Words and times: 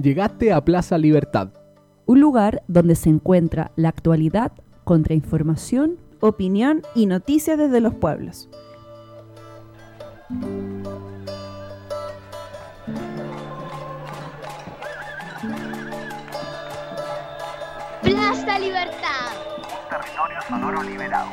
Llegaste 0.00 0.52
a 0.52 0.64
Plaza 0.64 0.96
Libertad. 0.96 1.48
Un 2.06 2.20
lugar 2.20 2.62
donde 2.68 2.94
se 2.94 3.08
encuentra 3.08 3.72
la 3.74 3.88
actualidad, 3.88 4.52
contrainformación, 4.84 5.98
opinión 6.20 6.82
y 6.94 7.06
noticias 7.06 7.58
desde 7.58 7.80
los 7.80 7.94
pueblos. 7.94 8.48
Plaza 18.02 18.58
Libertad. 18.60 19.32
Territorio 19.90 20.42
sonoro 20.48 20.82
liberado. 20.84 21.28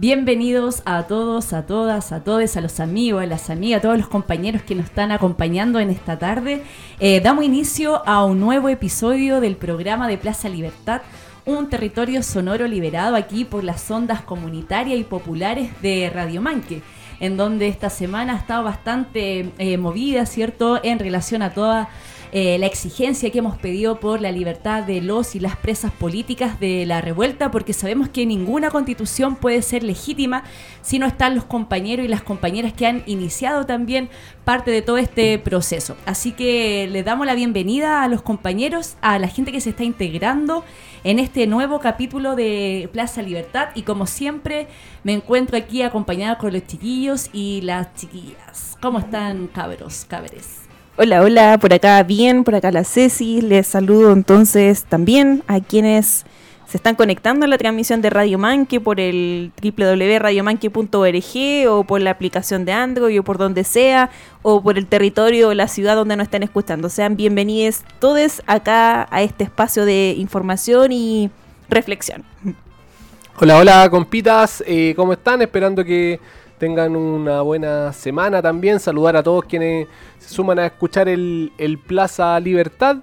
Bienvenidos 0.00 0.82
a 0.84 1.08
todos, 1.08 1.52
a 1.52 1.66
todas, 1.66 2.12
a 2.12 2.22
todos, 2.22 2.56
a 2.56 2.60
los 2.60 2.78
amigos, 2.78 3.20
a 3.20 3.26
las 3.26 3.50
amigas, 3.50 3.80
a 3.80 3.82
todos 3.82 3.98
los 3.98 4.06
compañeros 4.06 4.62
que 4.62 4.76
nos 4.76 4.84
están 4.84 5.10
acompañando 5.10 5.80
en 5.80 5.90
esta 5.90 6.20
tarde. 6.20 6.62
Eh, 7.00 7.18
damos 7.20 7.44
inicio 7.44 8.06
a 8.06 8.24
un 8.24 8.38
nuevo 8.38 8.68
episodio 8.68 9.40
del 9.40 9.56
programa 9.56 10.06
de 10.06 10.16
Plaza 10.16 10.48
Libertad, 10.48 11.02
un 11.44 11.68
territorio 11.68 12.22
sonoro 12.22 12.68
liberado 12.68 13.16
aquí 13.16 13.44
por 13.44 13.64
las 13.64 13.90
ondas 13.90 14.20
comunitarias 14.20 15.00
y 15.00 15.02
populares 15.02 15.72
de 15.82 16.08
Radio 16.14 16.40
Manque 16.42 16.80
en 17.20 17.36
donde 17.36 17.68
esta 17.68 17.90
semana 17.90 18.34
ha 18.34 18.36
estado 18.36 18.64
bastante 18.64 19.50
eh, 19.58 19.76
movida, 19.78 20.26
¿cierto?, 20.26 20.80
en 20.82 20.98
relación 20.98 21.42
a 21.42 21.52
toda 21.52 21.88
eh, 22.30 22.58
la 22.58 22.66
exigencia 22.66 23.30
que 23.30 23.38
hemos 23.38 23.56
pedido 23.56 24.00
por 24.00 24.20
la 24.20 24.30
libertad 24.30 24.82
de 24.82 25.00
los 25.00 25.34
y 25.34 25.40
las 25.40 25.56
presas 25.56 25.90
políticas 25.90 26.60
de 26.60 26.84
la 26.84 27.00
revuelta, 27.00 27.50
porque 27.50 27.72
sabemos 27.72 28.10
que 28.10 28.26
ninguna 28.26 28.70
constitución 28.70 29.36
puede 29.36 29.62
ser 29.62 29.82
legítima 29.82 30.44
si 30.82 30.98
no 30.98 31.06
están 31.06 31.34
los 31.34 31.44
compañeros 31.44 32.04
y 32.04 32.08
las 32.08 32.22
compañeras 32.22 32.74
que 32.74 32.86
han 32.86 33.02
iniciado 33.06 33.64
también 33.64 34.10
parte 34.44 34.70
de 34.70 34.82
todo 34.82 34.98
este 34.98 35.38
proceso. 35.38 35.96
Así 36.04 36.32
que 36.32 36.86
le 36.90 37.02
damos 37.02 37.26
la 37.26 37.34
bienvenida 37.34 38.02
a 38.02 38.08
los 38.08 38.20
compañeros, 38.20 38.96
a 39.00 39.18
la 39.18 39.28
gente 39.28 39.50
que 39.50 39.62
se 39.62 39.70
está 39.70 39.84
integrando 39.84 40.64
en 41.04 41.18
este 41.18 41.46
nuevo 41.46 41.80
capítulo 41.80 42.36
de 42.36 42.88
Plaza 42.92 43.22
Libertad 43.22 43.68
y 43.74 43.82
como 43.82 44.06
siempre 44.06 44.68
me 45.04 45.12
encuentro 45.12 45.56
aquí 45.56 45.82
acompañada 45.82 46.38
con 46.38 46.52
los 46.52 46.66
chiquillos 46.66 47.30
y 47.32 47.60
las 47.62 47.94
chiquillas. 47.94 48.76
¿Cómo 48.80 48.98
están 48.98 49.48
cabros, 49.48 50.04
cabres? 50.08 50.60
Hola, 50.96 51.22
hola, 51.22 51.58
por 51.58 51.72
acá 51.72 52.02
bien, 52.02 52.42
por 52.42 52.54
acá 52.56 52.72
la 52.72 52.82
Ceci. 52.84 53.40
Les 53.40 53.66
saludo 53.66 54.12
entonces 54.12 54.84
también 54.84 55.44
a 55.46 55.60
quienes 55.60 56.24
se 56.68 56.76
están 56.76 56.96
conectando 56.96 57.46
a 57.46 57.48
la 57.48 57.56
transmisión 57.56 58.02
de 58.02 58.10
Radio 58.10 58.38
Manque 58.38 58.78
por 58.78 59.00
el 59.00 59.52
www.radiomanque.org 59.62 61.70
o 61.70 61.84
por 61.84 62.02
la 62.02 62.10
aplicación 62.10 62.66
de 62.66 62.72
Android 62.72 63.18
o 63.18 63.22
por 63.22 63.38
donde 63.38 63.64
sea 63.64 64.10
o 64.42 64.62
por 64.62 64.76
el 64.76 64.86
territorio 64.86 65.48
o 65.48 65.54
la 65.54 65.66
ciudad 65.66 65.96
donde 65.96 66.16
nos 66.16 66.26
estén 66.26 66.42
escuchando. 66.42 66.90
Sean 66.90 67.16
bienvenidos 67.16 67.84
todos 68.00 68.42
acá 68.46 69.08
a 69.10 69.22
este 69.22 69.44
espacio 69.44 69.86
de 69.86 70.14
información 70.18 70.92
y 70.92 71.30
reflexión. 71.70 72.22
Hola, 73.40 73.56
hola, 73.56 73.88
compitas, 73.88 74.62
eh, 74.66 74.92
¿cómo 74.94 75.14
están? 75.14 75.40
Esperando 75.40 75.82
que 75.82 76.20
tengan 76.58 76.94
una 76.96 77.40
buena 77.40 77.94
semana 77.94 78.42
también. 78.42 78.78
Saludar 78.78 79.16
a 79.16 79.22
todos 79.22 79.46
quienes 79.46 79.88
se 80.18 80.34
suman 80.34 80.58
a 80.58 80.66
escuchar 80.66 81.08
el, 81.08 81.50
Plaza 81.86 82.38
Libertad 82.40 82.98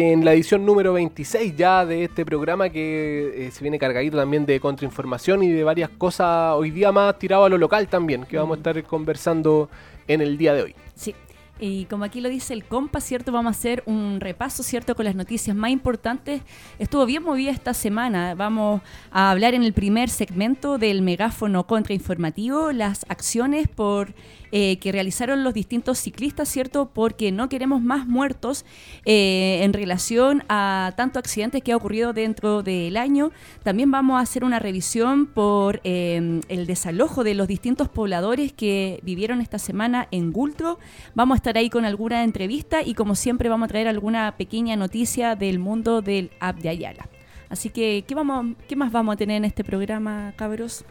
en 0.00 0.24
la 0.24 0.32
edición 0.32 0.64
número 0.64 0.94
26 0.94 1.54
ya 1.54 1.84
de 1.84 2.04
este 2.04 2.24
programa 2.24 2.70
que 2.70 3.46
eh, 3.46 3.50
se 3.50 3.60
viene 3.60 3.78
cargadito 3.78 4.16
también 4.16 4.46
de 4.46 4.58
contrainformación 4.58 5.42
y 5.42 5.50
de 5.50 5.64
varias 5.64 5.90
cosas 5.90 6.54
hoy 6.54 6.70
día 6.70 6.90
más 6.92 7.18
tirado 7.18 7.44
a 7.44 7.48
lo 7.50 7.58
local 7.58 7.86
también 7.88 8.24
que 8.24 8.38
vamos 8.38 8.56
a 8.56 8.58
estar 8.58 8.82
conversando 8.84 9.68
en 10.08 10.22
el 10.22 10.38
día 10.38 10.54
de 10.54 10.62
hoy. 10.62 10.74
Sí, 10.94 11.14
y 11.60 11.84
como 11.84 12.04
aquí 12.04 12.20
lo 12.20 12.28
dice 12.28 12.54
el 12.54 12.64
compa, 12.64 13.00
¿cierto? 13.00 13.32
Vamos 13.32 13.54
a 13.54 13.58
hacer 13.58 13.82
un 13.86 14.18
repaso, 14.18 14.62
¿cierto? 14.62 14.94
Con 14.94 15.04
las 15.04 15.14
noticias 15.14 15.54
más 15.54 15.70
importantes. 15.70 16.42
Estuvo 16.78 17.04
bien 17.06 17.22
movida 17.22 17.50
esta 17.50 17.74
semana. 17.74 18.34
Vamos 18.34 18.80
a 19.10 19.30
hablar 19.30 19.54
en 19.54 19.62
el 19.62 19.72
primer 19.72 20.08
segmento 20.08 20.78
del 20.78 21.02
megáfono 21.02 21.66
contrainformativo, 21.66 22.72
las 22.72 23.04
acciones 23.08 23.68
por 23.68 24.14
eh, 24.52 24.76
que 24.78 24.92
realizaron 24.92 25.44
los 25.44 25.54
distintos 25.54 25.98
ciclistas, 25.98 26.48
¿cierto? 26.48 26.90
Porque 26.92 27.32
no 27.32 27.48
queremos 27.48 27.80
más 27.80 28.06
muertos 28.06 28.66
eh, 29.06 29.60
en 29.62 29.72
relación 29.72 30.44
a 30.50 30.92
tanto 30.94 31.18
accidentes 31.18 31.62
que 31.62 31.72
ha 31.72 31.76
ocurrido 31.76 32.12
dentro 32.12 32.62
del 32.62 32.98
año. 32.98 33.32
También 33.62 33.90
vamos 33.90 34.18
a 34.18 34.20
hacer 34.20 34.44
una 34.44 34.58
revisión 34.58 35.24
por 35.26 35.80
eh, 35.84 36.40
el 36.48 36.66
desalojo 36.66 37.24
de 37.24 37.34
los 37.34 37.48
distintos 37.48 37.88
pobladores 37.88 38.52
que 38.52 39.00
vivieron 39.02 39.40
esta 39.40 39.58
semana 39.58 40.06
en 40.10 40.32
Gultro. 40.32 40.78
Vamos 41.14 41.36
a 41.36 41.38
estar 41.38 41.56
ahí 41.56 41.70
con 41.70 41.86
alguna 41.86 42.22
entrevista 42.22 42.82
y 42.82 42.92
como 42.92 43.14
siempre 43.14 43.48
vamos 43.48 43.66
a 43.66 43.68
traer 43.68 43.88
alguna 43.88 44.36
pequeña 44.36 44.76
noticia 44.76 45.34
del 45.34 45.58
mundo 45.58 46.02
del 46.02 46.30
app 46.40 46.58
de 46.58 46.68
Ayala. 46.68 47.08
Así 47.48 47.70
que, 47.70 48.04
¿qué, 48.06 48.14
vamos, 48.14 48.56
¿qué 48.68 48.76
más 48.76 48.92
vamos 48.92 49.14
a 49.14 49.16
tener 49.16 49.36
en 49.36 49.44
este 49.44 49.62
programa, 49.64 50.32
cabros? 50.36 50.84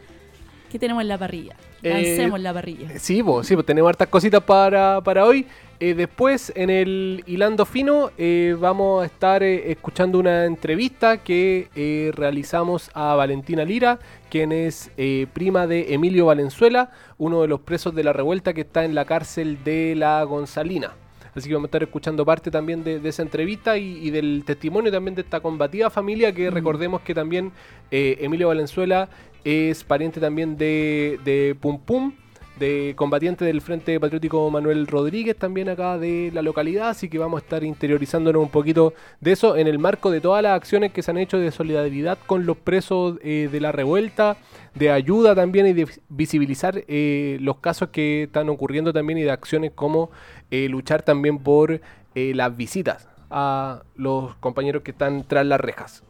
¿Qué 0.72 0.80
tenemos 0.80 1.02
en 1.02 1.10
la 1.10 1.18
parrilla? 1.18 1.58
Lancemos 1.82 2.40
eh, 2.40 2.44
la 2.44 2.54
parrilla. 2.54 2.98
Sí, 2.98 3.22
pues, 3.22 3.46
sí, 3.46 3.58
tenemos 3.66 3.90
hartas 3.90 4.08
cositas 4.08 4.42
para, 4.42 5.02
para 5.02 5.26
hoy. 5.26 5.46
Eh, 5.82 5.96
después, 5.96 6.54
en 6.56 6.70
el 6.70 7.24
Hilando 7.28 7.66
Fino, 7.66 8.12
eh, 8.18 8.56
vamos 8.58 9.04
a 9.04 9.06
estar 9.06 9.44
escuchando 9.44 10.18
una 10.18 10.46
entrevista 10.46 11.18
que 11.18 12.12
realizamos 12.16 12.90
a 12.94 13.16
Valentina 13.16 13.66
Lira, 13.66 14.00
quien 14.30 14.54
es 14.54 14.92
prima 15.34 15.68
de 15.68 15.94
Emilio 15.94 16.28
Valenzuela, 16.28 16.92
uno 17.18 17.42
de 17.42 17.50
los 17.50 17.60
presos 17.60 17.94
de 17.94 18.06
la 18.06 18.14
revuelta 18.14 18.54
que 18.54 18.62
está 18.62 18.86
en 18.86 18.96
la 18.96 19.04
cárcel 19.04 19.62
de 19.66 19.96
la 19.96 20.24
Gonzalina. 20.24 20.94
Así 21.36 21.48
que 21.48 21.54
vamos 21.56 21.68
a 21.68 21.70
estar 21.70 21.84
escuchando 21.84 22.26
parte 22.26 22.52
también 22.52 22.84
de, 22.84 23.02
esa 23.08 23.22
entrevista 23.22 23.78
y, 23.78 24.10
del 24.10 24.44
testimonio 24.46 24.92
también 24.92 25.16
de 25.16 25.22
esta 25.22 25.40
combativa 25.40 25.90
familia 25.90 26.34
que 26.34 26.50
recordemos 26.50 27.02
que 27.02 27.14
también 27.14 27.52
Emilio 27.90 28.50
Valenzuela 28.50 29.10
es 29.44 29.84
pariente 29.84 30.20
también 30.20 30.58
de, 30.58 31.20
de 31.24 31.56
Pum 31.60 31.80
Pum, 31.80 32.14
de 32.62 32.94
combatiente 32.96 33.44
del 33.44 33.60
Frente 33.60 34.00
Patriótico 34.00 34.48
Manuel 34.52 34.86
Rodríguez, 34.86 35.36
también 35.36 35.68
acá 35.68 35.98
de 35.98 36.30
la 36.32 36.44
localidad, 36.44 36.90
así 36.90 37.10
que 37.10 37.18
vamos 37.18 37.42
a 37.42 37.44
estar 37.44 37.64
interiorizándonos 37.64 38.40
un 38.40 38.50
poquito 38.50 38.94
de 39.20 39.32
eso 39.32 39.58
en 39.58 39.68
el 39.68 39.80
marco 39.80 40.12
de 40.12 40.22
todas 40.22 40.44
las 40.44 40.56
acciones 40.56 40.92
que 40.94 41.02
se 41.02 41.10
han 41.10 41.18
hecho 41.18 41.40
de 41.40 41.50
solidaridad 41.50 42.20
con 42.28 42.46
los 42.46 42.58
presos 42.58 43.18
eh, 43.24 43.50
de 43.52 43.60
la 43.60 43.72
revuelta, 43.72 44.38
de 44.76 44.92
ayuda 44.92 45.34
también 45.34 45.66
y 45.66 45.74
de 45.74 45.88
visibilizar 46.10 46.84
eh, 46.88 47.40
los 47.42 47.58
casos 47.58 47.90
que 47.90 48.24
están 48.24 48.48
ocurriendo 48.50 48.94
también 48.94 49.18
y 49.18 49.24
de 49.24 49.32
acciones 49.32 49.72
como 49.74 50.12
eh, 50.52 50.70
luchar 50.70 51.02
también 51.02 51.40
por 51.40 51.82
las 52.14 52.56
visitas 52.58 53.08
a 53.30 53.84
los 53.96 54.36
compañeros 54.36 54.84
que 54.84 54.92
están 54.92 55.24
tras 55.24 55.46
las 55.46 55.62
rejas. 55.62 56.04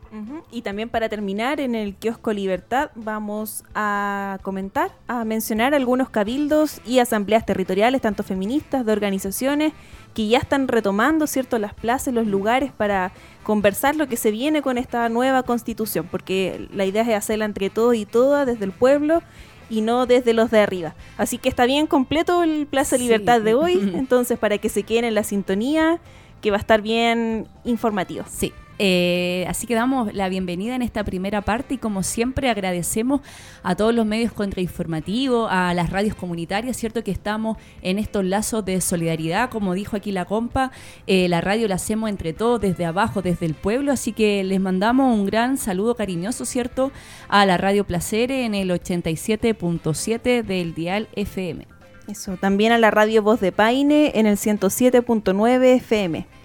Y 0.51 0.61
también 0.61 0.89
para 0.89 1.07
terminar, 1.07 1.61
en 1.61 1.73
el 1.73 1.95
kiosco 1.95 2.33
Libertad 2.33 2.91
vamos 2.95 3.63
a 3.73 4.39
comentar, 4.41 4.91
a 5.07 5.23
mencionar 5.23 5.73
algunos 5.73 6.09
cabildos 6.09 6.81
y 6.85 6.99
asambleas 6.99 7.45
territoriales, 7.45 8.01
tanto 8.01 8.23
feministas, 8.23 8.85
de 8.85 8.91
organizaciones, 8.91 9.73
que 10.13 10.27
ya 10.27 10.39
están 10.39 10.67
retomando 10.67 11.27
cierto 11.27 11.57
las 11.59 11.73
plazas, 11.73 12.13
los 12.13 12.27
lugares 12.27 12.71
para 12.73 13.13
conversar 13.43 13.95
lo 13.95 14.07
que 14.07 14.17
se 14.17 14.31
viene 14.31 14.61
con 14.61 14.77
esta 14.77 15.07
nueva 15.07 15.43
constitución, 15.43 16.07
porque 16.11 16.67
la 16.73 16.85
idea 16.85 17.03
es 17.03 17.15
hacerla 17.15 17.45
entre 17.45 17.69
todos 17.69 17.95
y 17.95 18.05
todas, 18.05 18.45
desde 18.45 18.65
el 18.65 18.73
pueblo 18.73 19.21
y 19.69 19.79
no 19.79 20.05
desde 20.05 20.33
los 20.33 20.51
de 20.51 20.59
arriba. 20.59 20.93
Así 21.17 21.37
que 21.37 21.47
está 21.47 21.65
bien 21.65 21.87
completo 21.87 22.43
el 22.43 22.67
Plaza 22.67 22.97
Libertad 22.97 23.39
de 23.39 23.53
hoy, 23.53 23.79
entonces 23.95 24.37
para 24.37 24.57
que 24.57 24.67
se 24.67 24.83
queden 24.83 25.05
en 25.05 25.15
la 25.15 25.23
sintonía, 25.23 25.99
que 26.41 26.51
va 26.51 26.57
a 26.57 26.59
estar 26.59 26.81
bien 26.81 27.47
informativo. 27.63 28.25
Sí, 28.27 28.51
eh, 28.83 29.45
así 29.47 29.67
que 29.67 29.75
damos 29.75 30.11
la 30.11 30.27
bienvenida 30.27 30.75
en 30.75 30.81
esta 30.81 31.03
primera 31.03 31.43
parte 31.43 31.75
y 31.75 31.77
como 31.77 32.01
siempre 32.01 32.49
agradecemos 32.49 33.21
a 33.61 33.75
todos 33.75 33.93
los 33.93 34.07
medios 34.07 34.33
contrainformativos, 34.33 35.47
a 35.51 35.75
las 35.75 35.91
radios 35.91 36.15
comunitarias, 36.15 36.77
¿cierto? 36.77 37.03
Que 37.03 37.11
estamos 37.11 37.57
en 37.83 37.99
estos 37.99 38.25
lazos 38.25 38.65
de 38.65 38.81
solidaridad, 38.81 39.51
como 39.51 39.75
dijo 39.75 39.97
aquí 39.97 40.11
la 40.11 40.25
compa, 40.25 40.71
eh, 41.05 41.29
la 41.29 41.41
radio 41.41 41.67
la 41.67 41.75
hacemos 41.75 42.09
entre 42.09 42.33
todos, 42.33 42.59
desde 42.59 42.85
abajo, 42.85 43.21
desde 43.21 43.45
el 43.45 43.53
pueblo, 43.53 43.91
así 43.91 44.13
que 44.13 44.43
les 44.43 44.59
mandamos 44.59 45.13
un 45.15 45.27
gran 45.27 45.57
saludo 45.57 45.93
cariñoso, 45.93 46.45
¿cierto? 46.45 46.91
A 47.27 47.45
la 47.45 47.57
radio 47.57 47.83
Placere 47.85 48.45
en 48.45 48.55
el 48.55 48.71
87.7 48.71 50.41
del 50.41 50.73
Dial 50.73 51.07
FM. 51.15 51.67
Eso, 52.07 52.35
también 52.37 52.71
a 52.71 52.79
la 52.79 52.89
radio 52.89 53.21
Voz 53.21 53.39
de 53.41 53.51
Paine 53.51 54.13
en 54.15 54.25
el 54.25 54.37
107.9 54.37 55.75
FM. 55.75 56.40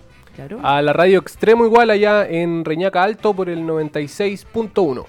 A 0.62 0.82
la 0.82 0.92
radio 0.92 1.18
Extremo 1.18 1.64
igual 1.64 1.90
allá 1.90 2.26
en 2.26 2.64
Reñaca 2.64 3.02
Alto 3.02 3.34
por 3.34 3.48
el 3.48 3.60
96.1. 3.60 5.06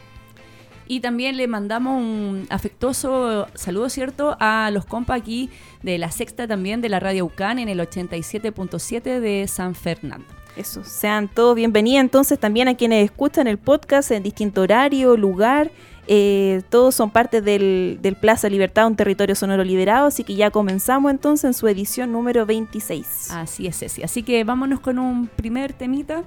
Y 0.90 1.02
también 1.02 1.36
le 1.36 1.48
mandamos 1.48 2.02
un 2.02 2.48
afectuoso 2.50 3.48
saludo, 3.56 3.90
¿cierto?, 3.90 4.38
a 4.40 4.72
los 4.72 4.86
compas 4.86 5.20
aquí 5.20 5.50
de 5.84 5.98
la 5.98 6.12
sexta 6.12 6.48
también 6.48 6.80
de 6.80 6.88
la 6.88 7.02
Radio 7.02 7.26
UCAN 7.26 7.60
en 7.60 7.68
el 7.68 7.80
87.7 7.80 9.20
de 9.20 9.48
San 9.48 9.76
Fernando. 9.76 10.26
Eso, 10.56 10.84
sean 10.84 11.28
todos 11.28 11.56
bienvenidos 11.56 12.02
entonces 12.02 12.40
también 12.40 12.68
a 12.68 12.76
quienes 12.76 13.04
escuchan 13.04 13.48
el 13.48 13.58
podcast 13.58 14.12
en 14.12 14.24
distinto 14.24 14.62
horario, 14.62 15.18
lugar. 15.18 15.72
Eh, 16.08 16.62
todos 16.70 16.96
son 16.96 17.10
parte 17.12 17.42
del, 17.42 18.00
del, 18.02 18.16
Plaza 18.16 18.50
Libertad, 18.50 18.88
un 18.88 18.96
territorio 18.96 19.36
sonoro 19.36 19.64
liberado, 19.64 20.08
así 20.08 20.24
que 20.24 20.36
ya 20.36 20.52
comenzamos 20.52 21.12
entonces 21.12 21.46
en 21.46 21.54
su 21.54 21.68
edición 21.68 22.12
número 22.12 22.46
26. 22.46 23.32
Así 23.32 23.68
es, 23.68 23.78
Ceci. 23.78 24.04
Así 24.04 24.24
que 24.24 24.44
vámonos 24.44 24.80
con 24.80 25.00
un 25.00 25.28
primer 25.28 25.74
temita 25.74 26.24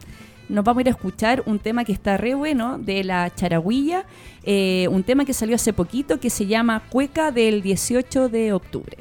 nos 0.51 0.65
vamos 0.65 0.81
a 0.81 0.83
ir 0.83 0.89
a 0.89 0.91
escuchar 0.91 1.43
un 1.47 1.61
tema 1.61 1.85
que 1.85 1.93
está 1.93 2.17
re 2.17 2.35
bueno 2.35 2.77
de 2.79 3.05
la 3.05 3.33
Charagüilla, 3.33 4.05
eh, 4.43 4.89
un 4.91 5.05
tema 5.05 5.25
que 5.25 5.33
salió 5.33 5.55
hace 5.55 5.73
poquito 5.73 6.19
que 6.19 6.29
se 6.29 6.47
llama 6.47 6.83
Cueca 6.91 7.31
del 7.31 7.63
18 7.63 8.29
de 8.29 8.53
octubre. 8.53 8.97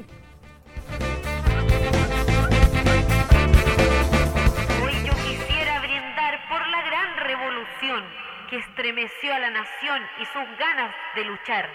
Que 8.50 8.56
estremeció 8.56 9.32
a 9.32 9.38
la 9.38 9.50
nación 9.50 10.02
y 10.18 10.26
sus 10.26 10.58
ganas 10.58 10.94
de 11.14 11.24
luchar, 11.24 11.70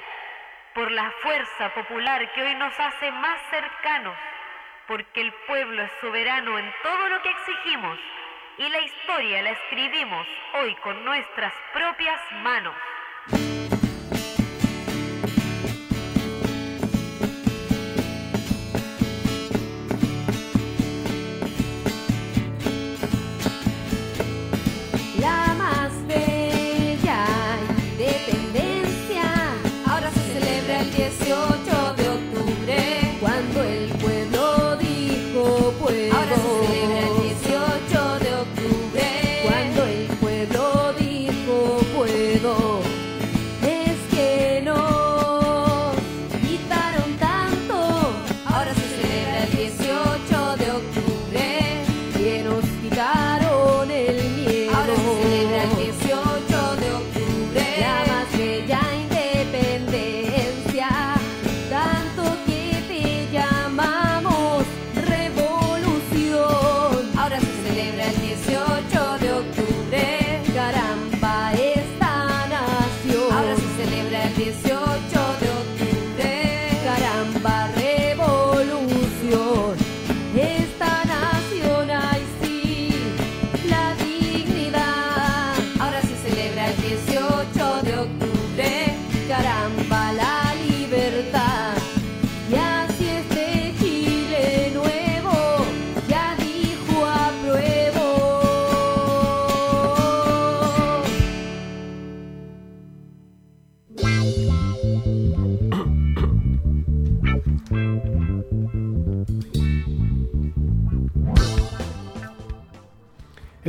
por 0.73 0.91
la 0.91 1.09
fuerza 1.23 1.73
popular 1.73 2.29
que 2.33 2.43
hoy 2.43 2.53
nos 2.55 2.77
hace 2.77 3.11
más 3.11 3.39
cercanos, 3.49 4.15
porque 4.87 5.21
el 5.21 5.33
pueblo 5.47 5.81
es 5.81 5.91
soberano 6.01 6.59
en 6.59 6.71
todo 6.83 7.09
lo 7.09 7.21
que 7.21 7.29
exigimos 7.29 7.97
y 8.57 8.69
la 8.69 8.81
historia 8.81 9.41
la 9.41 9.51
escribimos 9.51 10.27
hoy 10.61 10.75
con 10.75 11.03
nuestras 11.05 11.53
propias 11.73 12.19
manos. 12.43 12.75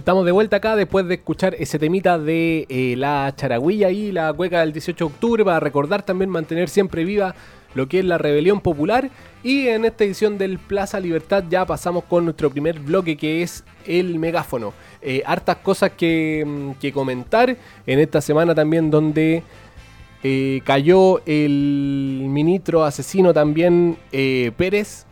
Estamos 0.06 0.25
de 0.25 0.31
vuelta 0.31 0.58
acá 0.58 0.76
después 0.76 1.08
de 1.08 1.14
escuchar 1.14 1.56
ese 1.58 1.81
temita 1.81 2.17
de 2.17 2.64
eh, 2.69 2.94
la 2.97 3.35
charagüilla 3.35 3.91
y 3.91 4.12
la 4.12 4.32
cueca 4.32 4.61
del 4.61 4.73
18 4.73 5.05
de 5.05 5.12
octubre 5.12 5.44
para 5.44 5.58
recordar 5.58 6.05
también 6.05 6.31
mantener 6.31 6.69
siempre 6.69 7.05
viva 7.05 7.35
lo 7.75 7.88
que 7.88 7.99
es 7.99 8.05
la 8.05 8.17
rebelión 8.17 8.61
popular. 8.61 9.11
Y 9.43 9.67
en 9.67 9.85
esta 9.85 10.05
edición 10.05 10.38
del 10.38 10.61
Plaza 10.61 11.00
Libertad 11.00 11.43
ya 11.50 11.67
pasamos 11.67 12.05
con 12.05 12.25
nuestro 12.25 12.50
primer 12.50 12.79
bloque 12.79 13.17
que 13.17 13.43
es 13.43 13.64
el 13.85 14.20
megáfono. 14.20 14.75
Eh, 15.03 15.25
hartas 15.26 15.56
cosas 15.56 15.91
que, 15.97 16.44
mm, 16.47 16.70
que, 16.79 16.93
comentar 16.93 17.56
en 17.85 17.99
esta 17.99 18.20
semana 18.20 18.55
también 18.55 18.93
donde 18.93 19.43
eh, 20.23 20.61
cayó 20.62 21.20
el 21.26 22.26
ministro 22.29 22.85
asesino 22.85 23.35
también 23.35 23.97
Pérez 24.12 25.05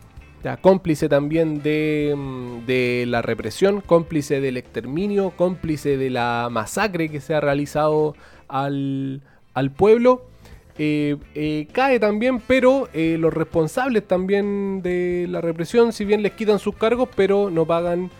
cómplice 0.61 1.09
también 1.09 1.57
mm, 1.57 2.65
de, 2.65 3.05
la 3.07 3.21
represión, 3.21 3.81
cómplice 3.81 4.39
del 4.39 4.57
exterminio, 4.57 5.31
cómplice 5.31 5.97
de 5.97 6.09
la 6.09 6.49
masacre 6.51 7.09
que 7.09 7.19
se 7.19 7.33
ha 7.33 7.41
realizado 7.41 8.15
al, 8.47 9.21
pueblo. 9.75 10.25
Eh, 10.77 11.17
eh, 11.33 11.67
cae 11.71 11.99
también, 11.99 12.41
pero 12.45 12.89
eh, 12.93 13.17
los 13.19 13.33
responsables 13.33 14.07
también 14.07 14.81
de 14.81 15.25
la 15.29 15.41
represión, 15.41 15.93
si 15.93 16.05
bien 16.05 16.21
les 16.21 16.33
quitan 16.33 16.59
sus 16.59 16.75
cargos, 16.75 17.09
pero 17.15 17.49
no 17.49 17.65
pagan 17.65 18.11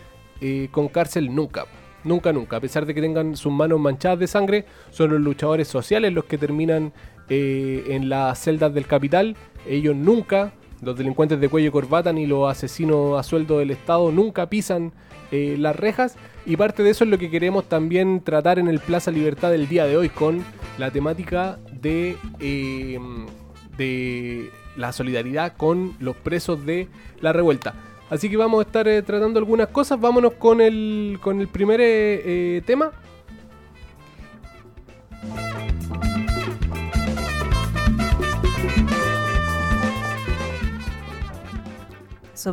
con 0.71 0.89
cárcel 0.89 1.33
nunca. 1.33 1.66
Nunca, 2.04 2.31
nunca. 2.31 2.57
A 2.57 2.60
pesar 2.60 2.86
de 2.86 2.94
que 2.94 3.01
tengan 3.01 3.36
sus 3.36 3.51
manos 3.51 3.80
manchadas 3.80 4.19
de 4.19 4.28
sangre, 4.28 4.66
son 4.92 5.10
los 5.10 5.21
luchadores 5.21 5.68
sociales 5.68 6.14
los 6.14 6.26
que 6.26 6.38
terminan 6.38 6.94
en 7.30 8.09
las 8.09 8.40
celdas 8.40 8.71
del 8.73 8.85
capital. 8.85 9.35
Ellos 9.68 9.95
nunca 9.95 10.54
los 10.81 10.97
delincuentes 10.97 11.39
de 11.39 11.49
cuello 11.49 11.69
y 11.69 11.71
corbata 11.71 12.11
ni 12.13 12.25
los 12.25 12.49
asesinos 12.49 13.19
a 13.19 13.23
sueldo 13.23 13.59
del 13.59 13.71
Estado 13.71 14.11
nunca 14.11 14.49
pisan 14.49 14.91
eh, 15.31 15.55
las 15.57 15.75
rejas. 15.75 16.15
Y 16.45 16.57
parte 16.57 16.83
de 16.83 16.91
eso 16.91 17.03
es 17.03 17.09
lo 17.09 17.17
que 17.17 17.29
queremos 17.29 17.65
también 17.65 18.21
tratar 18.21 18.59
en 18.59 18.67
el 18.67 18.79
Plaza 18.79 19.11
Libertad 19.11 19.51
del 19.51 19.67
día 19.67 19.85
de 19.85 19.97
hoy 19.97 20.09
con 20.09 20.44
la 20.77 20.91
temática 20.91 21.57
de, 21.71 22.17
eh, 22.39 22.99
de 23.77 24.49
la 24.75 24.91
solidaridad 24.91 25.53
con 25.57 25.95
los 25.99 26.15
presos 26.15 26.65
de 26.65 26.87
la 27.21 27.33
revuelta. 27.33 27.73
Así 28.09 28.29
que 28.29 28.37
vamos 28.37 28.59
a 28.59 28.67
estar 28.67 28.87
eh, 28.87 29.01
tratando 29.01 29.39
algunas 29.39 29.69
cosas. 29.69 29.99
Vámonos 29.99 30.33
con 30.33 30.61
el, 30.61 31.17
con 31.21 31.41
el 31.41 31.47
primer 31.47 32.63
tema. 32.65 32.91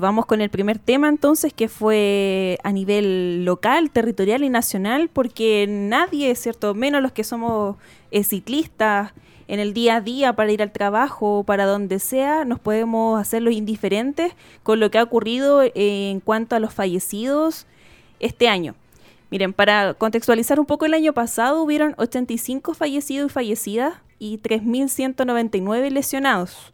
Vamos 0.01 0.27
con 0.27 0.41
el 0.41 0.51
primer 0.51 0.79
tema 0.79 1.09
entonces, 1.09 1.53
que 1.53 1.69
fue 1.69 2.59
a 2.65 2.73
nivel 2.73 3.45
local, 3.45 3.91
territorial 3.91 4.45
y 4.45 4.49
nacional, 4.49 5.11
porque 5.13 5.67
nadie, 5.69 6.35
¿cierto? 6.35 6.75
Menos 6.75 7.03
los 7.03 7.13
que 7.13 7.25
somos 7.25 7.77
eh, 8.11 8.25
ciclistas 8.25 9.13
en 9.49 9.61
el 9.61 9.75
día 9.75 9.97
a 9.97 10.01
día 10.01 10.33
para 10.35 10.53
ir 10.53 10.63
al 10.63 10.73
trabajo, 10.73 11.45
para 11.45 11.67
donde 11.67 11.99
sea, 11.99 12.45
nos 12.45 12.59
podemos 12.59 13.21
hacer 13.21 13.43
los 13.43 13.53
indiferentes 13.53 14.33
con 14.63 14.81
lo 14.81 14.91
que 14.91 14.99
ha 14.99 15.03
ocurrido 15.03 15.63
en 15.75 16.21
cuanto 16.21 16.57
a 16.57 16.59
los 16.59 16.73
fallecidos 16.73 17.67
este 18.19 18.49
año. 18.49 18.75
Miren, 19.31 19.53
para 19.53 19.95
contextualizar 19.95 20.61
un 20.61 20.67
poco 20.67 20.85
el 20.85 20.95
año 20.95 21.13
pasado 21.13 21.63
hubieron 21.63 21.95
85 21.99 22.75
fallecidos 22.75 23.31
y 23.31 23.33
fallecidas 23.33 23.95
y 24.19 24.39
3.199 24.39 25.91
lesionados. 25.91 26.73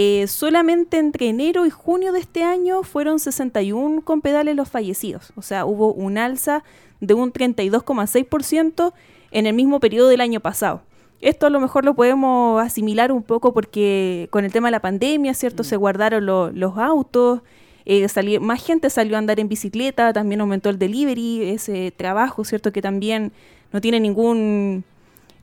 Eh, 0.00 0.28
solamente 0.28 0.96
entre 0.98 1.28
enero 1.28 1.66
y 1.66 1.70
junio 1.70 2.12
de 2.12 2.20
este 2.20 2.44
año 2.44 2.84
fueron 2.84 3.18
61 3.18 4.02
con 4.02 4.20
pedales 4.20 4.54
los 4.54 4.68
fallecidos. 4.68 5.32
O 5.34 5.42
sea, 5.42 5.66
hubo 5.66 5.92
un 5.92 6.18
alza 6.18 6.62
de 7.00 7.14
un 7.14 7.32
32,6% 7.32 8.92
en 9.32 9.46
el 9.48 9.54
mismo 9.54 9.80
periodo 9.80 10.06
del 10.06 10.20
año 10.20 10.38
pasado. 10.38 10.82
Esto 11.20 11.46
a 11.46 11.50
lo 11.50 11.58
mejor 11.58 11.84
lo 11.84 11.94
podemos 11.94 12.62
asimilar 12.62 13.10
un 13.10 13.24
poco 13.24 13.52
porque 13.52 14.28
con 14.30 14.44
el 14.44 14.52
tema 14.52 14.68
de 14.68 14.72
la 14.72 14.80
pandemia, 14.80 15.34
¿cierto? 15.34 15.64
Se 15.64 15.74
guardaron 15.74 16.24
los 16.24 16.78
autos, 16.78 17.40
eh, 17.84 18.06
más 18.40 18.64
gente 18.64 18.90
salió 18.90 19.16
a 19.16 19.18
andar 19.18 19.40
en 19.40 19.48
bicicleta, 19.48 20.12
también 20.12 20.40
aumentó 20.40 20.70
el 20.70 20.78
delivery, 20.78 21.50
ese 21.50 21.90
trabajo, 21.90 22.44
¿cierto? 22.44 22.70
Que 22.70 22.82
también 22.82 23.32
no 23.72 23.80
tiene 23.80 23.98
ningún 23.98 24.84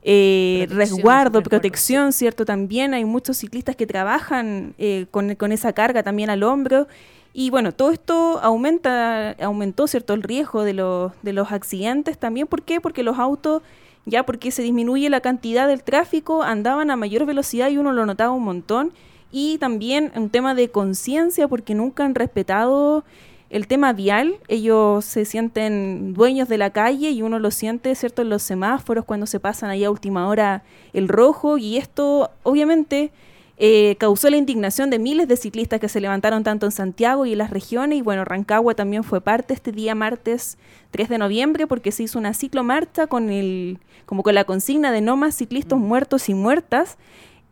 eh, 0.08 0.66
Protección, 0.68 0.78
resguardo, 0.78 1.40
resguardo, 1.40 1.42
protección, 1.42 2.12
¿cierto? 2.12 2.44
También 2.44 2.94
hay 2.94 3.04
muchos 3.04 3.38
ciclistas 3.38 3.74
que 3.74 3.88
trabajan 3.88 4.74
eh, 4.78 5.06
con, 5.10 5.34
con 5.34 5.50
esa 5.50 5.72
carga 5.72 6.04
también 6.04 6.30
al 6.30 6.44
hombro. 6.44 6.86
Y 7.32 7.50
bueno, 7.50 7.72
todo 7.72 7.90
esto 7.90 8.38
aumenta, 8.40 9.32
aumentó, 9.32 9.88
¿cierto? 9.88 10.14
El 10.14 10.22
riesgo 10.22 10.62
de 10.62 10.74
los, 10.74 11.12
de 11.22 11.32
los 11.32 11.50
accidentes 11.50 12.18
también. 12.18 12.46
¿Por 12.46 12.62
qué? 12.62 12.80
Porque 12.80 13.02
los 13.02 13.18
autos, 13.18 13.62
ya 14.04 14.24
porque 14.24 14.52
se 14.52 14.62
disminuye 14.62 15.10
la 15.10 15.20
cantidad 15.20 15.66
del 15.66 15.82
tráfico, 15.82 16.44
andaban 16.44 16.92
a 16.92 16.96
mayor 16.96 17.26
velocidad 17.26 17.68
y 17.68 17.78
uno 17.78 17.92
lo 17.92 18.06
notaba 18.06 18.30
un 18.30 18.44
montón. 18.44 18.92
Y 19.32 19.58
también 19.58 20.12
un 20.14 20.30
tema 20.30 20.54
de 20.54 20.70
conciencia, 20.70 21.48
porque 21.48 21.74
nunca 21.74 22.04
han 22.04 22.14
respetado 22.14 23.04
el 23.50 23.66
tema 23.66 23.92
vial. 23.92 24.36
Ellos 24.48 25.04
se 25.04 25.24
sienten 25.24 26.14
dueños 26.14 26.48
de 26.48 26.58
la 26.58 26.70
calle 26.70 27.10
y 27.10 27.22
uno 27.22 27.38
lo 27.38 27.50
siente, 27.50 27.94
¿cierto? 27.94 28.22
En 28.22 28.30
los 28.30 28.42
semáforos 28.42 29.04
cuando 29.04 29.26
se 29.26 29.40
pasan 29.40 29.70
ahí 29.70 29.84
a 29.84 29.90
última 29.90 30.28
hora 30.28 30.62
el 30.92 31.08
rojo. 31.08 31.58
Y 31.58 31.76
esto, 31.76 32.30
obviamente, 32.42 33.12
eh, 33.58 33.96
causó 33.98 34.28
la 34.28 34.36
indignación 34.36 34.90
de 34.90 34.98
miles 34.98 35.28
de 35.28 35.36
ciclistas 35.36 35.80
que 35.80 35.88
se 35.88 36.00
levantaron 36.00 36.44
tanto 36.44 36.66
en 36.66 36.72
Santiago 36.72 37.24
y 37.24 37.32
en 37.32 37.38
las 37.38 37.50
regiones. 37.50 37.98
Y 37.98 38.02
bueno, 38.02 38.24
Rancagua 38.24 38.74
también 38.74 39.04
fue 39.04 39.20
parte 39.20 39.54
este 39.54 39.72
día 39.72 39.94
martes 39.94 40.58
3 40.90 41.08
de 41.08 41.18
noviembre 41.18 41.66
porque 41.66 41.92
se 41.92 42.02
hizo 42.02 42.18
una 42.18 42.34
ciclomarcha 42.34 43.06
con 43.06 43.30
el, 43.30 43.78
como 44.04 44.22
con 44.22 44.34
la 44.34 44.44
consigna 44.44 44.92
de 44.92 45.00
no 45.00 45.16
más 45.16 45.36
ciclistas 45.36 45.78
muertos 45.78 46.28
y 46.28 46.34
muertas. 46.34 46.98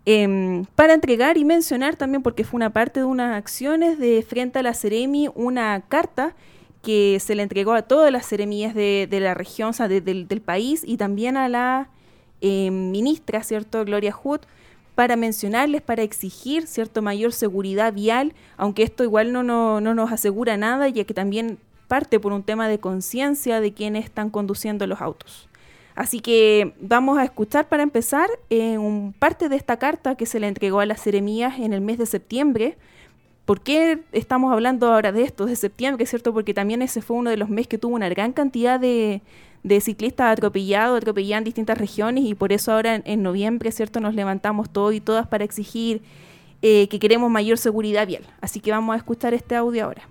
Em, 0.06 0.64
para 0.74 0.94
entregar 0.94 1.36
y 1.38 1.44
mencionar 1.44 1.96
también, 1.96 2.22
porque 2.22 2.44
fue 2.44 2.58
una 2.58 2.70
parte 2.70 3.00
de 3.00 3.06
unas 3.06 3.36
acciones 3.36 3.98
de 3.98 4.22
frente 4.28 4.58
a 4.58 4.62
la 4.62 4.74
Ceremi, 4.74 5.28
una 5.34 5.80
carta 5.88 6.34
que 6.82 7.18
se 7.20 7.34
le 7.34 7.42
entregó 7.42 7.72
a 7.72 7.82
todas 7.82 8.12
las 8.12 8.26
seremías 8.26 8.74
de, 8.74 9.06
de 9.10 9.20
la 9.20 9.32
región, 9.34 9.70
o 9.70 9.72
sea, 9.72 9.88
de- 9.88 10.02
del, 10.02 10.28
del 10.28 10.42
país, 10.42 10.82
y 10.86 10.98
también 10.98 11.36
a 11.38 11.48
la 11.48 11.88
eh, 12.42 12.70
ministra, 12.70 13.42
¿cierto?, 13.42 13.82
Gloria 13.86 14.12
Hood, 14.12 14.40
para 14.94 15.16
mencionarles, 15.16 15.80
para 15.80 16.02
exigir, 16.02 16.66
¿cierto?, 16.66 17.00
mayor 17.00 17.32
seguridad 17.32 17.92
vial, 17.94 18.34
aunque 18.58 18.82
esto 18.82 19.02
igual 19.02 19.32
no, 19.32 19.42
no, 19.42 19.80
no 19.80 19.94
nos 19.94 20.12
asegura 20.12 20.58
nada, 20.58 20.88
ya 20.88 21.04
que 21.04 21.14
también 21.14 21.58
parte 21.88 22.20
por 22.20 22.32
un 22.34 22.42
tema 22.42 22.68
de 22.68 22.78
conciencia 22.78 23.60
de 23.60 23.72
quienes 23.72 24.04
están 24.04 24.28
conduciendo 24.28 24.86
los 24.86 25.00
autos. 25.00 25.48
Así 25.94 26.20
que 26.20 26.74
vamos 26.80 27.18
a 27.18 27.24
escuchar 27.24 27.68
para 27.68 27.82
empezar 27.82 28.28
eh, 28.50 28.78
un 28.78 29.14
parte 29.16 29.48
de 29.48 29.56
esta 29.56 29.76
carta 29.76 30.16
que 30.16 30.26
se 30.26 30.40
le 30.40 30.48
entregó 30.48 30.80
a 30.80 30.86
las 30.86 31.00
seremías 31.00 31.58
en 31.60 31.72
el 31.72 31.80
mes 31.80 31.98
de 31.98 32.06
septiembre. 32.06 32.76
¿Por 33.44 33.60
qué 33.60 34.00
estamos 34.12 34.52
hablando 34.52 34.92
ahora 34.92 35.12
de 35.12 35.22
esto, 35.22 35.46
de 35.46 35.54
septiembre, 35.54 36.04
cierto? 36.06 36.32
Porque 36.32 36.54
también 36.54 36.82
ese 36.82 37.02
fue 37.02 37.16
uno 37.16 37.30
de 37.30 37.36
los 37.36 37.48
meses 37.48 37.68
que 37.68 37.78
tuvo 37.78 37.94
una 37.94 38.08
gran 38.08 38.32
cantidad 38.32 38.80
de, 38.80 39.20
ciclistas 39.80 40.32
atropellados, 40.32 40.98
atropellados 40.98 41.38
en 41.38 41.44
distintas 41.44 41.78
regiones 41.78 42.24
y 42.24 42.34
por 42.34 42.52
eso 42.52 42.72
ahora 42.72 42.96
en, 42.96 43.02
en 43.04 43.22
noviembre, 43.22 43.70
¿cierto? 43.70 44.00
Nos 44.00 44.14
levantamos 44.14 44.70
todos 44.70 44.94
y 44.94 45.00
todas 45.00 45.26
para 45.28 45.44
exigir 45.44 46.02
eh, 46.66 46.88
que 46.88 46.98
queremos 46.98 47.30
mayor 47.30 47.58
seguridad 47.58 48.06
vial. 48.06 48.24
Así 48.40 48.58
que 48.58 48.70
vamos 48.70 48.94
a 48.94 48.96
escuchar 48.96 49.34
este 49.34 49.54
audio 49.54 49.84
ahora. 49.84 50.08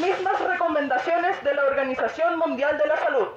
Mismas 0.00 0.40
recomendaciones 0.40 1.42
de 1.44 1.54
la 1.54 1.64
Organización 1.64 2.38
Mundial 2.38 2.78
de 2.78 2.86
la 2.86 2.96
Salud, 2.96 3.28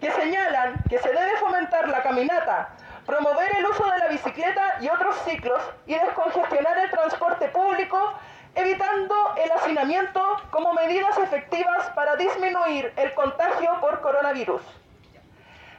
que 0.00 0.10
señalan 0.12 0.74
que 0.88 0.98
se 0.98 1.08
debe 1.08 1.36
fomentar 1.38 1.88
la 1.88 2.02
caminata, 2.02 2.70
promover 3.04 3.56
el 3.56 3.66
uso 3.66 3.84
de 3.90 3.98
la 3.98 4.08
bicicleta 4.08 4.78
y 4.80 4.88
otros 4.88 5.16
ciclos 5.24 5.60
y 5.86 5.94
descongestionar 5.94 6.78
el 6.78 6.90
transporte 6.90 7.48
público, 7.48 8.14
evitando 8.54 9.34
el 9.42 9.50
hacinamiento 9.50 10.22
como 10.50 10.74
medidas 10.74 11.18
efectivas 11.18 11.90
para 11.94 12.14
disminuir 12.16 12.92
el 12.96 13.12
contagio 13.14 13.80
por 13.80 14.00
coronavirus. 14.00 14.62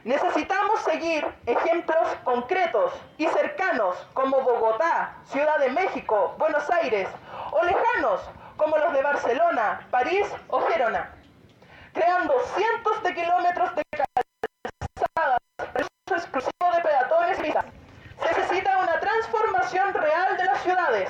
Necesitamos 0.04 0.80
seguir 0.80 1.26
ejemplos 1.46 2.08
concretos 2.24 2.92
y 3.18 3.26
cercanos 3.28 3.96
como 4.14 4.40
Bogotá, 4.40 5.16
Ciudad 5.26 5.58
de 5.58 5.70
México, 5.70 6.34
Buenos 6.38 6.68
Aires 6.70 7.08
o 7.50 7.62
lejanos 7.64 8.20
como 8.60 8.76
los 8.76 8.92
de 8.92 9.02
Barcelona, 9.02 9.80
París 9.90 10.26
o 10.48 10.60
Gerona, 10.60 11.10
creando 11.94 12.34
cientos 12.54 13.02
de 13.02 13.14
kilómetros 13.14 13.74
de 13.74 13.82
calzadas 13.90 15.38
para 15.56 15.86
exclusivo 16.10 16.76
de 16.76 16.82
peatones 16.82 17.30
y 17.30 17.34
ciclistas. 17.36 17.64
Se 18.20 18.38
necesita 18.38 18.76
una 18.76 19.00
transformación 19.00 19.94
real 19.94 20.36
de 20.36 20.44
las 20.44 20.62
ciudades 20.62 21.08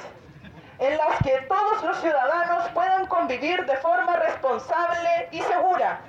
en 0.78 0.97
las 0.97 1.19
que 1.25 1.40
todos 1.49 1.83
los 1.83 2.00
ciudadanos 2.00 2.69
puedan 2.69 3.07
convivir 3.07 3.66
de 3.66 3.76
forma 3.78 4.14
responsable 4.14 5.28
y 5.33 5.42
segura. 5.42 6.02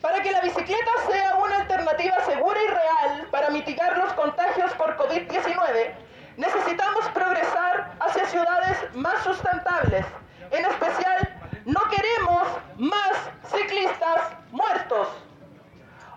Para 0.00 0.20
que 0.22 0.32
la 0.32 0.40
bicicleta 0.40 0.90
sea 1.08 1.36
una 1.36 1.58
alternativa 1.58 2.16
segura 2.24 2.60
y 2.60 2.66
real 2.66 3.28
para 3.30 3.50
mitigar 3.50 3.96
los 3.96 4.12
contagios 4.14 4.72
por 4.72 4.96
COVID-19, 4.96 5.94
necesitamos 6.36 7.08
progresar 7.08 7.90
hacia 8.00 8.26
ciudades 8.26 8.94
más 8.94 9.22
sustentables. 9.22 10.04
En 10.50 10.64
especial, 10.64 11.40
no 11.64 11.80
queremos 11.90 12.48
más 12.78 13.12
ciclistas 13.50 14.20
muertos. 14.50 15.08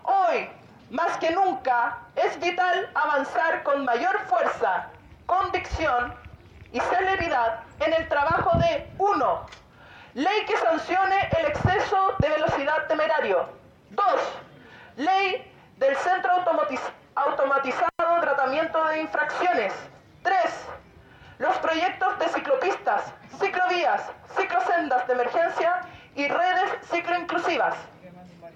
Hoy, 0.02 0.48
más 0.90 1.16
que 1.18 1.30
nunca, 1.30 1.98
es 2.14 2.38
vital 2.40 2.90
avanzar 2.94 3.62
con 3.62 3.84
mayor 3.84 4.18
fuerza, 4.26 4.88
convicción 5.26 6.14
y 6.72 6.80
celeridad 6.80 7.60
en 7.80 7.92
el 7.92 8.08
trabajo 8.08 8.56
de 8.58 8.88
1. 8.98 9.46
Ley 10.14 10.44
que 10.46 10.56
sancione 10.56 11.28
el 11.38 11.46
exceso 11.46 12.14
de 12.18 12.28
velocidad 12.28 12.86
temerario. 12.86 13.48
2. 13.90 14.04
Ley 14.96 15.52
del 15.76 15.96
Centro 15.96 16.32
Automatiz- 16.32 16.92
Automatizado 17.14 18.14
de 18.14 18.20
Tratamiento 18.20 18.84
de 18.86 19.00
Infracciones. 19.00 19.72
3. 20.26 20.38
Los 21.38 21.56
proyectos 21.58 22.18
de 22.18 22.28
ciclopistas, 22.30 23.04
ciclovías, 23.38 24.02
ciclosendas 24.36 25.06
de 25.06 25.12
emergencia 25.12 25.82
y 26.16 26.26
redes 26.26 26.70
cicloinclusivas. 26.90 27.76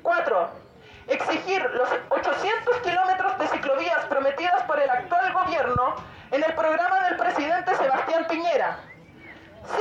4. 0.03 0.51
Exigir 1.07 1.63
los 1.71 1.89
800 2.09 2.77
kilómetros 2.79 3.39
de 3.39 3.47
ciclovías 3.47 4.05
prometidas 4.07 4.65
por 4.65 4.81
el 4.81 4.91
actual 4.91 5.33
gobierno 5.33 5.95
en 6.33 6.43
el 6.43 6.53
programa 6.55 7.05
del 7.05 7.17
presidente 7.17 7.77
Sebastián 7.77 8.27
Piñera. 8.29 8.81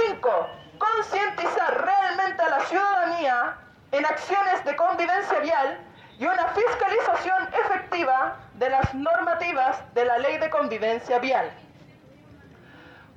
5. 0.08 0.50
Concientizar 0.77 1.86
realmente 1.86 2.43
a 2.43 2.50
la 2.50 2.60
ciudadanía 2.65 3.58
en 3.91 4.05
acciones 4.05 4.63
de 4.63 4.75
convivencia 4.75 5.39
vial 5.39 5.79
y 6.19 6.25
una 6.25 6.50
fiscalización 6.50 7.50
efectiva 7.65 8.38
de 8.53 8.69
las 8.69 8.93
normativas 8.93 9.81
de 9.96 10.05
la 10.05 10.19
ley 10.19 10.38
de 10.38 10.51
convivencia 10.51 11.17
vial. 11.17 11.50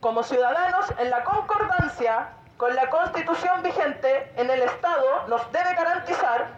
Como 0.02 0.24
ciudadanos, 0.24 0.86
en 0.98 1.10
la 1.10 1.22
concordancia 1.22 2.30
con 2.56 2.74
la 2.74 2.90
constitución 2.90 3.62
vigente 3.62 4.32
en 4.34 4.50
el 4.50 4.62
Estado, 4.62 5.28
nos 5.28 5.52
debe 5.52 5.76
garantizar 5.76 6.48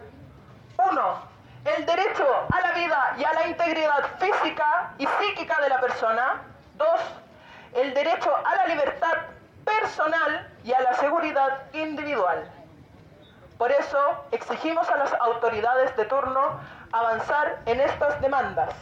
1. 0.79 1.19
El 1.65 1.85
derecho 1.85 2.25
a 2.51 2.61
la 2.61 2.71
vida 2.71 3.15
y 3.19 3.23
a 3.23 3.33
la 3.33 3.47
integridad 3.47 4.03
física 4.17 4.95
y 4.97 5.05
psíquica 5.05 5.61
de 5.61 5.69
la 5.69 5.79
persona. 5.79 6.41
2. 6.73 6.87
El 7.75 7.93
derecho 7.93 8.33
a 8.35 8.55
la 8.55 8.65
libertad 8.65 9.13
personal 9.63 10.51
y 10.63 10.73
a 10.73 10.79
la 10.79 10.95
seguridad 10.95 11.71
individual. 11.73 12.49
Por 13.59 13.71
eso 13.71 14.25
exigimos 14.31 14.89
a 14.89 14.97
las 14.97 15.13
autoridades 15.13 15.95
de 15.95 16.05
turno 16.05 16.59
avanzar 16.91 17.59
en 17.67 17.79
estas 17.79 18.19
demandas. 18.21 18.73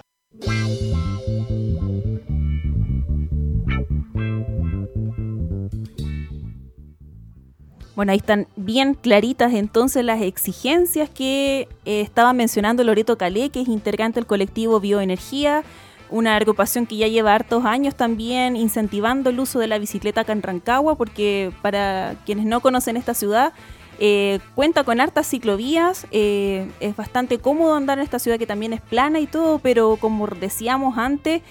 Bueno, 7.96 8.12
ahí 8.12 8.18
están 8.18 8.48
bien 8.56 8.96
claritas 8.96 9.54
entonces 9.54 10.04
las 10.04 10.20
exigencias 10.22 11.12
que 11.12 11.68
eh, 11.86 12.02
estaba 12.02 12.34
mencionando 12.34 12.84
Loreto 12.84 13.20
Calé, 13.20 13.50
que 13.50 13.62
es 13.62 13.68
integrante 13.68 14.20
del 14.20 14.26
colectivo 14.26 14.80
Bioenergía, 14.80 15.64
una 16.10 16.36
agrupación 16.36 16.88
que 16.88 16.98
ya 16.98 17.08
lleva 17.08 17.36
hartos 17.36 17.66
años 17.66 17.96
también 17.96 18.56
incentivando 18.56 19.30
el 19.30 19.40
uso 19.40 19.60
de 19.60 19.68
la 19.68 19.78
bicicleta 19.78 20.22
acá 20.22 20.34
en 20.34 20.42
Rancagua, 20.42 20.96
porque 20.96 21.52
para 21.62 22.16
quienes 22.26 22.46
no 22.46 22.62
conocen 22.62 22.98
esta 22.98 23.14
ciudad, 23.14 23.54
eh, 24.00 24.40
cuenta 24.56 24.84
con 24.84 25.00
hartas 25.00 25.28
ciclovías, 25.28 26.08
eh, 26.10 26.68
es 26.80 26.96
bastante 26.96 27.38
cómodo 27.38 27.76
andar 27.76 28.00
en 28.00 28.04
esta 28.04 28.18
ciudad 28.18 28.40
que 28.40 28.48
también 28.48 28.74
es 28.74 28.82
plana 28.82 29.20
y 29.20 29.28
todo, 29.28 29.60
pero 29.60 29.98
como 29.98 30.26
decíamos 30.26 30.98
antes, 30.98 31.44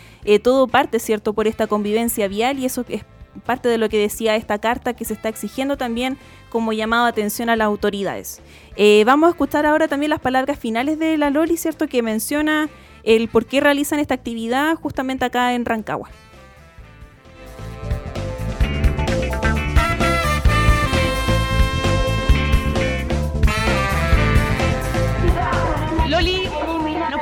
todo 0.43 0.67
parte, 0.67 0.99
¿cierto?, 0.99 1.35
por 1.35 1.47
esta 1.47 1.69
convivencia 1.69 2.27
vial 2.27 2.59
y 2.59 2.65
eso 2.65 2.85
es 2.89 3.05
parte 3.45 3.69
de 3.69 3.79
lo 3.79 3.89
que 3.89 3.99
decía 3.99 4.37
esta 4.37 4.59
carta 4.59 4.95
que 4.95 5.05
se 5.05 5.15
está 5.15 5.29
exigiendo 5.29 5.77
también 5.77 6.19
como 6.51 6.73
llamado 6.73 7.05
de 7.05 7.11
atención 7.11 7.49
a 7.49 7.57
las 7.57 7.67
autoridades. 7.67 8.41
Eh, 8.77 9.05
vamos 9.07 9.29
a 9.29 9.31
escuchar 9.31 9.67
ahora 9.67 9.89
también 9.89 10.11
las 10.11 10.21
palabras 10.21 10.59
finales 10.59 10.99
de 10.99 11.17
la 11.17 11.31
Loli, 11.31 11.57
¿cierto? 11.57 11.89
Que 11.89 12.03
menciona 12.03 12.69
el 13.05 13.29
por 13.29 13.47
qué 13.47 13.61
realizan 13.61 13.99
esta 13.99 14.15
actividad 14.15 14.75
justamente 14.77 15.25
acá 15.25 15.55
en 15.55 15.65
Rancagua. 15.65 16.11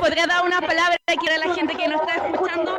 Podría 0.00 0.26
dar 0.26 0.44
una 0.44 0.60
palabra 0.60 0.96
aquí 1.06 1.28
a 1.28 1.46
la 1.46 1.54
gente 1.54 1.74
que 1.74 1.86
nos 1.86 2.00
está 2.00 2.26
escuchando? 2.26 2.78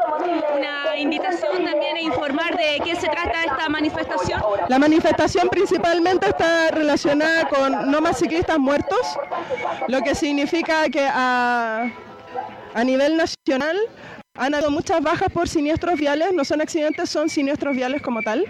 Una 0.57 0.97
invitación 0.97 1.63
también 1.63 1.95
a 1.95 2.01
informar 2.01 2.57
de 2.57 2.81
qué 2.83 2.95
se 2.95 3.07
trata 3.07 3.43
esta 3.45 3.69
manifestación. 3.69 4.41
La 4.67 4.79
manifestación 4.79 5.47
principalmente 5.49 6.29
está 6.29 6.71
relacionada 6.71 7.47
con 7.47 7.91
no 7.91 8.01
más 8.01 8.17
ciclistas 8.17 8.57
muertos, 8.57 8.99
lo 9.87 10.01
que 10.01 10.15
significa 10.15 10.89
que 10.89 11.07
a, 11.07 11.91
a 12.73 12.83
nivel 12.83 13.17
nacional 13.17 13.77
han 14.35 14.53
habido 14.55 14.71
muchas 14.71 15.01
bajas 15.01 15.29
por 15.31 15.47
siniestros 15.47 15.99
viales, 15.99 16.33
no 16.33 16.43
son 16.43 16.61
accidentes, 16.61 17.09
son 17.09 17.29
siniestros 17.29 17.75
viales 17.75 18.01
como 18.01 18.21
tal. 18.21 18.45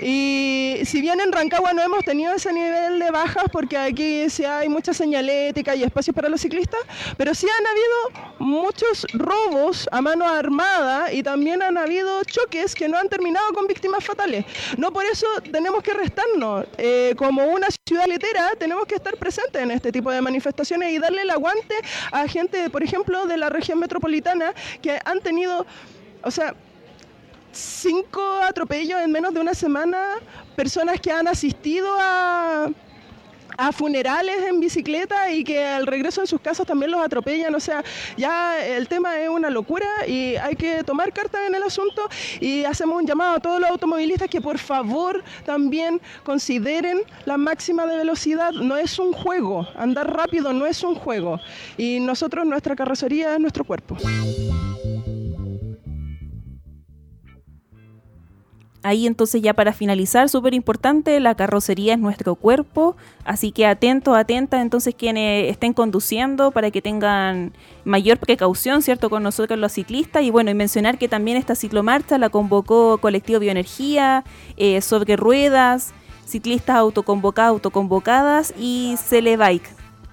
Y 0.00 0.80
si 0.84 1.00
bien 1.00 1.20
en 1.20 1.32
Rancagua 1.32 1.72
no 1.72 1.82
hemos 1.82 2.04
tenido 2.04 2.32
ese 2.34 2.52
nivel 2.52 2.98
de 2.98 3.10
bajas, 3.10 3.44
porque 3.52 3.76
aquí 3.76 4.30
sí 4.30 4.44
hay 4.44 4.68
mucha 4.68 4.94
señalética 4.94 5.74
y 5.74 5.82
espacios 5.82 6.14
para 6.14 6.28
los 6.28 6.40
ciclistas, 6.40 6.80
pero 7.16 7.34
sí 7.34 7.46
han 7.46 7.66
habido 7.66 8.34
muchos 8.38 9.06
robos 9.12 9.88
a 9.90 10.00
mano 10.00 10.28
armada 10.28 11.12
y 11.12 11.22
también 11.22 11.62
han 11.62 11.76
habido 11.76 12.22
choques 12.24 12.74
que 12.74 12.88
no 12.88 12.98
han 12.98 13.08
terminado 13.08 13.52
con 13.52 13.66
víctimas 13.66 14.04
fatales. 14.04 14.44
No 14.76 14.92
por 14.92 15.04
eso 15.04 15.26
tenemos 15.50 15.82
que 15.82 15.94
restarnos. 15.94 16.66
Eh, 16.76 17.14
como 17.16 17.44
una 17.46 17.68
ciudad 17.86 18.06
letera, 18.06 18.50
tenemos 18.58 18.86
que 18.86 18.94
estar 18.94 19.16
presentes 19.16 19.60
en 19.62 19.70
este 19.70 19.90
tipo 19.92 20.10
de 20.10 20.20
manifestaciones 20.20 20.92
y 20.92 20.98
darle 20.98 21.22
el 21.22 21.30
aguante 21.30 21.74
a 22.12 22.26
gente, 22.28 22.70
por 22.70 22.82
ejemplo, 22.82 23.26
de 23.26 23.36
la 23.36 23.50
región 23.50 23.78
metropolitana 23.78 24.52
que 24.82 24.98
han 25.04 25.20
tenido, 25.20 25.66
o 26.22 26.30
sea, 26.30 26.54
cinco 27.52 28.22
atropellos 28.42 29.00
en 29.00 29.10
menos 29.10 29.34
de 29.34 29.40
una 29.40 29.54
semana, 29.54 29.98
personas 30.56 31.00
que 31.00 31.10
han 31.10 31.28
asistido 31.28 31.88
a, 31.98 32.68
funerales 33.72 34.36
en 34.46 34.60
bicicleta 34.60 35.32
y 35.32 35.42
que 35.42 35.64
al 35.64 35.84
regreso 35.84 36.20
de 36.20 36.28
sus 36.28 36.40
casas 36.40 36.64
también 36.64 36.92
los 36.92 37.00
atropellan. 37.00 37.52
O 37.56 37.58
sea, 37.58 37.82
ya 38.16 38.64
el 38.64 38.86
tema 38.86 39.18
es 39.18 39.28
una 39.28 39.50
locura 39.50 39.88
y 40.06 40.36
hay 40.36 40.54
que 40.54 40.84
tomar 40.84 41.12
cartas 41.12 41.40
en 41.48 41.56
el 41.56 41.64
asunto 41.64 42.08
y 42.38 42.64
hacemos 42.64 43.00
un 43.00 43.06
llamado 43.06 43.34
a 43.34 43.40
todos 43.40 43.60
los 43.60 43.68
automovilistas 43.68 44.28
que 44.28 44.40
por 44.40 44.58
favor 44.58 45.24
también 45.44 46.00
consideren 46.22 47.00
la 47.24 47.36
máxima 47.36 47.84
de 47.86 47.96
velocidad. 47.96 48.52
No 48.52 48.76
es 48.76 48.96
un 49.00 49.12
juego, 49.12 49.66
andar 49.74 50.08
rápido 50.08 50.52
no 50.52 50.64
es 50.64 50.84
un 50.84 50.94
juego. 50.94 51.40
Y 51.76 51.98
nosotros, 51.98 52.46
nuestra 52.46 52.76
carrocería 52.76 53.34
es 53.34 53.40
nuestro 53.40 53.64
cuerpo. 53.64 53.96
Ahí 58.84 59.08
entonces 59.08 59.42
ya 59.42 59.54
para 59.54 59.72
finalizar, 59.72 60.28
súper 60.28 60.54
importante, 60.54 61.18
la 61.18 61.34
carrocería 61.34 61.94
es 61.94 61.98
nuestro 61.98 62.36
cuerpo, 62.36 62.96
así 63.24 63.50
que 63.50 63.66
atento, 63.66 64.14
atenta 64.14 64.60
entonces 64.60 64.94
quienes 64.94 65.50
estén 65.50 65.72
conduciendo 65.72 66.52
para 66.52 66.70
que 66.70 66.80
tengan 66.80 67.52
mayor 67.84 68.18
precaución, 68.18 68.82
¿cierto? 68.82 69.10
Con 69.10 69.24
nosotros 69.24 69.58
los 69.58 69.72
ciclistas 69.72 70.22
y 70.22 70.30
bueno, 70.30 70.52
y 70.52 70.54
mencionar 70.54 70.96
que 70.96 71.08
también 71.08 71.36
esta 71.36 71.56
ciclomarcha 71.56 72.18
la 72.18 72.28
convocó 72.28 72.98
Colectivo 72.98 73.40
Bioenergía, 73.40 74.22
eh, 74.56 74.80
Sobre 74.80 75.16
Ruedas, 75.16 75.92
Ciclistas 76.24 76.76
Autoconvocados, 76.76 77.54
Autoconvocadas 77.54 78.54
y 78.56 78.94
Celebike. 78.96 79.68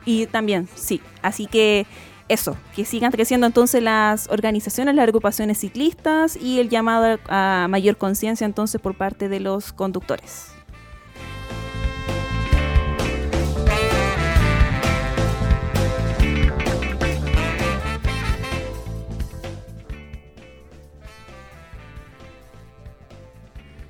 Y 0.05 0.25
también, 0.25 0.67
sí, 0.73 1.01
así 1.21 1.45
que 1.45 1.85
eso, 2.27 2.57
que 2.75 2.85
sigan 2.85 3.11
creciendo 3.11 3.45
entonces 3.45 3.83
las 3.83 4.27
organizaciones, 4.29 4.95
las 4.95 5.03
agrupaciones 5.03 5.59
ciclistas 5.59 6.35
y 6.35 6.59
el 6.59 6.69
llamado 6.69 7.19
a 7.27 7.67
mayor 7.69 7.97
conciencia 7.97 8.45
entonces 8.45 8.81
por 8.81 8.95
parte 8.95 9.29
de 9.29 9.39
los 9.39 9.73
conductores. 9.73 10.55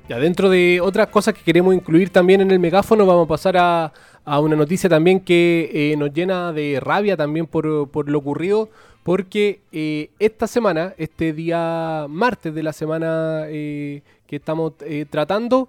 Ya 0.08 0.18
dentro 0.18 0.48
de 0.48 0.80
otras 0.80 1.08
cosas 1.08 1.34
que 1.34 1.42
queremos 1.42 1.74
incluir 1.74 2.10
también 2.10 2.40
en 2.40 2.52
el 2.52 2.60
megáfono, 2.60 3.04
vamos 3.06 3.24
a 3.24 3.28
pasar 3.28 3.56
a, 3.56 3.92
a 4.26 4.40
una 4.40 4.56
noticia 4.56 4.90
también 4.90 5.20
que 5.20 5.70
eh, 5.72 5.96
nos 5.96 6.12
llena 6.12 6.52
de 6.52 6.80
rabia 6.80 7.16
también 7.16 7.46
por, 7.46 7.88
por 7.88 8.08
lo 8.08 8.18
ocurrido, 8.18 8.68
porque 9.04 9.60
eh, 9.70 10.10
esta 10.18 10.48
semana, 10.48 10.94
este 10.98 11.32
día 11.32 12.06
martes 12.08 12.52
de 12.52 12.62
la 12.64 12.72
semana 12.72 13.44
eh, 13.46 14.02
que 14.26 14.36
estamos 14.36 14.72
tratando, 15.08 15.68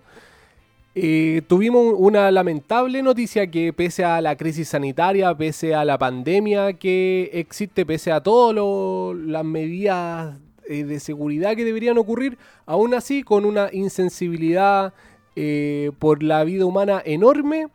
tuvimos 1.46 1.93
una 1.96 2.32
lamentable 2.32 3.04
noticia 3.04 3.46
que 3.46 3.72
pese 3.72 4.04
a 4.04 4.20
la 4.20 4.36
crisis 4.36 4.70
sanitaria, 4.70 5.36
pese 5.36 5.76
a 5.76 5.86
la 5.86 6.00
pandemia 6.00 6.74
que 6.74 7.30
existe, 7.34 7.86
pese 7.86 8.12
a 8.12 8.22
todas 8.22 8.56
las 9.15 9.46
medidas 9.46 10.36
de 10.67 11.00
seguridad 11.00 11.56
que 11.56 11.63
deberían 11.63 12.00
ocurrir, 12.00 12.39
aún 12.65 12.96
así 12.96 13.22
con 13.22 13.46
una 13.46 13.70
insensibilidad 13.72 14.91
por 16.00 16.24
la 16.24 16.43
vida 16.43 16.65
humana 16.65 17.00
enorme, 17.06 17.67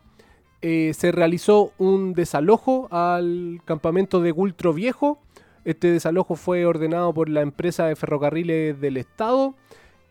eh, 0.65 0.93
se 0.95 1.11
realizó 1.11 1.73
un 1.77 2.15
desalojo 2.15 2.87
al 2.93 3.61
campamento 3.65 4.21
de 4.21 4.31
Gultro 4.31 4.73
Viejo. 4.73 5.19
Este 5.65 5.91
desalojo 5.91 6.37
fue 6.37 6.65
ordenado 6.65 7.13
por 7.13 7.29
la 7.29 7.41
empresa 7.41 7.87
de 7.87 7.97
ferrocarriles 7.97 8.81
del 8.81 8.97
Estado. 8.97 9.55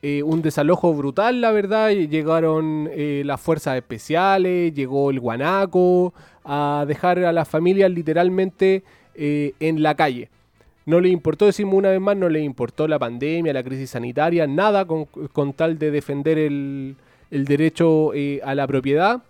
Eh, 0.01 0.23
un 0.23 0.41
desalojo 0.41 0.93
brutal, 0.93 1.39
la 1.39 1.51
verdad. 1.51 1.91
Llegaron 1.91 2.89
eh, 2.91 3.23
las 3.25 3.39
fuerzas 3.39 3.77
especiales, 3.77 4.73
llegó 4.73 5.09
el 5.09 5.21
guanaco 5.21 6.13
a 6.43 6.83
dejar 6.85 7.19
a 7.19 7.31
las 7.31 7.47
familias 7.47 7.89
literalmente 7.89 8.83
en 9.13 9.83
la 9.83 9.95
calle. 9.95 10.29
No 10.85 10.99
le 10.99 11.09
importó, 11.09 11.45
decimos 11.45 11.75
una 11.75 11.89
vez 11.89 12.01
más, 12.01 12.17
no 12.17 12.27
le 12.27 12.41
importó 12.41 12.87
la 12.87 12.97
pandemia, 12.97 13.53
la 13.53 13.63
crisis 13.63 13.91
sanitaria, 13.91 14.47
nada 14.47 14.85
con, 14.85 15.53
tal 15.53 15.77
de 15.77 15.91
defender 15.91 16.39
el, 16.39 16.95
derecho 17.29 18.11
a 18.43 18.55
la 18.55 18.67
propiedad. 18.67 19.21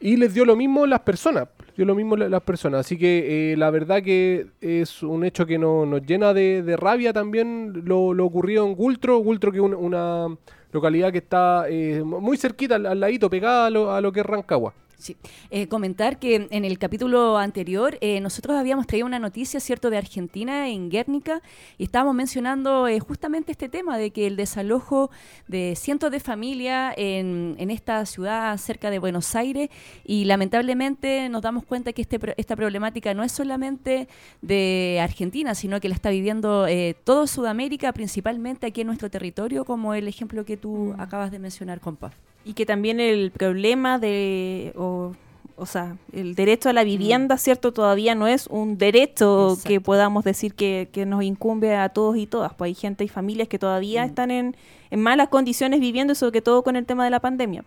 Y 0.00 0.16
les 0.16 0.32
dio 0.32 0.44
lo 0.44 0.54
mismo 0.54 0.86
las 0.86 1.00
personas, 1.00 1.48
les 1.66 1.76
dio 1.76 1.84
lo 1.84 1.94
mismo 1.94 2.16
la- 2.16 2.28
las 2.28 2.42
personas. 2.42 2.80
Así 2.80 2.96
que 2.96 3.52
eh, 3.52 3.56
la 3.56 3.70
verdad 3.70 4.02
que 4.02 4.46
es 4.60 5.02
un 5.02 5.24
hecho 5.24 5.44
que 5.46 5.58
no- 5.58 5.86
nos 5.86 6.02
llena 6.02 6.32
de, 6.34 6.62
de 6.62 6.76
rabia 6.76 7.12
también 7.12 7.82
lo, 7.84 8.14
lo 8.14 8.24
ocurrido 8.24 8.64
en 8.66 8.74
Gultro. 8.74 9.18
Gultro 9.18 9.50
que 9.50 9.58
es 9.58 9.64
un- 9.64 9.74
una 9.74 10.28
localidad 10.72 11.10
que 11.10 11.18
está 11.18 11.64
eh, 11.68 12.02
muy 12.04 12.36
cerquita, 12.36 12.76
al, 12.76 12.86
al 12.86 13.00
ladito, 13.00 13.28
pegada 13.28 13.66
a 13.66 13.70
lo, 13.70 13.90
a 13.92 14.00
lo 14.00 14.12
que 14.12 14.20
es 14.20 14.26
Rancagua. 14.26 14.72
Sí. 14.98 15.16
Eh, 15.50 15.68
comentar 15.68 16.18
que 16.18 16.48
en 16.50 16.64
el 16.64 16.76
capítulo 16.76 17.38
anterior 17.38 17.98
eh, 18.00 18.20
nosotros 18.20 18.56
habíamos 18.56 18.88
traído 18.88 19.06
una 19.06 19.20
noticia, 19.20 19.60
¿cierto?, 19.60 19.90
de 19.90 19.96
Argentina 19.96 20.68
en 20.68 20.90
Guernica 20.90 21.40
y 21.78 21.84
estábamos 21.84 22.16
mencionando 22.16 22.88
eh, 22.88 22.98
justamente 22.98 23.52
este 23.52 23.68
tema 23.68 23.96
de 23.96 24.10
que 24.10 24.26
el 24.26 24.34
desalojo 24.34 25.10
de 25.46 25.76
cientos 25.76 26.10
de 26.10 26.18
familias 26.18 26.94
en, 26.96 27.54
en 27.58 27.70
esta 27.70 28.04
ciudad 28.06 28.56
cerca 28.56 28.90
de 28.90 28.98
Buenos 28.98 29.36
Aires 29.36 29.70
y 30.04 30.24
lamentablemente 30.24 31.28
nos 31.28 31.42
damos 31.42 31.64
cuenta 31.64 31.92
que 31.92 32.02
este, 32.02 32.18
esta 32.36 32.56
problemática 32.56 33.14
no 33.14 33.22
es 33.22 33.30
solamente 33.30 34.08
de 34.42 34.98
Argentina, 35.00 35.54
sino 35.54 35.80
que 35.80 35.88
la 35.88 35.94
está 35.94 36.10
viviendo 36.10 36.66
eh, 36.66 36.96
todo 37.04 37.28
Sudamérica, 37.28 37.92
principalmente 37.92 38.66
aquí 38.66 38.80
en 38.80 38.88
nuestro 38.88 39.10
territorio, 39.10 39.64
como 39.64 39.94
el 39.94 40.08
ejemplo 40.08 40.44
que 40.44 40.56
tú 40.56 40.94
acabas 40.98 41.30
de 41.30 41.38
mencionar, 41.38 41.80
compa. 41.80 42.12
Y 42.44 42.54
que 42.54 42.64
también 42.64 43.00
el 43.00 43.30
problema 43.30 43.98
de, 43.98 44.72
o, 44.76 45.12
o 45.56 45.66
sea, 45.66 45.96
el 46.12 46.34
derecho 46.34 46.70
a 46.70 46.72
la 46.72 46.84
vivienda, 46.84 47.36
¿cierto? 47.36 47.72
Todavía 47.72 48.14
no 48.14 48.26
es 48.26 48.46
un 48.46 48.78
derecho 48.78 49.50
Exacto. 49.50 49.68
que 49.68 49.80
podamos 49.80 50.24
decir 50.24 50.54
que, 50.54 50.88
que 50.92 51.04
nos 51.04 51.22
incumbe 51.22 51.74
a 51.76 51.88
todos 51.90 52.16
y 52.16 52.26
todas. 52.26 52.54
Pues 52.54 52.68
hay 52.68 52.74
gente 52.74 53.04
y 53.04 53.08
familias 53.08 53.48
que 53.48 53.58
todavía 53.58 54.04
están 54.04 54.30
en, 54.30 54.56
en 54.90 55.00
malas 55.02 55.28
condiciones 55.28 55.80
viviendo, 55.80 56.12
y 56.12 56.16
sobre 56.16 56.40
todo 56.40 56.62
con 56.62 56.76
el 56.76 56.86
tema 56.86 57.04
de 57.04 57.10
la 57.10 57.20
pandemia. 57.20 57.64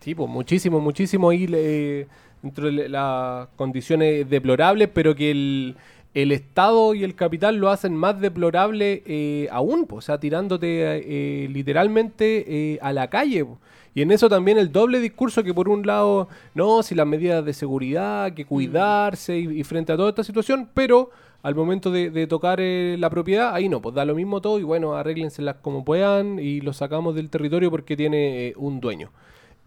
Sí, 0.00 0.14
pues 0.14 0.30
muchísimo, 0.30 0.80
muchísimo 0.80 1.30
ahí 1.30 1.46
eh, 1.52 2.06
dentro 2.42 2.70
de 2.70 2.88
las 2.88 3.48
condiciones 3.56 4.30
deplorables, 4.30 4.88
pero 4.94 5.14
que 5.14 5.30
el, 5.30 5.76
el 6.14 6.32
Estado 6.32 6.94
y 6.94 7.04
el 7.04 7.14
capital 7.14 7.56
lo 7.56 7.68
hacen 7.68 7.94
más 7.94 8.20
deplorable 8.20 9.02
eh, 9.06 9.48
aún, 9.50 9.86
po, 9.86 9.96
o 9.96 10.00
sea, 10.00 10.18
tirándote 10.18 10.68
eh, 11.04 11.48
literalmente 11.48 12.44
eh, 12.74 12.78
a 12.80 12.92
la 12.92 13.08
calle. 13.08 13.44
po. 13.44 13.58
Y 13.94 14.02
en 14.02 14.12
eso 14.12 14.28
también 14.28 14.58
el 14.58 14.70
doble 14.70 15.00
discurso 15.00 15.42
que 15.42 15.52
por 15.52 15.68
un 15.68 15.86
lado, 15.86 16.28
no, 16.54 16.82
si 16.82 16.94
las 16.94 17.06
medidas 17.06 17.44
de 17.44 17.52
seguridad, 17.52 18.32
que 18.32 18.44
cuidarse 18.44 19.38
y, 19.38 19.60
y 19.60 19.64
frente 19.64 19.92
a 19.92 19.96
toda 19.96 20.10
esta 20.10 20.24
situación, 20.24 20.68
pero 20.74 21.10
al 21.42 21.54
momento 21.54 21.90
de, 21.90 22.10
de 22.10 22.26
tocar 22.26 22.60
eh, 22.60 22.96
la 22.98 23.10
propiedad, 23.10 23.54
ahí 23.54 23.68
no, 23.68 23.80
pues 23.80 23.94
da 23.94 24.04
lo 24.04 24.14
mismo 24.14 24.40
todo 24.40 24.58
y 24.58 24.62
bueno, 24.62 24.94
arréglenselas 24.94 25.56
como 25.62 25.84
puedan 25.84 26.38
y 26.38 26.60
lo 26.60 26.72
sacamos 26.72 27.14
del 27.14 27.30
territorio 27.30 27.70
porque 27.70 27.96
tiene 27.96 28.48
eh, 28.48 28.54
un 28.56 28.80
dueño. 28.80 29.10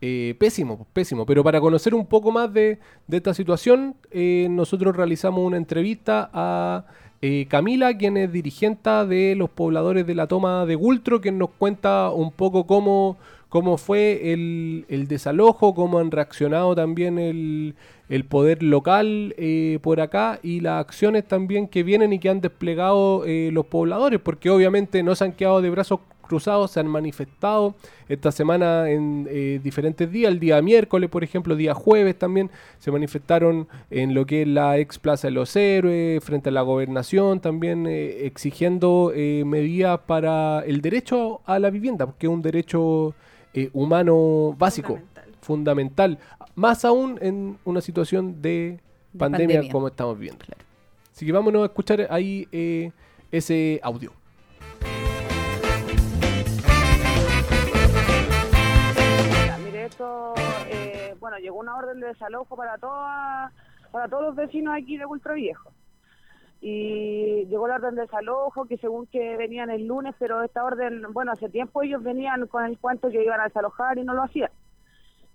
Eh, 0.05 0.35
pésimo, 0.37 0.75
pues, 0.75 0.89
pésimo. 0.91 1.25
Pero 1.25 1.45
para 1.45 1.61
conocer 1.61 1.95
un 1.95 2.05
poco 2.05 2.29
más 2.29 2.51
de, 2.53 2.77
de 3.07 3.17
esta 3.17 3.33
situación, 3.33 3.95
eh, 4.11 4.47
nosotros 4.49 4.93
realizamos 4.97 5.45
una 5.45 5.55
entrevista 5.55 6.29
a 6.33 6.85
eh, 7.21 7.45
Camila, 7.47 7.97
quien 7.97 8.17
es 8.17 8.29
dirigente 8.29 8.89
de 9.07 9.33
los 9.37 9.49
pobladores 9.49 10.05
de 10.05 10.13
la 10.13 10.27
toma 10.27 10.65
de 10.65 10.75
Gultro, 10.75 11.21
quien 11.21 11.37
nos 11.37 11.51
cuenta 11.51 12.09
un 12.09 12.33
poco 12.33 12.67
cómo, 12.67 13.15
cómo 13.53 13.77
fue 13.77 14.33
el, 14.33 14.83
el 14.89 15.07
desalojo, 15.07 15.75
cómo 15.75 15.99
han 15.99 16.09
reaccionado 16.09 16.73
también 16.73 17.19
el, 17.19 17.75
poder 18.27 18.63
local 18.63 19.35
eh, 19.37 19.77
por 19.83 20.01
acá 20.01 20.39
y 20.41 20.59
las 20.61 20.81
acciones 20.81 21.27
también 21.27 21.67
que 21.67 21.83
vienen 21.83 22.13
y 22.13 22.17
que 22.17 22.29
han 22.29 22.41
desplegado 22.41 23.25
eh, 23.27 23.51
los 23.53 23.67
pobladores, 23.67 24.19
porque 24.19 24.49
obviamente 24.49 25.03
no 25.03 25.13
se 25.13 25.25
han 25.25 25.33
quedado 25.33 25.61
de 25.61 25.69
brazos 25.69 25.99
cruzados, 26.23 26.71
se 26.71 26.79
han 26.79 26.87
manifestado 26.87 27.75
esta 28.09 28.31
semana 28.31 28.89
en 28.89 29.27
eh, 29.29 29.59
diferentes 29.63 30.11
días, 30.11 30.31
el 30.31 30.39
día 30.39 30.59
miércoles, 30.63 31.09
por 31.09 31.23
ejemplo, 31.23 31.55
día 31.55 31.75
jueves 31.75 32.17
también, 32.17 32.49
se 32.79 32.91
manifestaron 32.91 33.67
en 33.91 34.15
lo 34.15 34.25
que 34.25 34.41
es 34.41 34.47
la 34.47 34.79
ex 34.79 34.97
Plaza 34.97 35.27
de 35.27 35.31
los 35.31 35.55
Héroes, 35.55 36.23
frente 36.23 36.49
a 36.49 36.51
la 36.51 36.61
gobernación, 36.61 37.39
también 37.39 37.85
eh, 37.85 38.25
exigiendo 38.25 39.11
eh, 39.15 39.43
medidas 39.45 39.99
para 40.07 40.61
el 40.65 40.81
derecho 40.81 41.41
a 41.45 41.59
la 41.59 41.69
vivienda, 41.69 42.07
porque 42.07 42.25
es 42.25 42.33
un 42.33 42.41
derecho 42.41 43.13
eh, 43.53 43.69
humano 43.73 44.55
básico, 44.57 44.99
Fundamental. 44.99 45.35
fundamental, 45.41 46.19
más 46.55 46.85
aún 46.85 47.17
en 47.21 47.57
una 47.65 47.81
situación 47.81 48.41
de 48.41 48.79
De 49.11 49.19
pandemia, 49.19 49.47
pandemia. 49.47 49.71
como 49.71 49.87
estamos 49.87 50.17
viviendo. 50.17 50.45
Así 51.11 51.25
que 51.25 51.31
vámonos 51.31 51.61
a 51.63 51.65
escuchar 51.65 52.07
ahí 52.09 52.47
eh, 52.51 52.91
ese 53.31 53.79
audio. 53.83 54.11
Mira, 59.43 59.57
mire, 59.63 59.85
esto, 59.85 60.33
eh, 60.69 61.15
bueno, 61.19 61.37
llegó 61.37 61.59
una 61.59 61.75
orden 61.75 61.99
de 61.99 62.07
desalojo 62.07 62.55
para 62.55 62.77
toda, 62.77 63.51
para 63.91 64.07
todos 64.07 64.23
los 64.23 64.35
vecinos 64.35 64.73
aquí 64.77 64.97
de 64.97 65.05
Ultra 65.05 65.33
Viejo. 65.33 65.71
Y 66.65 67.45
llegó 67.49 67.67
la 67.67 67.75
orden 67.75 67.95
de 67.95 68.03
desalojo, 68.03 68.63
que 68.63 68.77
según 68.77 69.05
que 69.07 69.35
venían 69.35 69.69
el 69.69 69.85
lunes, 69.85 70.15
pero 70.17 70.41
esta 70.43 70.63
orden, 70.63 71.03
bueno, 71.11 71.33
hace 71.33 71.49
tiempo 71.49 71.83
ellos 71.83 72.01
venían 72.01 72.47
con 72.47 72.63
el 72.63 72.77
cuento 72.77 73.09
que 73.09 73.21
iban 73.21 73.41
a 73.41 73.49
desalojar 73.49 73.97
y 73.97 74.05
no 74.05 74.13
lo 74.13 74.23
hacían. 74.23 74.49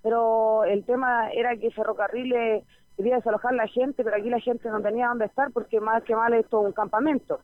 Pero 0.02 0.64
el 0.64 0.84
tema 0.84 1.28
era 1.28 1.54
que 1.56 1.70
Ferrocarriles 1.70 2.64
quería 2.96 3.16
desalojar 3.16 3.52
la 3.52 3.66
gente, 3.66 4.02
pero 4.02 4.16
aquí 4.16 4.30
la 4.30 4.40
gente 4.40 4.70
no 4.70 4.80
tenía 4.80 5.08
dónde 5.08 5.26
estar 5.26 5.50
porque 5.52 5.80
más 5.80 6.02
que 6.04 6.16
mal 6.16 6.32
esto 6.32 6.62
es 6.62 6.66
un 6.68 6.72
campamento. 6.72 7.40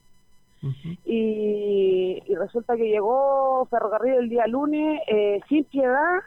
Y, 1.05 2.23
y 2.25 2.35
resulta 2.37 2.77
que 2.77 2.89
llegó 2.89 3.67
Ferrocarril 3.67 4.15
el 4.15 4.29
día 4.31 4.47
lunes 4.47 5.03
eh, 5.09 5.43
sin 5.47 5.65
piedad, 5.65 6.21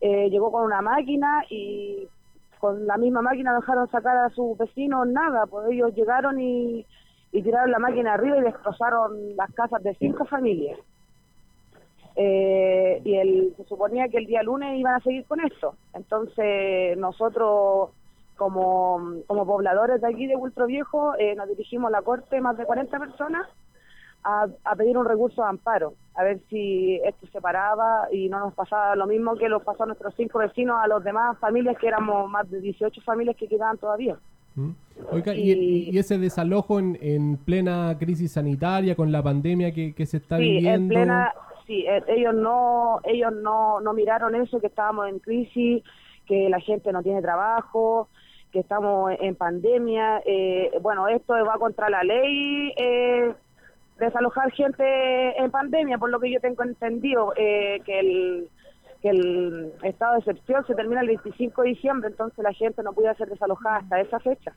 eh, 0.00 0.30
llegó 0.30 0.50
con 0.50 0.64
una 0.64 0.80
máquina 0.80 1.44
y 1.50 2.08
con 2.58 2.86
la 2.86 2.96
misma 2.96 3.22
máquina 3.22 3.54
dejaron 3.54 3.90
sacar 3.90 4.16
a 4.16 4.30
sus 4.30 4.56
vecinos 4.58 5.06
nada, 5.06 5.46
pues 5.46 5.70
ellos 5.70 5.94
llegaron 5.94 6.40
y, 6.40 6.84
y 7.32 7.42
tiraron 7.42 7.70
la 7.70 7.78
máquina 7.78 8.14
arriba 8.14 8.38
y 8.38 8.42
destrozaron 8.42 9.36
las 9.36 9.52
casas 9.54 9.82
de 9.82 9.94
cinco 9.94 10.24
familias. 10.24 10.78
Eh, 12.20 13.00
y 13.04 13.14
el, 13.14 13.54
se 13.56 13.64
suponía 13.64 14.08
que 14.08 14.18
el 14.18 14.26
día 14.26 14.42
lunes 14.42 14.76
iban 14.76 14.96
a 14.96 15.00
seguir 15.00 15.24
con 15.26 15.40
esto. 15.40 15.74
Entonces 15.94 16.98
nosotros 16.98 17.90
como, 18.36 19.22
como 19.26 19.46
pobladores 19.46 20.00
de 20.00 20.08
aquí 20.08 20.26
de 20.26 20.36
Ultro 20.36 20.66
Viejo 20.66 21.14
eh, 21.16 21.36
nos 21.36 21.48
dirigimos 21.48 21.88
a 21.88 21.92
la 21.92 22.02
corte, 22.02 22.40
más 22.40 22.56
de 22.56 22.64
40 22.64 22.98
personas, 22.98 23.46
a, 24.24 24.46
a 24.64 24.76
pedir 24.76 24.96
un 24.98 25.06
recurso 25.06 25.42
de 25.42 25.48
amparo, 25.48 25.94
a 26.14 26.22
ver 26.24 26.40
si 26.50 26.96
esto 27.04 27.26
se 27.32 27.40
paraba 27.40 28.08
y 28.12 28.28
no 28.28 28.40
nos 28.40 28.54
pasaba 28.54 28.96
lo 28.96 29.06
mismo 29.06 29.36
que 29.36 29.48
nos 29.48 29.62
pasó 29.62 29.84
a 29.84 29.86
nuestros 29.86 30.14
cinco 30.16 30.38
vecinos, 30.40 30.76
a 30.82 30.88
los 30.88 31.02
demás 31.04 31.38
familias, 31.38 31.76
que 31.78 31.86
éramos 31.88 32.28
más 32.30 32.50
de 32.50 32.60
18 32.60 33.00
familias 33.02 33.36
que 33.36 33.48
quedaban 33.48 33.78
todavía. 33.78 34.16
¿Mm? 34.56 34.70
Oiga, 35.12 35.34
y, 35.34 35.52
Y- 35.52 35.90
y 35.90 35.98
ese 35.98 36.18
desalojo 36.18 36.78
en, 36.80 36.98
en 37.00 37.36
plena 37.36 37.96
crisis 37.98 38.32
sanitaria 38.32 38.96
con 38.96 39.12
la 39.12 39.22
pandemia 39.22 39.72
que, 39.72 39.94
que 39.94 40.04
se 40.06 40.16
está 40.16 40.36
sí, 40.36 40.42
viviendo. 40.42 40.72
en 40.74 40.88
plena, 40.88 41.32
sí, 41.66 41.84
eh, 41.86 42.02
ellos 42.08 42.34
no, 42.34 43.00
ellos 43.04 43.32
no, 43.32 43.80
no 43.80 43.92
miraron 43.92 44.34
eso, 44.34 44.58
que 44.60 44.66
estábamos 44.66 45.08
en 45.08 45.20
crisis, 45.20 45.84
que 46.26 46.48
la 46.48 46.58
gente 46.60 46.92
no 46.92 47.02
tiene 47.02 47.22
trabajo, 47.22 48.08
que 48.50 48.58
estamos 48.60 49.12
en 49.20 49.36
pandemia. 49.36 50.22
eh, 50.26 50.72
bueno, 50.82 51.06
esto 51.06 51.34
va 51.46 51.56
contra 51.58 51.88
la 51.88 52.02
ley, 52.02 52.72
eh, 52.76 53.32
desalojar 53.98 54.50
gente 54.52 54.84
en 55.38 55.50
pandemia, 55.50 55.98
por 55.98 56.10
lo 56.10 56.20
que 56.20 56.30
yo 56.30 56.40
tengo 56.40 56.62
entendido, 56.62 57.32
eh, 57.36 57.80
que 57.84 58.00
el 58.00 58.48
que 59.02 59.10
el 59.10 59.72
estado 59.84 60.14
de 60.14 60.18
excepción 60.18 60.66
se 60.66 60.74
termina 60.74 61.00
el 61.02 61.06
25 61.06 61.62
de 61.62 61.68
diciembre, 61.68 62.10
entonces 62.10 62.42
la 62.42 62.52
gente 62.52 62.82
no 62.82 62.92
puede 62.92 63.14
ser 63.14 63.28
desalojada 63.28 63.76
hasta 63.76 64.00
esa 64.00 64.18
fecha. 64.18 64.52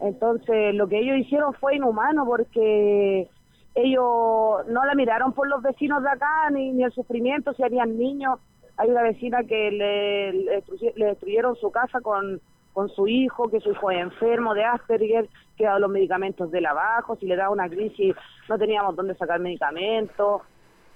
Entonces, 0.00 0.74
lo 0.74 0.88
que 0.88 0.98
ellos 0.98 1.18
hicieron 1.18 1.52
fue 1.54 1.76
inhumano 1.76 2.24
porque 2.24 3.28
ellos 3.74 4.66
no 4.68 4.84
la 4.84 4.94
miraron 4.94 5.32
por 5.32 5.46
los 5.46 5.62
vecinos 5.62 6.02
de 6.02 6.08
acá 6.08 6.50
ni, 6.50 6.72
ni 6.72 6.84
el 6.84 6.92
sufrimiento, 6.92 7.52
si 7.52 7.62
habían 7.62 7.98
niños. 7.98 8.38
Hay 8.76 8.90
una 8.90 9.02
vecina 9.02 9.42
que 9.42 9.70
le, 9.72 10.32
le 10.32 11.06
destruyeron 11.06 11.56
su 11.56 11.70
casa 11.70 12.00
con, 12.00 12.40
con 12.72 12.88
su 12.90 13.08
hijo, 13.08 13.50
que 13.50 13.60
su 13.60 13.72
hijo 13.72 13.90
es 13.90 13.98
enfermo 13.98 14.54
de 14.54 14.64
Asperger, 14.64 15.28
que 15.58 15.64
dado 15.64 15.80
los 15.80 15.90
medicamentos 15.90 16.50
del 16.50 16.64
abajo, 16.66 17.16
si 17.16 17.26
le 17.26 17.36
da 17.36 17.50
una 17.50 17.68
crisis 17.68 18.14
no 18.48 18.56
teníamos 18.56 18.96
dónde 18.96 19.14
sacar 19.16 19.40
medicamentos. 19.40 20.42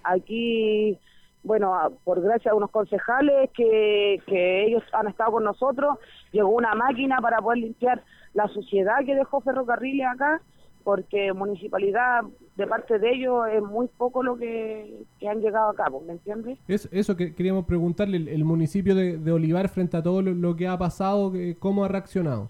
Aquí, 0.05 0.99
bueno, 1.43 1.75
a- 1.75 1.91
por 2.05 2.21
gracia 2.21 2.53
a 2.53 2.55
unos 2.55 2.71
concejales 2.71 3.51
que, 3.55 4.21
que 4.27 4.65
ellos 4.67 4.83
han 4.93 5.09
estado 5.09 5.33
con 5.33 5.45
nosotros, 5.45 5.99
llegó 6.33 6.49
una 6.51 6.75
máquina 6.75 7.19
para 7.21 7.39
poder 7.39 7.59
limpiar 7.59 8.03
la 8.35 8.49
suciedad 8.49 9.05
que 9.05 9.15
dejó 9.15 9.41
Ferrocarriles 9.41 10.07
acá, 10.07 10.41
porque 10.85 11.33
municipalidad, 11.33 12.23
de 12.57 12.67
parte 12.67 12.99
de 12.99 13.13
ellos, 13.15 13.47
es 13.53 13.63
muy 13.63 13.87
poco 13.97 14.23
lo 14.25 14.37
que, 14.37 15.05
que 15.21 15.29
han 15.29 15.41
llegado 15.41 15.69
a 15.71 15.75
cabo, 15.75 16.01
¿me 16.01 16.15
entiendes? 16.15 16.59
Es, 16.67 16.89
eso 16.91 17.17
que 17.17 17.35
queríamos 17.35 17.67
preguntarle, 17.67 18.17
el, 18.17 18.45
municipio 18.45 18.95
de, 18.97 19.17
de 19.19 19.33
Olivar 19.33 19.69
frente 19.69 19.97
a 19.97 20.03
todo 20.03 20.23
lo, 20.23 20.33
lo 20.35 20.57
que 20.57 20.67
ha 20.67 20.77
pasado, 20.77 21.33
¿cómo 21.61 21.85
ha 21.85 21.89
reaccionado? 21.89 22.49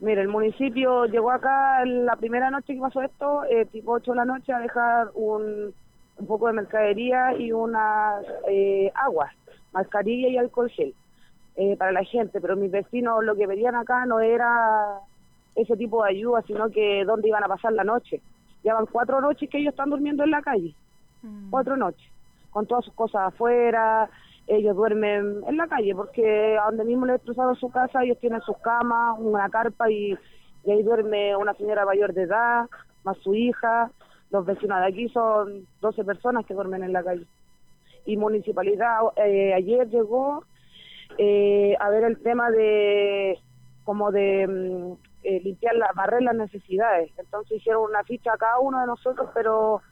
Mira, 0.00 0.22
el 0.22 0.28
municipio 0.28 1.04
llegó 1.04 1.30
acá 1.30 1.84
la 1.84 2.16
primera 2.16 2.50
noche 2.50 2.74
que 2.74 2.80
pasó 2.80 3.02
esto, 3.02 3.44
eh, 3.44 3.66
tipo 3.66 3.92
8 3.92 4.12
de 4.12 4.16
la 4.16 4.24
noche, 4.24 4.50
a 4.50 4.58
dejar 4.58 5.10
un, 5.14 5.74
un 6.16 6.26
poco 6.26 6.46
de 6.46 6.54
mercadería 6.54 7.36
y 7.36 7.52
unas 7.52 8.24
eh, 8.48 8.90
aguas, 8.94 9.34
mascarilla 9.72 10.28
y 10.28 10.38
alcohol 10.38 10.70
gel 10.70 10.94
eh, 11.56 11.76
para 11.76 11.92
la 11.92 12.02
gente. 12.04 12.40
Pero 12.40 12.56
mis 12.56 12.70
vecinos 12.70 13.22
lo 13.22 13.36
que 13.36 13.46
pedían 13.46 13.74
acá 13.74 14.06
no 14.06 14.20
era 14.20 15.00
ese 15.54 15.76
tipo 15.76 16.02
de 16.02 16.10
ayuda, 16.10 16.42
sino 16.46 16.70
que 16.70 17.04
dónde 17.04 17.28
iban 17.28 17.44
a 17.44 17.48
pasar 17.48 17.74
la 17.74 17.84
noche. 17.84 18.22
Llevan 18.62 18.86
cuatro 18.86 19.20
noches 19.20 19.50
que 19.50 19.58
ellos 19.58 19.72
están 19.72 19.90
durmiendo 19.90 20.24
en 20.24 20.30
la 20.30 20.40
calle, 20.40 20.74
cuatro 21.50 21.76
noches, 21.76 22.06
con 22.50 22.66
todas 22.66 22.84
sus 22.84 22.94
cosas 22.94 23.28
afuera, 23.28 24.08
ellos 24.46 24.76
duermen 24.76 25.42
en 25.46 25.56
la 25.56 25.68
calle 25.68 25.94
porque 25.94 26.58
a 26.58 26.66
donde 26.66 26.84
mismo 26.84 27.06
le 27.06 27.12
destrozaron 27.14 27.56
su 27.56 27.70
casa 27.70 28.02
ellos 28.02 28.18
tienen 28.18 28.40
sus 28.42 28.58
camas, 28.58 29.16
una 29.18 29.48
carpa 29.48 29.90
y, 29.90 30.16
y 30.64 30.70
ahí 30.70 30.82
duerme 30.82 31.36
una 31.36 31.54
señora 31.54 31.84
mayor 31.84 32.12
de 32.12 32.22
edad, 32.22 32.66
más 33.04 33.16
su 33.18 33.34
hija, 33.34 33.90
los 34.30 34.44
vecinos 34.46 34.80
de 34.80 34.86
aquí 34.86 35.08
son 35.08 35.66
12 35.80 36.04
personas 36.04 36.46
que 36.46 36.54
duermen 36.54 36.84
en 36.84 36.92
la 36.92 37.02
calle. 37.02 37.26
Y 38.06 38.16
municipalidad 38.16 39.00
eh, 39.16 39.52
ayer 39.54 39.88
llegó 39.88 40.44
eh, 41.18 41.76
a 41.78 41.90
ver 41.90 42.04
el 42.04 42.22
tema 42.22 42.50
de 42.50 43.38
como 43.84 44.12
de 44.12 44.46
mm, 44.46 44.92
eh, 45.24 45.40
limpiar 45.40 45.74
las 45.74 45.94
barrer 45.94 46.22
las 46.22 46.34
necesidades. 46.34 47.10
Entonces 47.18 47.58
hicieron 47.58 47.82
una 47.82 48.04
ficha 48.04 48.32
a 48.32 48.38
cada 48.38 48.58
uno 48.60 48.80
de 48.80 48.86
nosotros, 48.86 49.28
pero 49.34 49.82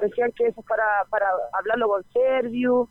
decían 0.00 0.32
que 0.32 0.46
eso 0.46 0.60
es 0.60 0.66
para, 0.66 1.04
para 1.10 1.26
hablarlo 1.52 1.88
con 1.88 2.04
Servio 2.12 2.88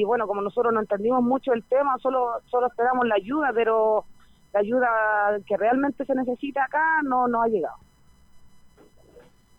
y 0.00 0.04
bueno, 0.04 0.26
como 0.26 0.40
nosotros 0.42 0.72
no 0.72 0.80
entendimos 0.80 1.22
mucho 1.22 1.52
el 1.52 1.62
tema, 1.64 1.96
solo 1.98 2.28
solo 2.50 2.66
esperamos 2.68 3.06
la 3.06 3.14
ayuda, 3.16 3.50
pero 3.54 4.04
la 4.52 4.60
ayuda 4.60 4.88
que 5.46 5.56
realmente 5.56 6.04
se 6.04 6.14
necesita 6.14 6.64
acá 6.64 7.02
no, 7.02 7.28
no 7.28 7.42
ha 7.42 7.48
llegado. 7.48 7.76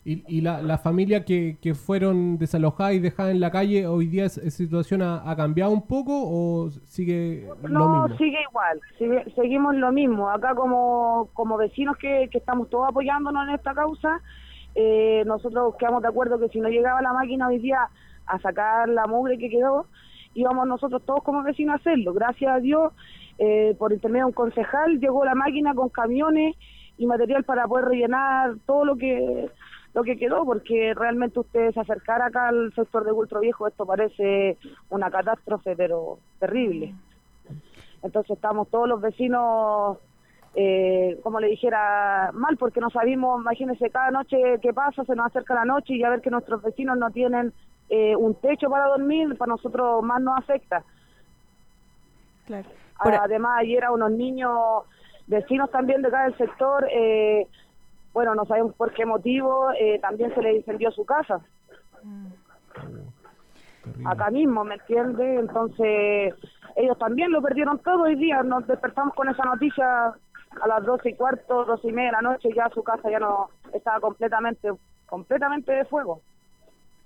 ¿Y, 0.06 0.24
y 0.38 0.42
la, 0.42 0.62
la 0.62 0.78
familia 0.78 1.26
que, 1.26 1.58
que 1.62 1.76
fueron 1.76 2.38
desalojadas 2.38 2.94
y 2.94 3.00
dejadas 3.00 3.32
en 3.34 3.42
la 3.42 3.52
calle, 3.52 3.86
hoy 3.86 4.08
día 4.08 4.26
esa 4.26 4.50
situación 4.50 5.02
ha, 5.02 5.30
ha 5.30 5.36
cambiado 5.36 5.72
un 5.72 5.86
poco 5.86 6.13
o 6.15 6.70
sigue 6.86 7.48
lo 7.63 7.70
No, 7.70 8.04
mismo? 8.04 8.18
sigue 8.18 8.38
igual, 8.50 8.80
sigue- 8.98 9.26
seguimos 9.36 9.76
lo 9.76 9.92
mismo. 9.92 10.30
Acá 10.30 10.56
como, 10.56 11.30
como 11.34 11.58
vecinos 11.58 11.98
que, 11.98 12.30
que 12.32 12.38
estamos 12.38 12.70
todos 12.70 12.88
apoyándonos 12.89 13.48
en 13.50 13.56
esta 13.56 13.74
causa, 13.74 14.22
eh, 14.74 15.24
nosotros 15.28 15.76
quedamos 15.78 16.02
de 16.02 16.08
acuerdo 16.08 16.39
que 16.39 16.48
si 16.50 16.60
no 16.60 16.70
llegaba 16.70 17.02
la 17.02 17.13
máquina 17.13 17.48
hoy 17.48 17.60
día 17.60 17.89
a 18.26 18.39
sacar 18.39 18.88
la 18.88 19.06
mugre 19.06 19.38
que 19.38 19.50
quedó, 19.50 19.86
íbamos 20.34 20.68
nosotros 20.68 21.02
todos 21.06 21.24
como 21.24 21.44
vecinos 21.44 21.74
a 21.74 21.78
hacerlo. 21.78 22.13
Gracias 22.13 22.52
a 22.52 22.60
Dios, 22.60 22.94
eh, 23.38 23.76
por 23.78 23.94
intermedio 23.94 24.26
de 24.26 24.30
un 24.30 24.34
concejal, 24.34 25.00
llegó 25.00 25.26
la 25.26 25.36
máquina 25.36 25.74
con 25.74 25.89
camiones 25.89 26.56
y 26.98 27.06
material 27.06 27.44
para 27.44 27.68
poder 27.68 27.86
rellenar 27.86 28.56
todo 28.65 28.86
lo 28.86 28.96
que 28.96 29.50
lo 29.94 30.04
que 30.04 30.18
quedó, 30.18 30.46
porque 30.46 30.94
realmente 30.96 31.39
ustedes 31.39 31.78
acercar 31.78 32.22
acá 32.22 32.50
al 32.50 32.72
sector 32.74 33.04
de 33.06 33.12
Ultro 33.12 33.39
Viejo, 33.39 33.68
esto 33.68 33.86
parece 33.86 34.58
una 34.89 35.10
catástrofe, 35.10 35.76
pero 35.76 36.20
terrible. 36.39 36.94
Entonces 38.04 38.32
estamos 38.32 38.70
todos 38.70 38.88
los 38.88 39.02
vecinos, 39.02 39.98
eh, 40.56 41.20
como 41.24 41.39
le 41.39 41.48
dijera, 41.48 42.32
mal, 42.34 42.56
porque 42.58 42.80
no 42.80 42.89
sabemos, 42.89 43.42
imagínense, 43.42 43.89
cada 43.89 44.12
noche 44.12 44.38
que 44.62 44.74
pasa, 44.74 45.04
se 45.06 45.15
nos 45.15 45.26
acerca 45.26 45.56
la 45.56 45.65
noche 45.65 45.96
y 45.96 46.00
ya 46.00 46.10
ver 46.10 46.22
que 46.22 46.30
nuestros 46.30 46.62
vecinos 46.62 46.98
no 46.98 47.10
tienen 47.10 47.52
eh, 47.89 48.15
un 48.15 48.36
techo 48.36 48.69
para 48.69 48.86
dormir, 48.86 49.38
para 49.38 49.49
nosotros 49.52 50.04
más 50.04 50.21
nos 50.21 50.38
afecta. 50.38 50.84
Claro. 52.45 52.67
Por- 53.04 53.15
Además, 53.15 53.60
ayer 53.60 53.84
a 53.86 53.91
unos 53.91 54.12
niños 54.12 54.52
vecinos 55.28 55.69
también 55.71 56.02
de 56.02 56.08
acá 56.10 56.23
del 56.23 56.38
sector, 56.38 56.88
eh, 56.91 57.47
bueno, 58.13 58.36
no 58.36 58.45
sabemos 58.45 58.73
por 58.75 58.91
qué 58.93 59.06
motivo, 59.06 59.71
eh, 59.80 59.99
también 59.99 60.34
se 60.34 60.41
les 60.41 60.56
incendió 60.58 60.91
su 60.91 61.06
casa. 61.06 61.39
Terrible. 63.84 64.10
acá 64.10 64.30
mismo, 64.30 64.63
¿me 64.63 64.75
entiende? 64.75 65.36
Entonces, 65.36 66.34
ellos 66.75 66.97
también 66.97 67.32
lo 67.32 67.41
perdieron 67.41 67.80
todo 67.80 68.04
hoy 68.04 68.15
día. 68.15 68.43
Nos 68.43 68.67
despertamos 68.67 69.13
con 69.15 69.30
esa 69.30 69.43
noticia 69.45 70.08
a 70.62 70.67
las 70.67 70.84
doce 70.86 71.10
y 71.10 71.15
cuarto, 71.15 71.65
doce 71.65 71.88
y 71.88 71.91
media 71.91 72.10
de 72.10 72.13
la 72.13 72.21
noche, 72.21 72.49
ya 72.56 72.69
su 72.69 72.84
casa 72.84 73.10
ya 73.10 73.19
no 73.19 73.49
estaba 73.73 73.99
completamente, 73.99 74.69
completamente 75.08 75.71
de 75.71 75.86
fuego. 75.86 76.21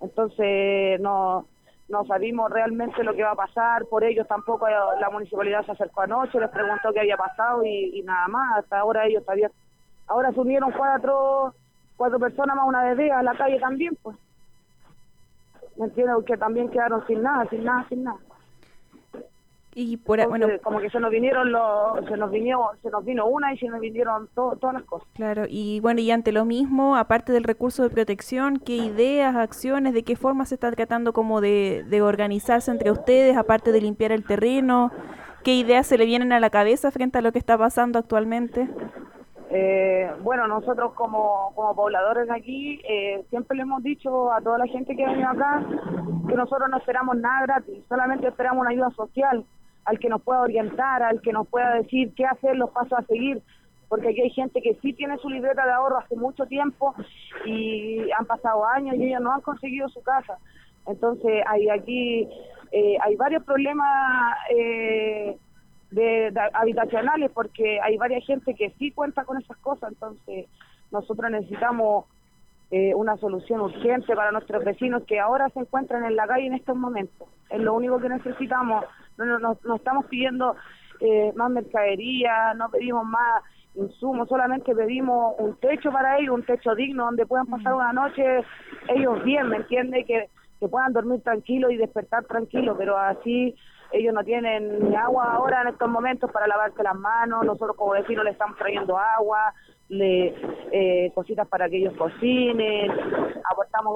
Entonces, 0.04 1.00
no, 1.00 1.48
no 1.88 2.06
sabimos 2.06 2.52
realmente 2.52 3.04
lo 3.04 3.13
que 3.13 3.24
va 3.24 3.32
a 3.32 3.36
pasar. 3.36 3.86
Por 3.86 4.04
ellos 4.04 4.28
tampoco 4.28 4.68
eh, 4.68 4.74
la 5.00 5.10
municipalidad 5.10 5.66
se 5.66 5.72
acercó 5.72 6.02
anoche, 6.02 6.39
les 6.39 6.50
preguntó 6.50 6.92
qué 6.94 7.00
había 7.00 7.18
pasado 7.18 7.63
y, 7.63 8.02
nada 8.04 8.28
más. 8.28 8.60
Hasta 8.60 8.80
ahora 8.80 9.08
ellos 9.08 9.24
todavía, 9.24 9.50
ahora 10.08 10.32
se 10.34 10.39
unieron 10.39 10.72
cuatro, 10.74 11.54
cuatro 11.96 12.20
personas 12.20 12.56
más 12.56 12.68
una 12.68 12.84
bebé 12.84 13.12
a 13.12 13.24
la 13.24 13.34
calle 13.34 13.60
también, 13.60 13.98
pues. 14.04 14.18
¿Me 15.78 15.86
entiendes? 15.86 16.16
Porque 16.16 16.38
también 16.38 16.70
quedaron 16.70 17.06
sin 17.08 17.24
nada, 17.24 17.50
sin 17.50 17.63
nada, 17.63 17.86
sin 17.88 18.04
nada. 18.04 18.20
Y 19.76 19.98
por 19.98 20.26
bueno, 20.28 20.48
como 20.64 20.80
que 20.80 20.90
se 20.90 21.00
nos 21.00 21.10
vinieron 21.12 21.52
los, 21.52 22.06
se 22.08 22.18
nos 22.18 22.32
vino, 22.32 22.70
se 22.82 22.90
nos 22.90 23.04
vino 23.06 23.26
una 23.26 23.54
y 23.54 23.58
se 23.58 23.68
nos 23.68 23.80
vinieron 23.80 24.28
to- 24.36 24.58
todas 24.60 24.76
las 24.76 24.84
cosas. 24.84 25.08
claro, 25.14 25.44
y 25.50 25.80
bueno, 25.80 26.00
y 26.02 26.12
ante 26.12 26.32
lo 26.32 26.46
mismo, 26.46 26.96
aparte 26.96 27.32
del 27.32 27.44
recurso 27.44 27.84
de 27.84 27.90
protección, 27.90 28.58
¿qué 28.60 28.76
ideas, 28.76 29.36
acciones, 29.36 29.94
de 29.94 30.04
qué 30.04 30.16
forma 30.16 30.46
se 30.46 30.56
está 30.56 30.72
tratando 30.72 31.14
como 31.14 31.42
de, 31.42 31.84
de 31.90 32.02
organizarse 32.02 32.72
entre 32.72 32.92
ustedes, 32.92 33.36
aparte 33.38 33.72
de 33.72 33.82
limpiar 33.82 34.12
el 34.12 34.24
terreno? 34.26 34.92
¿Qué 35.44 35.56
ideas 35.56 35.88
se 35.88 35.98
le 35.98 36.06
vienen 36.06 36.32
a 36.32 36.40
la 36.40 36.50
cabeza 36.50 36.90
frente 36.92 37.18
a 37.18 37.22
lo 37.22 37.32
que 37.32 37.40
está 37.40 37.58
pasando 37.58 38.00
actualmente? 38.00 38.70
Eh, 39.56 40.10
bueno, 40.24 40.48
nosotros 40.48 40.94
como, 40.94 41.52
como 41.54 41.76
pobladores 41.76 42.28
de 42.28 42.34
aquí 42.34 42.82
eh, 42.90 43.24
siempre 43.30 43.56
le 43.58 43.64
hemos 43.64 43.84
dicho 43.84 44.32
a 44.34 44.42
toda 44.42 44.58
la 44.58 44.66
gente 44.68 44.96
que 44.96 45.06
ha 45.06 45.10
venido 45.10 45.30
acá 45.30 45.64
que 46.28 46.36
nosotros 46.36 46.70
no 46.72 46.78
esperamos 46.78 47.18
nada 47.18 47.42
gratis, 47.44 47.84
solamente 47.88 48.28
esperamos 48.28 48.62
una 48.62 48.72
ayuda 48.72 48.90
social, 48.92 49.44
al 49.86 50.00
que 50.00 50.10
nos 50.10 50.22
pueda 50.22 50.41
orientar, 50.41 51.04
al 51.04 51.22
que 51.22 51.34
nos 51.34 51.48
pueda 51.48 51.76
decir 51.76 52.13
qué 52.15 52.26
hacer, 52.26 52.56
los 52.56 52.69
pasos 52.72 53.00
a 53.00 53.04
seguir, 53.04 53.41
porque 53.89 54.10
aquí 54.10 54.22
hay 54.22 54.30
gente 54.30 54.62
que 54.62 54.76
sí 54.82 54.93
tiene 54.93 55.17
su 55.17 55.30
libreta 55.30 55.65
de 55.65 55.72
ahorro 55.72 56.00
hace 56.00 56.15
mucho 56.15 56.46
tiempo 56.46 56.96
y 57.46 58.10
han 58.12 58.26
pasado 58.26 58.65
años 58.65 58.96
y 58.96 59.06
ellos 59.06 59.22
no 59.22 59.34
han 59.34 59.41
conseguido 59.41 59.89
su 59.89 60.02
casa. 60.02 60.38
Entonces 60.86 61.43
hay 61.48 61.69
aquí 61.69 62.28
eh, 62.76 62.98
hay 63.04 63.15
varios 63.15 63.43
problemas 63.43 64.36
eh, 64.50 65.38
de, 65.91 66.34
habitacionales 66.54 67.30
porque 67.32 67.80
hay 67.80 67.98
varias 67.98 68.26
gente 68.26 68.56
que 68.56 68.72
sí 68.80 68.91
cuenta 68.91 69.26
con 69.26 69.39
esas 69.39 69.58
cosas, 69.58 69.91
entonces 69.91 70.48
nosotros 70.91 71.30
necesitamos 71.30 72.06
eh, 72.72 72.96
una 72.96 73.15
solución 73.17 73.62
urgente 73.62 74.15
para 74.15 74.32
nuestros 74.32 74.63
vecinos 74.65 75.04
que 75.04 75.19
ahora 75.19 75.50
se 75.50 75.60
encuentran 75.60 76.04
en 76.04 76.15
la 76.15 76.26
calle 76.26 76.48
en 76.48 76.56
estos 76.56 76.76
momentos. 76.76 77.28
Es 77.52 77.62
lo 77.62 77.76
único 77.76 78.00
que 78.00 78.10
necesitamos. 78.10 78.86
No, 79.17 79.26
no, 79.26 79.39
no- 79.39 79.58
no 79.63 79.76
estamos 79.76 80.06
pidiendo 80.08 80.56
eh, 80.99 81.32
más 81.36 81.49
mercadería, 81.52 82.54
no 82.56 82.69
pedimos 82.69 83.06
más 83.06 83.43
insumos, 83.76 84.30
solamente 84.30 84.76
pedimos 84.76 85.36
un 85.39 85.56
techo 85.58 85.91
para 85.91 86.17
ellos, 86.19 86.36
un 86.36 86.43
techo 86.45 86.76
digno 86.76 87.06
donde 87.06 87.26
puedan 87.26 87.47
pasar 87.47 87.73
una 87.73 87.91
noche 87.93 88.43
ellos 88.89 89.23
bien, 89.23 89.49
¿me 89.49 89.58
entiende? 89.58 90.06
Que, 90.06 90.30
que 90.60 90.67
puedan 90.67 90.93
dormir 90.93 91.21
tranquilos 91.23 91.71
y 91.71 91.78
despertar 91.78 92.23
tranquilos, 92.26 92.76
pero 92.78 92.97
así 92.97 93.56
ellos 93.91 94.13
no 94.13 94.23
tienen 94.23 94.89
ni 94.89 94.95
agua 94.95 95.34
ahora 95.34 95.62
en 95.63 95.67
estos 95.69 95.89
momentos 95.89 96.32
para 96.32 96.47
lavarse 96.47 96.82
las 96.84 96.95
manos, 96.95 97.43
nosotros 97.45 97.76
como 97.76 97.91
vecinos 97.93 98.23
le 98.23 98.32
estamos 98.32 98.58
trayendo 98.58 98.97
agua, 98.97 99.54
le 99.89 100.34
eh, 100.72 101.12
cositas 101.13 101.48
para 101.48 101.69
que 101.69 101.78
ellos 101.78 101.93
cocinen, 101.96 102.89
aportamos, 103.52 103.96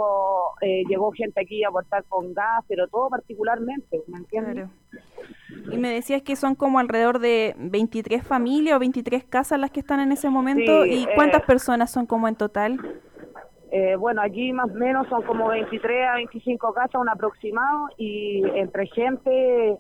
eh, 0.62 0.84
llegó 0.88 1.12
gente 1.12 1.42
aquí 1.42 1.64
a 1.64 1.70
aportar 1.70 2.04
con 2.06 2.34
gas, 2.34 2.64
pero 2.68 2.88
todo 2.88 3.10
particularmente, 3.10 4.02
¿me 4.08 4.18
entiendes? 4.18 4.54
Claro. 4.56 4.70
Y 5.72 5.78
me 5.78 5.90
decías 5.90 6.22
que 6.22 6.36
son 6.36 6.56
como 6.56 6.80
alrededor 6.80 7.20
de 7.20 7.56
23 7.58 8.24
familias 8.26 8.78
o 8.78 8.80
23 8.80 9.24
casas 9.26 9.60
las 9.60 9.72
que 9.72 9.80
están 9.80 10.00
en 10.00 10.12
ese 10.12 10.30
momento. 10.30 10.84
Sí, 10.84 11.04
¿Y 11.04 11.16
cuántas 11.16 11.42
eh, 11.42 11.46
personas 11.48 11.92
son 11.92 12.06
como 12.06 12.28
en 12.28 12.36
total? 12.36 12.80
Eh, 13.72 13.96
bueno, 13.98 14.22
aquí 14.22 14.54
más 14.54 14.70
o 14.70 14.74
menos 14.74 15.08
son 15.10 15.24
como 15.24 15.50
23 15.50 16.08
a 16.08 16.16
25 16.16 16.74
casas, 16.74 17.02
un 17.02 17.10
aproximado, 17.10 17.90
y 17.98 18.42
entre 18.56 18.88
gente 18.88 19.78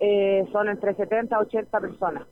eh, 0.00 0.46
son 0.50 0.68
entre 0.68 0.94
70 0.94 1.36
a 1.36 1.40
80 1.40 1.80
personas, 1.80 2.26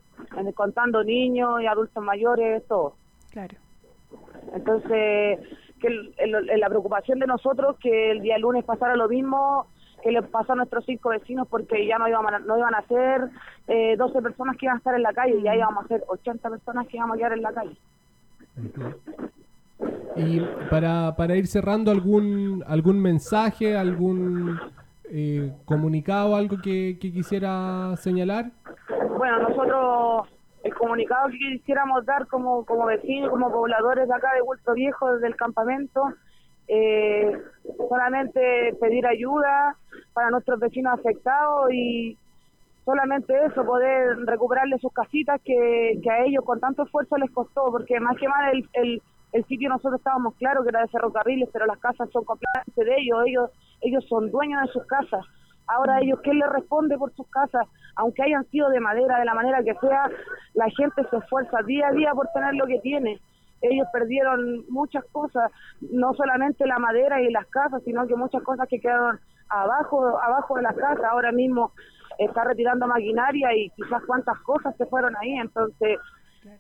contando 0.55 1.05
niños 1.05 1.61
y 1.61 1.67
adultos 1.67 2.03
mayores, 2.03 2.67
todo. 2.67 2.95
Claro. 3.37 3.55
Entonces, 4.55 5.41
que 5.79 5.87
el- 5.89 6.15
el- 6.49 6.59
la 6.61 6.69
preocupación 6.71 7.19
de 7.19 7.27
nosotros 7.27 7.77
que 7.83 8.13
el 8.13 8.23
día 8.23 8.39
lunes 8.39 8.65
pasara 8.65 8.97
lo 8.97 9.11
mismo 9.11 9.67
que 10.03 10.11
le 10.11 10.23
pasó 10.23 10.55
a 10.55 10.57
nuestros 10.57 10.87
cinco 10.87 11.11
vecinos 11.11 11.47
porque 11.51 11.87
ya 11.87 11.99
no 11.99 12.09
iban 12.09 12.33
a, 12.33 12.39
no 12.39 12.57
iban 12.57 12.75
a 12.75 12.81
ser 12.87 13.29
eh, 13.69 13.95
12 13.99 14.23
personas 14.23 14.57
que 14.57 14.65
iban 14.65 14.77
a 14.77 14.79
estar 14.79 14.95
en 14.95 15.03
la 15.03 15.13
calle, 15.13 15.43
ya 15.43 15.55
íbamos 15.55 15.85
a 15.85 15.89
ser 15.89 16.03
80 16.07 16.49
personas 16.49 16.87
que 16.87 16.97
íbamos 16.97 17.17
a 17.17 17.19
quedar 17.19 17.33
en 17.35 17.43
la 17.43 17.53
calle. 17.53 17.77
Y 20.17 20.41
para, 20.71 21.15
para 21.15 21.37
ir 21.37 21.47
cerrando, 21.47 21.91
¿algún, 21.91 22.65
algún 22.67 23.03
mensaje, 23.03 23.77
algún 23.77 24.59
eh, 25.11 25.53
comunicado, 25.67 26.37
algo 26.37 26.57
que, 26.63 26.97
que 26.99 27.13
quisiera 27.13 27.95
señalar? 27.99 28.47
Bueno, 29.19 29.41
nosotros 29.47 30.29
el 30.67 30.75
comunicado 30.75 31.29
que 31.29 31.39
quisiéramos 31.39 32.05
dar 32.05 32.27
como, 32.27 32.65
como 32.65 32.87
vecinos, 32.87 33.31
como 33.31 33.51
pobladores 33.51 34.09
de 34.09 34.15
acá 34.15 34.35
de 34.35 34.43
Vuelto 34.43 34.75
Viejo, 34.75 35.13
desde 35.13 35.29
el 35.29 35.37
campamento, 35.37 36.03
eh, 36.69 37.41
solamente 37.89 38.75
pedir 38.81 39.07
ayuda 39.07 39.77
para 40.13 40.31
nuestros 40.31 40.59
vecinos 40.59 40.99
afectados 40.99 41.73
y 41.73 42.19
solamente 42.85 43.33
eso, 43.47 43.65
poder 43.65 44.17
recuperarle 44.27 44.79
sus 44.79 44.93
casitas 44.93 45.41
que, 45.45 46.01
que 46.03 46.11
a 46.11 46.25
ellos 46.25 46.45
con 46.45 46.59
tanto 46.59 46.83
esfuerzo 46.83 47.17
les 47.17 47.31
costó, 47.31 47.71
porque 47.71 48.01
más 48.01 48.17
que 48.17 48.29
mal 48.29 48.57
el, 48.57 48.69
el, 48.73 49.03
el 49.33 49.45
sitio 49.47 49.69
nosotros 49.69 50.01
estábamos 50.01 50.35
claros 50.35 50.65
que 50.65 50.71
era 50.71 50.83
de 50.83 50.89
ferrocarriles, 50.89 51.49
pero 51.53 51.67
las 51.67 51.79
casas 51.79 52.11
son 52.11 52.25
completamente 52.25 52.85
de 52.85 52.95
ellos, 52.99 53.23
ellos, 53.27 53.51
ellos 53.83 54.05
son 54.09 54.31
dueños 54.31 54.63
de 54.63 54.73
sus 54.73 54.85
casas. 54.87 55.25
Ahora 55.67 56.01
ellos, 56.01 56.21
¿quién 56.23 56.39
les 56.39 56.49
responde 56.49 56.97
por 56.97 57.13
sus 57.15 57.27
casas? 57.29 57.67
Aunque 57.97 58.23
hayan 58.23 58.45
sido 58.51 58.69
de 58.69 58.81
madera, 58.81 59.19
de 59.19 59.25
la 59.25 59.35
manera 59.35 59.63
que 59.63 59.75
sea, 59.75 60.09
la 60.55 60.69
gente 60.71 61.03
se 61.11 61.17
esfuerza 61.17 61.63
día 61.67 61.89
a 61.89 61.93
día 61.93 62.13
por 62.13 62.29
tener 62.29 62.55
lo 62.55 62.67
que 62.67 62.79
tiene. 62.81 63.21
Ellos 63.63 63.89
perdieron 63.93 64.65
muchas 64.69 65.05
cosas, 65.13 65.51
no 65.81 66.15
solamente 66.15 66.67
la 66.67 66.79
madera 66.79 67.21
y 67.21 67.31
las 67.31 67.47
casas, 67.47 67.83
sino 67.85 68.07
que 68.07 68.15
muchas 68.15 68.43
cosas 68.43 68.69
que 68.69 68.81
quedaron 68.81 69.19
abajo, 69.49 70.19
abajo 70.21 70.57
de 70.57 70.63
las 70.63 70.77
casas. 70.77 71.05
Ahora 71.05 71.33
mismo 71.33 71.73
está 72.19 72.45
retirando 72.45 72.87
maquinaria 72.87 73.55
y 73.55 73.71
quizás 73.71 74.03
cuántas 74.07 74.39
cosas 74.41 74.77
se 74.77 74.87
fueron 74.87 75.17
ahí. 75.17 75.33
Entonces, 75.39 75.99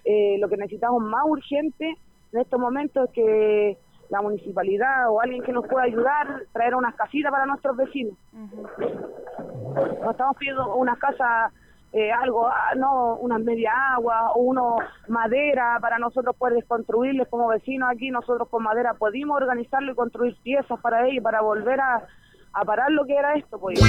eh, 0.04 0.36
lo 0.40 0.48
que 0.48 0.56
necesitamos 0.56 1.02
más 1.02 1.24
urgente 1.26 1.96
en 2.32 2.40
estos 2.40 2.58
momentos 2.58 3.08
es 3.08 3.14
que 3.14 3.78
la 4.08 4.22
municipalidad 4.22 5.10
o 5.10 5.20
alguien 5.20 5.42
que 5.42 5.52
nos 5.52 5.66
pueda 5.66 5.84
ayudar, 5.84 6.42
traer 6.52 6.74
unas 6.74 6.94
casitas 6.94 7.30
para 7.30 7.46
nuestros 7.46 7.76
vecinos. 7.76 8.14
No 8.32 10.10
estamos 10.10 10.36
pidiendo 10.36 10.74
unas 10.76 10.98
casas 10.98 11.52
eh, 11.92 12.12
algo, 12.12 12.46
ah, 12.46 12.74
no, 12.76 13.16
una 13.16 13.38
media 13.38 13.72
agua 13.94 14.32
o 14.32 14.40
uno 14.40 14.76
madera 15.08 15.78
para 15.80 15.98
nosotros 15.98 16.36
poder 16.36 16.62
construirles 16.66 17.28
como 17.28 17.48
vecinos 17.48 17.88
aquí. 17.90 18.10
Nosotros 18.10 18.48
con 18.48 18.62
madera 18.64 18.94
pudimos 18.94 19.40
organizarlo 19.40 19.92
y 19.92 19.94
construir 19.94 20.36
piezas 20.42 20.78
para 20.80 21.06
ellos, 21.08 21.22
para 21.22 21.40
volver 21.40 21.80
a, 21.80 22.06
a 22.52 22.64
parar 22.64 22.90
lo 22.90 23.06
que 23.06 23.14
era 23.14 23.34
esto. 23.34 23.58
Pues. 23.58 23.80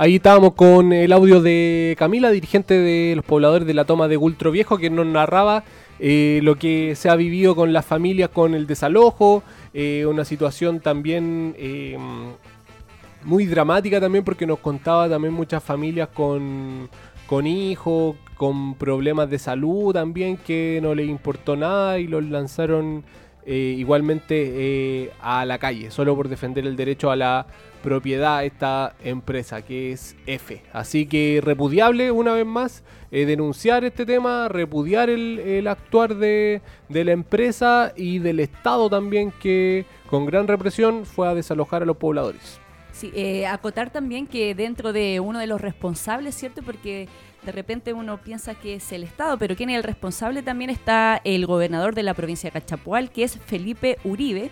Ahí 0.00 0.14
estábamos 0.14 0.54
con 0.54 0.92
el 0.92 1.12
audio 1.12 1.42
de 1.42 1.96
Camila, 1.98 2.30
dirigente 2.30 2.74
de 2.74 3.16
los 3.16 3.24
pobladores 3.24 3.66
de 3.66 3.74
la 3.74 3.84
toma 3.84 4.06
de 4.06 4.14
Gultro 4.14 4.52
Viejo, 4.52 4.78
que 4.78 4.90
nos 4.90 5.04
narraba 5.04 5.64
eh, 5.98 6.38
lo 6.44 6.54
que 6.54 6.94
se 6.94 7.10
ha 7.10 7.16
vivido 7.16 7.56
con 7.56 7.72
las 7.72 7.84
familias 7.84 8.28
con 8.28 8.54
el 8.54 8.68
desalojo, 8.68 9.42
eh, 9.74 10.06
una 10.06 10.24
situación 10.24 10.78
también 10.78 11.56
eh, 11.58 11.98
muy 13.24 13.46
dramática 13.46 14.00
también 14.00 14.22
porque 14.22 14.46
nos 14.46 14.60
contaba 14.60 15.08
también 15.08 15.34
muchas 15.34 15.64
familias 15.64 16.10
con, 16.14 16.88
con 17.26 17.48
hijos, 17.48 18.14
con 18.36 18.76
problemas 18.76 19.28
de 19.28 19.40
salud 19.40 19.92
también 19.92 20.36
que 20.36 20.78
no 20.80 20.94
les 20.94 21.08
importó 21.08 21.56
nada 21.56 21.98
y 21.98 22.06
los 22.06 22.22
lanzaron 22.24 23.02
eh, 23.44 23.74
igualmente 23.76 25.10
a 25.20 25.44
la 25.44 25.58
calle, 25.58 25.90
solo 25.90 26.14
por 26.14 26.28
defender 26.28 26.68
el 26.68 26.76
derecho 26.76 27.10
a 27.10 27.16
la 27.16 27.46
propiedad 27.82 28.44
esta 28.44 28.94
empresa 29.02 29.62
que 29.62 29.92
es 29.92 30.16
F. 30.26 30.62
Así 30.72 31.06
que 31.06 31.40
repudiable 31.42 32.10
una 32.10 32.32
vez 32.32 32.46
más 32.46 32.84
eh, 33.10 33.24
denunciar 33.24 33.84
este 33.84 34.04
tema, 34.04 34.48
repudiar 34.48 35.10
el, 35.10 35.38
el 35.38 35.66
actuar 35.66 36.14
de, 36.16 36.60
de 36.88 37.04
la 37.04 37.12
empresa 37.12 37.92
y 37.96 38.18
del 38.18 38.40
Estado 38.40 38.90
también 38.90 39.32
que 39.40 39.86
con 40.08 40.26
gran 40.26 40.46
represión 40.46 41.06
fue 41.06 41.28
a 41.28 41.34
desalojar 41.34 41.82
a 41.82 41.86
los 41.86 41.96
pobladores. 41.96 42.60
Sí, 42.92 43.12
eh, 43.14 43.46
acotar 43.46 43.90
también 43.90 44.26
que 44.26 44.56
dentro 44.56 44.92
de 44.92 45.20
uno 45.20 45.38
de 45.38 45.46
los 45.46 45.60
responsables, 45.60 46.34
¿cierto? 46.34 46.62
Porque 46.62 47.06
de 47.44 47.52
repente 47.52 47.92
uno 47.92 48.18
piensa 48.18 48.56
que 48.56 48.74
es 48.74 48.90
el 48.90 49.04
Estado, 49.04 49.38
pero 49.38 49.54
quien 49.54 49.70
es 49.70 49.76
el 49.76 49.84
responsable 49.84 50.42
también 50.42 50.68
está 50.68 51.20
el 51.22 51.46
gobernador 51.46 51.94
de 51.94 52.02
la 52.02 52.14
provincia 52.14 52.50
de 52.50 52.60
Cachapual, 52.60 53.10
que 53.10 53.22
es 53.22 53.38
Felipe 53.38 53.98
Uribe. 54.02 54.50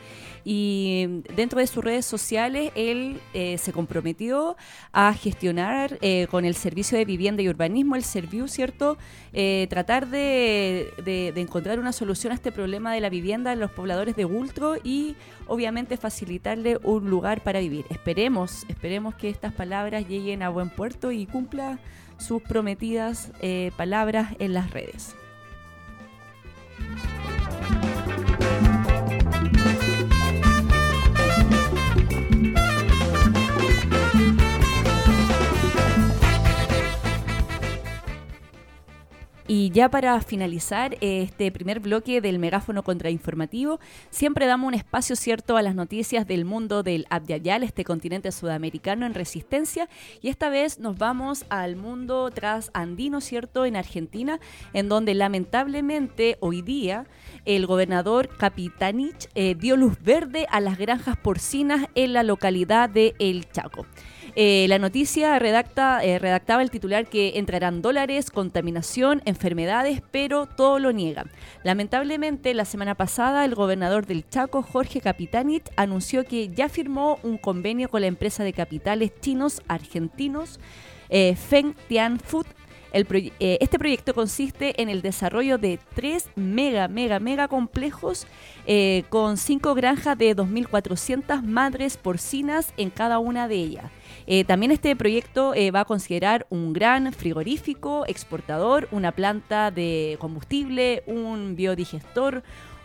Y 0.49 1.25
dentro 1.35 1.59
de 1.59 1.67
sus 1.67 1.83
redes 1.83 2.07
sociales, 2.07 2.71
él 2.77 3.21
eh, 3.35 3.59
se 3.59 3.73
comprometió 3.73 4.57
a 4.93 5.13
gestionar 5.13 5.99
eh, 6.03 6.29
con 6.31 6.45
el 6.45 6.55
Servicio 6.55 6.97
de 6.97 7.05
Vivienda 7.05 7.43
y 7.43 7.49
Urbanismo, 7.49 7.97
el 7.97 8.05
Serviu, 8.05 8.47
¿cierto? 8.47 8.97
Eh, 9.33 9.67
tratar 9.69 10.07
de, 10.07 11.33
encontrar 11.35 11.81
una 11.81 11.93
solución 11.93 12.31
a 12.31 12.37
este 12.37 12.53
problema 12.53 12.95
de 12.95 13.01
la 13.01 13.09
vivienda 13.09 13.53
en 13.53 13.59
los 13.59 13.73
pobladores 13.73 14.15
de 14.15 14.25
Ultro 14.25 14.77
y 14.85 15.17
obviamente 15.49 15.97
facilitarle 15.97 16.79
un 16.85 17.11
lugar 17.11 17.43
para 17.43 17.59
vivir. 17.59 17.85
Esperemos, 17.91 18.67
esperemos 18.69 19.17
que 19.17 19.29
estas 19.29 19.53
palabras 19.53 20.07
lleguen 20.07 20.45
a 20.45 20.49
buen 20.49 20.71
puerto 20.71 21.11
y 21.11 21.27
cumpla 21.27 21.81
sus 22.19 22.41
prometidas 22.41 23.33
eh, 23.41 23.73
palabras 23.77 24.37
en 24.39 24.55
las 24.55 24.71
redes. 24.71 25.17
Y 39.49 39.71
ya 39.71 39.89
para 39.89 40.21
finalizar 40.23 40.97
este 41.01 41.53
primer 41.53 41.79
bloque 41.79 42.21
del 42.21 42.41
megáfono 42.41 42.83
contrainformativo, 42.83 43.79
siempre 44.11 44.47
damos 44.47 44.67
un 44.67 44.75
espacio 44.75 45.15
cierto 45.15 45.57
a 45.57 45.63
las 45.63 45.77
noticias 45.77 46.27
del 46.27 46.45
mundo 46.45 46.83
del 46.83 47.07
Abdiayal, 47.11 47.63
este 47.63 47.85
continente 47.85 48.33
sudamericano 48.33 49.07
en 49.07 49.15
resistencia. 49.15 49.89
Y 50.21 50.31
esta 50.31 50.49
vez 50.49 50.81
nos 50.81 50.99
vamos 50.99 51.45
al 51.49 51.77
mundo 51.77 52.29
trasandino, 52.33 53.21
¿cierto? 53.21 53.65
En 53.67 53.77
Argentina, 53.77 54.41
en 54.73 54.89
donde 54.89 55.15
lamentablemente 55.15 56.39
hoy 56.41 56.63
día 56.63 57.07
el 57.45 57.67
gobernador 57.67 58.37
Capitanich 58.37 59.29
eh, 59.37 59.55
dio 59.55 59.77
luz 59.77 59.97
verde 60.03 60.49
a 60.51 60.59
las 60.59 60.77
granjas 60.77 61.17
porcinas 61.17 61.87
en 61.95 62.15
la 62.15 62.25
localidad 62.25 62.91
de 62.91 63.15
El 63.21 63.49
Chaco. 63.51 63.87
Eh, 64.39 64.67
la 64.69 64.79
noticia 64.79 65.39
redacta, 65.39 66.05
eh, 66.05 66.19
redactaba 66.19 66.61
el 66.61 66.71
titular 66.71 67.07
que 67.07 67.39
entrarán 67.39 67.81
dólares, 67.81 68.31
contaminación, 68.31 69.23
enfermedades, 69.25 70.03
pero 70.11 70.45
todo 70.45 70.79
lo 70.79 70.93
niega. 70.93 71.25
Lamentablemente, 71.65 72.53
la 72.53 72.67
semana 72.67 72.95
pasada, 72.95 73.47
el 73.47 73.55
gobernador 73.55 74.05
del 74.05 74.29
Chaco, 74.29 74.61
Jorge 74.61 75.01
Capitanich, 75.01 75.65
anunció 75.77 76.25
que 76.25 76.51
ya 76.51 76.69
firmó 76.69 77.19
un 77.23 77.39
convenio 77.39 77.89
con 77.89 78.03
la 78.03 78.09
empresa 78.09 78.45
de 78.45 78.53
capitales 78.53 79.11
chinos 79.23 79.63
argentinos 79.69 80.61
eh, 81.09 81.35
Feng 81.35 81.75
Tian 81.89 82.21
Food 82.21 82.47
el 82.93 83.07
eh, 83.41 83.59
este 83.61 83.79
proyecto 83.79 84.15
consiste 84.15 84.81
en 84.81 84.89
el 84.89 85.03
desarrollo 85.03 85.59
de 85.59 85.79
tres 85.95 86.29
mega, 86.35 86.89
mega, 86.89 87.21
mega 87.21 87.47
complejos 87.49 88.27
con 89.11 89.37
cinco 89.37 89.75
granjas 89.75 90.17
de 90.17 90.35
2.400 90.35 91.43
madres 91.43 91.97
porcinas 91.99 92.73
en 92.77 92.91
cada 92.91 93.19
una 93.19 93.49
de 93.49 93.57
ellas. 93.57 93.91
Eh, 94.27 94.45
también 94.45 94.73
este 94.73 94.97
proyecto 94.97 95.55
eh, 95.55 95.71
va 95.71 95.81
a 95.81 95.85
considerar 95.85 96.47
un 96.51 96.73
gran 96.73 97.13
frigorífico, 97.13 98.05
exportador, 98.07 98.89
una 98.91 99.13
planta 99.13 99.71
de 99.71 100.17
combustible, 100.21 101.05
un 101.07 101.55
biodigestor, 101.55 102.43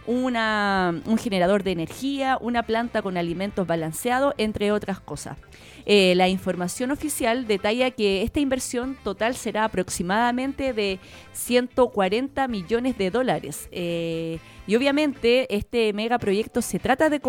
un 0.08 1.18
generador 1.20 1.64
de 1.64 1.72
energía, 1.72 2.38
una 2.42 2.64
planta 2.64 3.02
con 3.02 3.18
alimentos 3.18 3.66
balanceados, 3.66 4.34
entre 4.38 4.72
otras 4.72 5.00
cosas. 5.00 5.38
Eh, 5.86 6.14
la 6.16 6.28
información 6.28 6.92
oficial 6.92 7.48
detalla 7.48 7.92
que 7.92 8.24
esta 8.24 8.40
inversión 8.40 8.98
total 9.04 9.36
será 9.36 9.64
aproximadamente 9.64 10.74
de 10.74 11.00
140 11.34 12.48
millones 12.48 12.98
de 12.98 13.10
dólares. 13.10 13.70
Y 13.72 14.76
obviamente 14.76 15.56
este 15.56 15.94
megaproyecto 15.94 16.62
se 16.62 16.80
trata 16.80 17.10
de, 17.10 17.22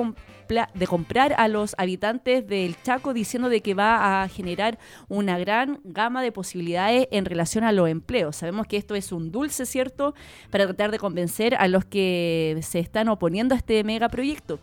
de 0.74 0.86
comprar 0.86 1.34
a 1.38 1.48
los 1.48 1.74
habitantes 1.78 2.46
del 2.46 2.76
Chaco 2.82 3.12
diciendo 3.12 3.48
de 3.48 3.60
que 3.60 3.74
va 3.74 4.22
a 4.22 4.28
generar 4.28 4.78
una 5.08 5.38
gran 5.38 5.80
gama 5.84 6.22
de 6.22 6.32
posibilidades 6.32 7.08
en 7.10 7.24
relación 7.24 7.64
a 7.64 7.72
los 7.72 7.88
empleos. 7.88 8.36
Sabemos 8.36 8.66
que 8.66 8.76
esto 8.76 8.94
es 8.94 9.12
un 9.12 9.32
dulce, 9.32 9.66
¿cierto?, 9.66 10.14
para 10.50 10.64
tratar 10.66 10.90
de 10.90 10.98
convencer 10.98 11.54
a 11.54 11.68
los 11.68 11.84
que 11.84 12.58
se 12.62 12.78
están 12.78 13.08
oponiendo 13.08 13.54
a 13.54 13.58
este 13.58 13.82
megaproyecto. 13.84 14.58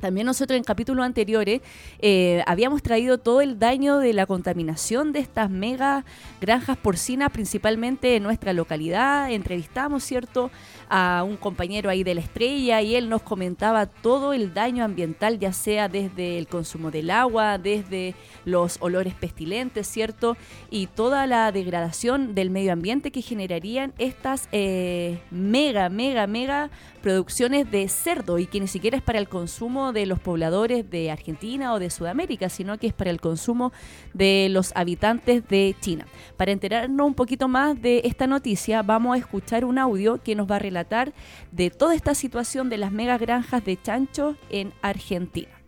También 0.00 0.26
nosotros 0.26 0.56
en 0.56 0.64
capítulos 0.64 1.04
anteriores 1.04 1.60
eh, 2.00 2.42
habíamos 2.46 2.82
traído 2.82 3.18
todo 3.18 3.40
el 3.40 3.58
daño 3.58 3.98
de 3.98 4.12
la 4.12 4.26
contaminación 4.26 5.12
de 5.12 5.20
estas 5.20 5.50
mega 5.50 6.04
granjas 6.40 6.76
porcinas, 6.76 7.30
principalmente 7.30 8.16
en 8.16 8.22
nuestra 8.22 8.52
localidad. 8.52 9.30
Entrevistamos, 9.30 10.02
¿cierto?, 10.02 10.50
a 10.88 11.24
un 11.24 11.36
compañero 11.36 11.88
ahí 11.88 12.02
de 12.02 12.14
la 12.14 12.20
estrella 12.20 12.82
y 12.82 12.96
él 12.96 13.08
nos 13.08 13.22
comentaba 13.22 13.86
todo 13.86 14.32
el 14.32 14.52
daño 14.52 14.84
ambiental, 14.84 15.38
ya 15.38 15.52
sea 15.52 15.88
desde 15.88 16.36
el 16.36 16.48
consumo 16.48 16.90
del 16.90 17.10
agua, 17.10 17.58
desde 17.58 18.16
los 18.44 18.78
olores 18.80 19.14
pestilentes, 19.14 19.86
¿cierto? 19.86 20.36
Y 20.68 20.88
toda 20.88 21.28
la 21.28 21.52
degradación 21.52 22.34
del 22.34 22.50
medio 22.50 22.72
ambiente 22.72 23.12
que 23.12 23.22
generarían 23.22 23.92
estas 23.98 24.48
eh, 24.50 25.20
mega, 25.30 25.88
mega, 25.88 26.26
mega 26.26 26.70
producciones 27.02 27.70
de 27.70 27.88
cerdo 27.88 28.38
y 28.38 28.46
que 28.46 28.60
ni 28.60 28.66
siquiera 28.66 28.96
es 28.96 29.02
para 29.02 29.18
el 29.18 29.28
consumo 29.28 29.89
de 29.92 30.06
los 30.06 30.18
pobladores 30.18 30.90
de 30.90 31.10
Argentina 31.10 31.72
o 31.72 31.78
de 31.78 31.90
Sudamérica, 31.90 32.48
sino 32.48 32.78
que 32.78 32.88
es 32.88 32.92
para 32.92 33.10
el 33.10 33.20
consumo 33.20 33.72
de 34.14 34.48
los 34.50 34.72
habitantes 34.74 35.46
de 35.48 35.76
China. 35.80 36.06
Para 36.36 36.52
enterarnos 36.52 37.06
un 37.06 37.14
poquito 37.14 37.48
más 37.48 37.80
de 37.80 38.02
esta 38.04 38.26
noticia, 38.26 38.82
vamos 38.82 39.14
a 39.14 39.18
escuchar 39.18 39.64
un 39.64 39.78
audio 39.78 40.22
que 40.22 40.34
nos 40.34 40.50
va 40.50 40.56
a 40.56 40.60
relatar 40.60 41.12
de 41.52 41.70
toda 41.70 41.94
esta 41.94 42.14
situación 42.14 42.68
de 42.68 42.78
las 42.78 42.92
mega 42.92 43.18
granjas 43.18 43.64
de 43.64 43.80
chancho 43.80 44.36
en 44.50 44.72
Argentina. 44.82 45.59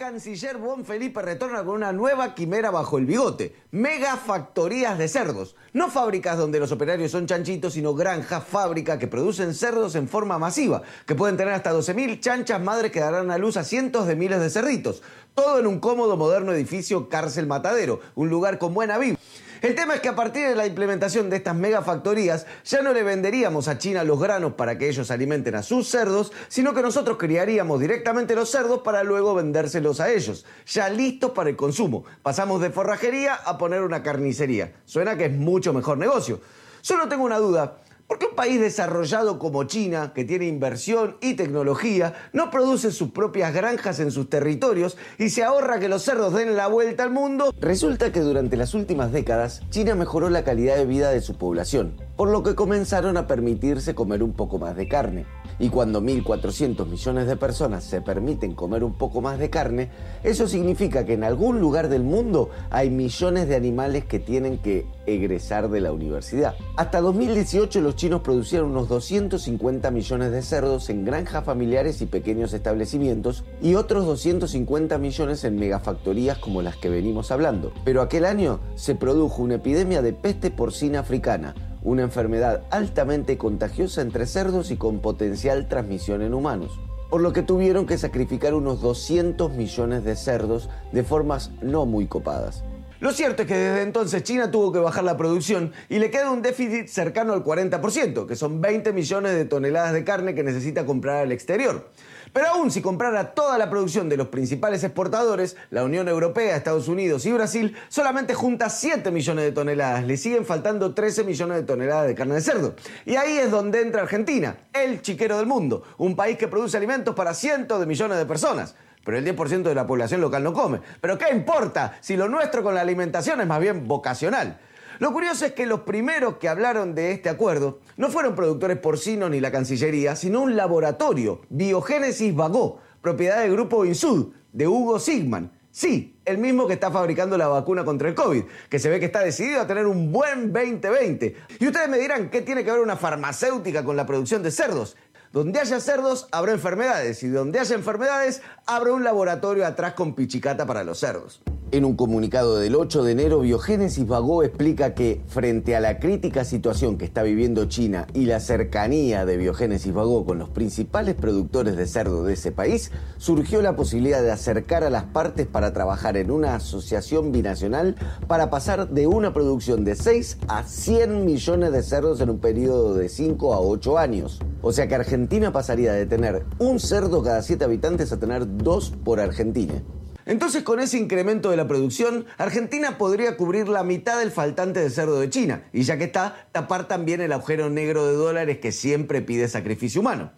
Canciller 0.00 0.56
Bon 0.56 0.82
Felipe 0.82 1.20
retorna 1.20 1.62
con 1.62 1.74
una 1.74 1.92
nueva 1.92 2.34
quimera 2.34 2.70
bajo 2.70 2.96
el 2.96 3.04
bigote. 3.04 3.54
Mega 3.70 4.16
factorías 4.16 4.96
de 4.96 5.08
cerdos. 5.08 5.56
No 5.74 5.90
fábricas 5.90 6.38
donde 6.38 6.58
los 6.58 6.72
operarios 6.72 7.10
son 7.10 7.26
chanchitos, 7.26 7.74
sino 7.74 7.94
granjas, 7.94 8.42
fábrica 8.42 8.98
que 8.98 9.08
producen 9.08 9.52
cerdos 9.52 9.96
en 9.96 10.08
forma 10.08 10.38
masiva, 10.38 10.80
que 11.04 11.14
pueden 11.14 11.36
tener 11.36 11.52
hasta 11.52 11.74
12.000 11.74 12.18
chanchas 12.18 12.62
madres 12.62 12.92
que 12.92 13.00
darán 13.00 13.30
a 13.30 13.36
luz 13.36 13.58
a 13.58 13.62
cientos 13.62 14.06
de 14.06 14.16
miles 14.16 14.40
de 14.40 14.48
cerditos. 14.48 15.02
Todo 15.34 15.58
en 15.58 15.66
un 15.66 15.80
cómodo, 15.80 16.16
moderno 16.16 16.54
edificio 16.54 17.10
cárcel 17.10 17.46
matadero, 17.46 18.00
un 18.14 18.30
lugar 18.30 18.56
con 18.56 18.72
buena 18.72 18.96
vibra. 18.96 19.20
El 19.60 19.74
tema 19.74 19.94
es 19.94 20.00
que 20.00 20.08
a 20.08 20.16
partir 20.16 20.48
de 20.48 20.54
la 20.54 20.66
implementación 20.66 21.28
de 21.28 21.36
estas 21.36 21.54
megafactorías 21.54 22.46
ya 22.64 22.80
no 22.80 22.94
le 22.94 23.02
venderíamos 23.02 23.68
a 23.68 23.76
China 23.76 24.04
los 24.04 24.18
granos 24.18 24.54
para 24.54 24.78
que 24.78 24.88
ellos 24.88 25.10
alimenten 25.10 25.54
a 25.54 25.62
sus 25.62 25.86
cerdos, 25.88 26.32
sino 26.48 26.72
que 26.72 26.80
nosotros 26.80 27.18
criaríamos 27.18 27.78
directamente 27.78 28.34
los 28.34 28.50
cerdos 28.50 28.80
para 28.80 29.04
luego 29.04 29.34
vendérselos 29.34 30.00
a 30.00 30.10
ellos, 30.10 30.46
ya 30.66 30.88
listos 30.88 31.32
para 31.32 31.50
el 31.50 31.56
consumo. 31.56 32.04
Pasamos 32.22 32.62
de 32.62 32.70
forrajería 32.70 33.34
a 33.34 33.58
poner 33.58 33.82
una 33.82 34.02
carnicería. 34.02 34.72
Suena 34.86 35.18
que 35.18 35.26
es 35.26 35.32
mucho 35.32 35.74
mejor 35.74 35.98
negocio. 35.98 36.40
Solo 36.80 37.06
tengo 37.08 37.24
una 37.24 37.38
duda. 37.38 37.76
¿Por 38.10 38.18
qué 38.18 38.26
un 38.26 38.34
país 38.34 38.60
desarrollado 38.60 39.38
como 39.38 39.62
China, 39.62 40.12
que 40.12 40.24
tiene 40.24 40.46
inversión 40.48 41.16
y 41.20 41.34
tecnología, 41.34 42.14
no 42.32 42.50
produce 42.50 42.90
sus 42.90 43.12
propias 43.12 43.54
granjas 43.54 44.00
en 44.00 44.10
sus 44.10 44.28
territorios 44.28 44.98
y 45.16 45.30
se 45.30 45.44
ahorra 45.44 45.78
que 45.78 45.88
los 45.88 46.02
cerdos 46.02 46.34
den 46.34 46.56
la 46.56 46.66
vuelta 46.66 47.04
al 47.04 47.12
mundo? 47.12 47.54
Resulta 47.60 48.10
que 48.10 48.18
durante 48.18 48.56
las 48.56 48.74
últimas 48.74 49.12
décadas, 49.12 49.62
China 49.70 49.94
mejoró 49.94 50.28
la 50.28 50.42
calidad 50.42 50.74
de 50.74 50.86
vida 50.86 51.12
de 51.12 51.20
su 51.20 51.38
población, 51.38 51.94
por 52.16 52.30
lo 52.30 52.42
que 52.42 52.56
comenzaron 52.56 53.16
a 53.16 53.28
permitirse 53.28 53.94
comer 53.94 54.24
un 54.24 54.32
poco 54.32 54.58
más 54.58 54.74
de 54.74 54.88
carne. 54.88 55.26
Y 55.60 55.68
cuando 55.68 56.00
1.400 56.00 56.86
millones 56.86 57.26
de 57.26 57.36
personas 57.36 57.84
se 57.84 58.00
permiten 58.00 58.54
comer 58.54 58.82
un 58.82 58.94
poco 58.94 59.20
más 59.20 59.38
de 59.38 59.50
carne, 59.50 59.90
eso 60.24 60.48
significa 60.48 61.04
que 61.04 61.12
en 61.12 61.22
algún 61.22 61.60
lugar 61.60 61.90
del 61.90 62.02
mundo 62.02 62.48
hay 62.70 62.88
millones 62.88 63.46
de 63.46 63.56
animales 63.56 64.06
que 64.06 64.18
tienen 64.18 64.58
que 64.58 64.86
egresar 65.04 65.68
de 65.68 65.82
la 65.82 65.92
universidad. 65.92 66.54
Hasta 66.76 67.02
2018 67.02 67.82
los 67.82 67.99
chinos 68.00 68.22
producían 68.22 68.64
unos 68.64 68.88
250 68.88 69.90
millones 69.90 70.32
de 70.32 70.40
cerdos 70.40 70.88
en 70.88 71.04
granjas 71.04 71.44
familiares 71.44 72.00
y 72.00 72.06
pequeños 72.06 72.54
establecimientos 72.54 73.44
y 73.60 73.74
otros 73.74 74.06
250 74.06 74.96
millones 74.96 75.44
en 75.44 75.58
megafactorías 75.58 76.38
como 76.38 76.62
las 76.62 76.78
que 76.78 76.88
venimos 76.88 77.30
hablando. 77.30 77.74
Pero 77.84 78.00
aquel 78.00 78.24
año 78.24 78.60
se 78.74 78.94
produjo 78.94 79.42
una 79.42 79.56
epidemia 79.56 80.00
de 80.00 80.14
peste 80.14 80.50
porcina 80.50 81.00
africana, 81.00 81.54
una 81.82 82.00
enfermedad 82.00 82.62
altamente 82.70 83.36
contagiosa 83.36 84.00
entre 84.00 84.24
cerdos 84.24 84.70
y 84.70 84.78
con 84.78 85.00
potencial 85.00 85.68
transmisión 85.68 86.22
en 86.22 86.32
humanos, 86.32 86.80
por 87.10 87.20
lo 87.20 87.34
que 87.34 87.42
tuvieron 87.42 87.84
que 87.84 87.98
sacrificar 87.98 88.54
unos 88.54 88.80
200 88.80 89.52
millones 89.52 90.04
de 90.04 90.16
cerdos 90.16 90.70
de 90.90 91.04
formas 91.04 91.50
no 91.60 91.84
muy 91.84 92.06
copadas. 92.06 92.64
Lo 93.00 93.12
cierto 93.12 93.42
es 93.42 93.48
que 93.48 93.56
desde 93.56 93.80
entonces 93.80 94.22
China 94.24 94.50
tuvo 94.50 94.72
que 94.72 94.78
bajar 94.78 95.04
la 95.04 95.16
producción 95.16 95.72
y 95.88 95.98
le 95.98 96.10
queda 96.10 96.30
un 96.30 96.42
déficit 96.42 96.86
cercano 96.86 97.32
al 97.32 97.42
40%, 97.42 98.26
que 98.26 98.36
son 98.36 98.60
20 98.60 98.92
millones 98.92 99.32
de 99.32 99.46
toneladas 99.46 99.94
de 99.94 100.04
carne 100.04 100.34
que 100.34 100.42
necesita 100.42 100.84
comprar 100.84 101.22
al 101.22 101.32
exterior. 101.32 101.88
Pero 102.34 102.48
aún 102.48 102.70
si 102.70 102.82
comprara 102.82 103.32
toda 103.32 103.56
la 103.56 103.70
producción 103.70 104.10
de 104.10 104.18
los 104.18 104.28
principales 104.28 104.84
exportadores, 104.84 105.56
la 105.70 105.82
Unión 105.82 106.08
Europea, 106.08 106.54
Estados 106.54 106.88
Unidos 106.88 107.24
y 107.24 107.32
Brasil, 107.32 107.74
solamente 107.88 108.34
junta 108.34 108.68
7 108.68 109.10
millones 109.10 109.46
de 109.46 109.52
toneladas. 109.52 110.04
Le 110.04 110.18
siguen 110.18 110.44
faltando 110.44 110.92
13 110.92 111.24
millones 111.24 111.56
de 111.56 111.62
toneladas 111.62 112.06
de 112.06 112.14
carne 112.14 112.34
de 112.34 112.42
cerdo. 112.42 112.74
Y 113.06 113.16
ahí 113.16 113.38
es 113.38 113.50
donde 113.50 113.80
entra 113.80 114.02
Argentina, 114.02 114.58
el 114.74 115.00
chiquero 115.00 115.38
del 115.38 115.46
mundo, 115.46 115.84
un 115.96 116.16
país 116.16 116.36
que 116.36 116.48
produce 116.48 116.76
alimentos 116.76 117.14
para 117.14 117.32
cientos 117.32 117.80
de 117.80 117.86
millones 117.86 118.18
de 118.18 118.26
personas. 118.26 118.74
Pero 119.04 119.18
el 119.18 119.24
10% 119.24 119.62
de 119.62 119.74
la 119.74 119.86
población 119.86 120.20
local 120.20 120.42
no 120.42 120.52
come. 120.52 120.80
Pero 121.00 121.18
¿qué 121.18 121.26
importa 121.32 121.98
si 122.00 122.16
lo 122.16 122.28
nuestro 122.28 122.62
con 122.62 122.74
la 122.74 122.80
alimentación 122.80 123.40
es 123.40 123.46
más 123.46 123.60
bien 123.60 123.88
vocacional? 123.88 124.58
Lo 124.98 125.12
curioso 125.14 125.46
es 125.46 125.52
que 125.52 125.64
los 125.64 125.80
primeros 125.80 126.36
que 126.36 126.48
hablaron 126.48 126.94
de 126.94 127.12
este 127.12 127.30
acuerdo 127.30 127.80
no 127.96 128.10
fueron 128.10 128.34
productores 128.34 128.76
porcinos 128.76 129.30
ni 129.30 129.40
la 129.40 129.50
Cancillería, 129.50 130.14
sino 130.14 130.42
un 130.42 130.56
laboratorio, 130.56 131.40
Biogénesis 131.48 132.34
Vagó, 132.34 132.80
propiedad 133.00 133.40
del 133.40 133.52
grupo 133.52 133.86
Insud, 133.86 134.34
de 134.52 134.68
Hugo 134.68 134.98
Sigman. 134.98 135.52
Sí, 135.70 136.18
el 136.24 136.36
mismo 136.36 136.66
que 136.66 136.74
está 136.74 136.90
fabricando 136.90 137.38
la 137.38 137.46
vacuna 137.46 137.84
contra 137.84 138.08
el 138.08 138.14
COVID, 138.14 138.42
que 138.68 138.78
se 138.78 138.90
ve 138.90 138.98
que 138.98 139.06
está 139.06 139.20
decidido 139.20 139.60
a 139.60 139.66
tener 139.66 139.86
un 139.86 140.10
buen 140.12 140.52
2020. 140.52 141.36
Y 141.60 141.66
ustedes 141.66 141.88
me 141.88 141.96
dirán, 141.96 142.28
¿qué 142.28 142.42
tiene 142.42 142.64
que 142.64 142.72
ver 142.72 142.80
una 142.80 142.96
farmacéutica 142.96 143.84
con 143.84 143.96
la 143.96 144.04
producción 144.04 144.42
de 144.42 144.50
cerdos? 144.50 144.96
Donde 145.32 145.60
haya 145.60 145.78
cerdos, 145.78 146.26
habrá 146.32 146.52
enfermedades. 146.52 147.22
Y 147.22 147.28
donde 147.28 147.60
haya 147.60 147.76
enfermedades, 147.76 148.42
habrá 148.66 148.92
un 148.92 149.04
laboratorio 149.04 149.66
atrás 149.66 149.94
con 149.94 150.14
pichicata 150.14 150.66
para 150.66 150.82
los 150.82 150.98
cerdos. 150.98 151.40
En 151.72 151.84
un 151.84 151.94
comunicado 151.94 152.58
del 152.58 152.74
8 152.74 153.04
de 153.04 153.12
enero, 153.12 153.38
Biogénesis 153.42 154.04
Vagó 154.04 154.42
explica 154.42 154.92
que, 154.92 155.22
frente 155.28 155.76
a 155.76 155.80
la 155.80 156.00
crítica 156.00 156.44
situación 156.44 156.98
que 156.98 157.04
está 157.04 157.22
viviendo 157.22 157.66
China 157.66 158.08
y 158.12 158.26
la 158.26 158.40
cercanía 158.40 159.24
de 159.24 159.36
Biogénesis 159.36 159.94
Vagó 159.94 160.24
con 160.24 160.40
los 160.40 160.48
principales 160.48 161.14
productores 161.14 161.76
de 161.76 161.86
cerdo 161.86 162.24
de 162.24 162.32
ese 162.32 162.50
país, 162.50 162.90
surgió 163.18 163.62
la 163.62 163.76
posibilidad 163.76 164.20
de 164.20 164.32
acercar 164.32 164.82
a 164.82 164.90
las 164.90 165.04
partes 165.04 165.46
para 165.46 165.72
trabajar 165.72 166.16
en 166.16 166.32
una 166.32 166.56
asociación 166.56 167.30
binacional 167.30 167.94
para 168.26 168.50
pasar 168.50 168.88
de 168.88 169.06
una 169.06 169.32
producción 169.32 169.84
de 169.84 169.94
6 169.94 170.38
a 170.48 170.64
100 170.64 171.24
millones 171.24 171.70
de 171.70 171.84
cerdos 171.84 172.20
en 172.20 172.30
un 172.30 172.40
periodo 172.40 172.94
de 172.96 173.08
5 173.08 173.54
a 173.54 173.60
8 173.60 173.96
años. 173.96 174.40
O 174.60 174.72
sea 174.72 174.88
que 174.88 174.96
Argentina 174.96 175.52
pasaría 175.52 175.92
de 175.92 176.06
tener 176.06 176.46
un 176.58 176.80
cerdo 176.80 177.22
cada 177.22 177.42
7 177.42 177.64
habitantes 177.64 178.10
a 178.10 178.18
tener 178.18 178.56
dos 178.56 178.92
por 179.04 179.20
Argentina. 179.20 179.80
Entonces, 180.26 180.62
con 180.62 180.80
ese 180.80 180.98
incremento 180.98 181.50
de 181.50 181.56
la 181.56 181.66
producción, 181.66 182.26
Argentina 182.38 182.98
podría 182.98 183.36
cubrir 183.36 183.68
la 183.68 183.84
mitad 183.84 184.18
del 184.18 184.30
faltante 184.30 184.80
de 184.80 184.90
cerdo 184.90 185.20
de 185.20 185.30
China, 185.30 185.64
y 185.72 185.82
ya 185.82 185.98
que 185.98 186.04
está, 186.04 186.46
tapar 186.52 186.88
también 186.88 187.20
el 187.20 187.32
agujero 187.32 187.70
negro 187.70 188.06
de 188.06 188.14
dólares 188.14 188.58
que 188.58 188.72
siempre 188.72 189.22
pide 189.22 189.48
sacrificio 189.48 190.00
humano. 190.00 190.32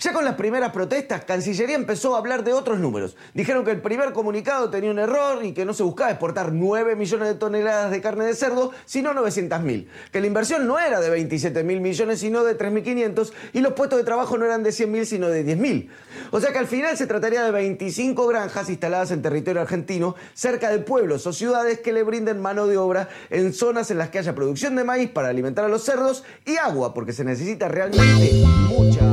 Ya 0.00 0.12
con 0.12 0.24
las 0.24 0.34
primeras 0.34 0.72
protestas, 0.72 1.24
Cancillería 1.24 1.76
empezó 1.76 2.14
a 2.14 2.18
hablar 2.18 2.44
de 2.44 2.52
otros 2.52 2.78
números. 2.78 3.16
Dijeron 3.32 3.64
que 3.64 3.70
el 3.70 3.80
primer 3.80 4.12
comunicado 4.12 4.70
tenía 4.70 4.90
un 4.90 4.98
error 4.98 5.44
y 5.44 5.52
que 5.52 5.64
no 5.64 5.72
se 5.74 5.82
buscaba 5.82 6.10
exportar 6.10 6.52
9 6.52 6.96
millones 6.96 7.28
de 7.28 7.34
toneladas 7.34 7.90
de 7.90 8.00
carne 8.00 8.26
de 8.26 8.34
cerdo, 8.34 8.72
sino 8.84 9.14
900 9.14 9.60
mil. 9.62 9.88
Que 10.12 10.20
la 10.20 10.26
inversión 10.26 10.66
no 10.66 10.78
era 10.78 11.00
de 11.00 11.10
27 11.10 11.64
mil 11.64 11.80
millones, 11.80 12.20
sino 12.20 12.44
de 12.44 12.58
3.500 12.58 13.32
y 13.52 13.60
los 13.60 13.72
puestos 13.74 13.98
de 13.98 14.04
trabajo 14.04 14.36
no 14.36 14.44
eran 14.44 14.62
de 14.62 14.72
100 14.72 14.90
mil, 14.90 15.06
sino 15.06 15.28
de 15.28 15.44
10 15.44 15.58
mil. 15.58 15.90
O 16.30 16.40
sea 16.40 16.52
que 16.52 16.58
al 16.58 16.66
final 16.66 16.96
se 16.96 17.06
trataría 17.06 17.44
de 17.44 17.50
25 17.50 18.26
granjas 18.26 18.68
instaladas 18.68 19.10
en 19.10 19.22
territorio 19.22 19.62
argentino, 19.62 20.14
cerca 20.34 20.70
de 20.70 20.78
pueblos 20.78 21.26
o 21.26 21.32
ciudades 21.32 21.80
que 21.80 21.92
le 21.92 22.02
brinden 22.02 22.40
mano 22.40 22.66
de 22.66 22.76
obra 22.76 23.08
en 23.30 23.52
zonas 23.52 23.90
en 23.90 23.98
las 23.98 24.10
que 24.10 24.18
haya 24.18 24.34
producción 24.34 24.76
de 24.76 24.84
maíz 24.84 25.10
para 25.10 25.28
alimentar 25.28 25.64
a 25.64 25.68
los 25.68 25.84
cerdos 25.84 26.24
y 26.44 26.56
agua, 26.56 26.94
porque 26.94 27.12
se 27.12 27.24
necesita 27.24 27.68
realmente 27.68 28.44
mucha 28.68 29.03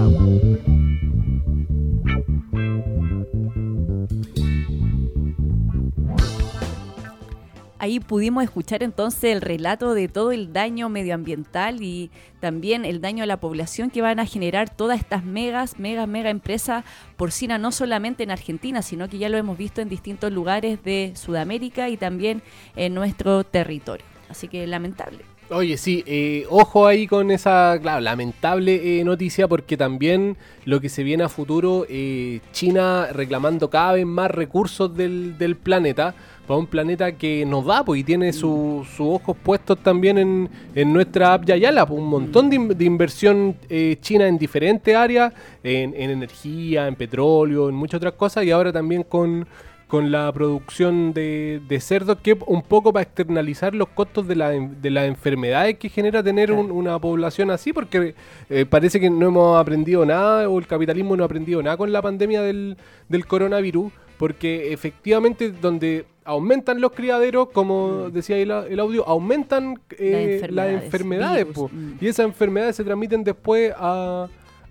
Ahí 7.82 8.00
pudimos 8.00 8.44
escuchar 8.44 8.84
entonces 8.84 9.24
el 9.24 9.42
relato 9.42 9.96
de 9.96 10.08
todo 10.08 10.32
el 10.32 10.54
daño 10.54 10.88
medioambiental 10.88 11.82
y 11.82 12.12
también 12.40 12.86
el 12.86 13.02
daño 13.02 13.24
a 13.24 13.26
la 13.26 13.40
población 13.40 13.90
que 13.90 14.04
van 14.04 14.20
a 14.20 14.28
generar 14.28 14.70
todas 14.70 15.00
estas 15.00 15.24
megas, 15.24 15.80
mega, 15.80 16.06
mega 16.06 16.30
empresas 16.30 16.86
porcina, 17.18 17.58
no 17.58 17.72
solamente 17.72 18.22
en 18.22 18.30
Argentina, 18.30 18.84
sino 18.84 19.10
que 19.10 19.18
ya 19.18 19.30
lo 19.30 19.38
hemos 19.38 19.58
visto 19.58 19.82
en 19.82 19.90
distintos 19.90 20.32
lugares 20.32 20.84
de 20.84 21.14
Sudamérica 21.16 21.90
y 21.90 21.98
también 21.98 22.44
en 22.76 22.94
nuestro 22.94 23.44
territorio. 23.46 24.06
Así 24.30 24.48
que 24.48 24.68
lamentable. 24.68 25.31
Oye, 25.54 25.76
sí, 25.76 26.02
eh, 26.08 26.46
ojo 26.50 26.88
ahí 26.88 27.08
con 27.08 27.30
esa, 27.30 27.76
lamentable 28.00 29.02
eh, 29.02 29.04
noticia 29.04 29.50
porque 29.50 29.76
también 29.76 30.38
lo 30.64 30.80
que 30.80 30.88
se 30.88 31.04
viene 31.04 31.24
a 31.26 31.30
futuro, 31.30 31.86
eh, 31.90 32.40
China 32.54 33.08
reclamando 33.12 33.70
cada 33.70 33.92
vez 33.94 34.06
más 34.06 34.32
recursos 34.32 34.96
del, 34.96 35.38
del 35.38 35.58
planeta 35.58 36.16
para 36.48 36.58
un 36.58 36.68
planeta 36.68 37.12
que 37.18 37.46
nos 37.46 37.66
da, 37.66 37.84
pues, 37.84 38.00
y 38.00 38.04
tiene 38.06 38.32
sus 38.32 38.88
ojos 39.00 39.36
puestos 39.44 39.78
también 39.84 40.18
en, 40.20 40.50
en 40.74 40.94
nuestra 40.94 41.34
app 41.34 41.44
Yayala, 41.44 41.86
pues, 41.86 42.00
un 42.00 42.08
montón 42.08 42.50
de, 42.50 42.56
in- 42.56 42.68
de 42.78 42.86
inversión 42.86 43.58
eh, 43.68 43.98
china 44.00 44.30
en 44.30 44.38
diferentes 44.38 44.96
áreas, 44.96 45.34
en, 45.66 45.94
en 45.98 46.12
energía, 46.12 46.88
en 46.88 46.96
petróleo, 46.96 47.68
en 47.68 47.76
muchas 47.76 47.98
otras 47.98 48.14
cosas, 48.14 48.46
y 48.46 48.52
ahora 48.52 48.72
también 48.72 49.04
con, 49.04 49.46
con 49.92 50.10
la 50.10 50.32
producción 50.32 51.12
de, 51.12 51.60
de 51.68 51.80
cerdos, 51.82 52.20
que 52.24 52.38
un 52.48 52.62
poco 52.62 52.94
para 52.94 53.04
externalizar 53.04 53.76
los 53.76 53.90
costos 53.90 54.26
de, 54.26 54.38
la, 54.38 54.50
de 54.52 54.90
las 54.90 55.06
enfermedades 55.06 55.78
que 55.78 55.90
genera 55.90 56.24
tener 56.24 56.50
un- 56.54 56.72
una 56.72 56.98
población 56.98 57.52
así, 57.52 57.74
porque 57.74 58.16
eh, 58.50 58.66
parece 58.66 59.02
que 59.02 59.10
no 59.10 59.28
hemos 59.28 59.60
aprendido 59.60 60.06
nada, 60.06 60.48
o 60.48 60.58
el 60.60 60.66
capitalismo 60.66 61.18
no 61.18 61.24
ha 61.24 61.26
aprendido 61.26 61.62
nada 61.62 61.76
con 61.76 61.92
la 61.92 62.02
pandemia 62.02 62.42
del, 62.42 62.78
del 63.10 63.26
coronavirus, 63.28 63.92
porque 64.18 64.72
efectivamente 64.72 65.52
donde 65.52 66.06
aumentan 66.24 66.80
los 66.80 66.94
criaderos, 66.94 67.50
como 67.50 68.10
decía 68.12 68.38
ahí 68.38 68.46
la- 68.46 68.66
el 68.68 68.80
audio, 68.80 69.06
aumentan 69.06 69.78
eh, 70.00 70.48
las 70.52 70.70
enfermedades, 70.70 70.84
enfermedades, 70.86 71.48
virus, 71.48 71.56
po. 71.56 71.70
mm. 71.76 71.98
y 72.00 72.08
esas 72.08 72.26
enfermedades 72.28 72.76
se 72.78 72.86
transmiten 72.86 73.26
después 73.26 73.74
a, 73.78 74.28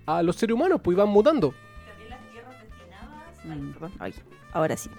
a 0.07 0.23
los 0.23 0.35
seres 0.37 0.55
humanos, 0.55 0.81
pues 0.83 0.97
y 0.97 0.99
van 0.99 1.11
mutando. 1.11 1.53
Mm, 3.45 3.73
perdón, 3.73 3.93
ay, 3.99 4.15
ahora 4.53 4.77
sí. 4.77 4.91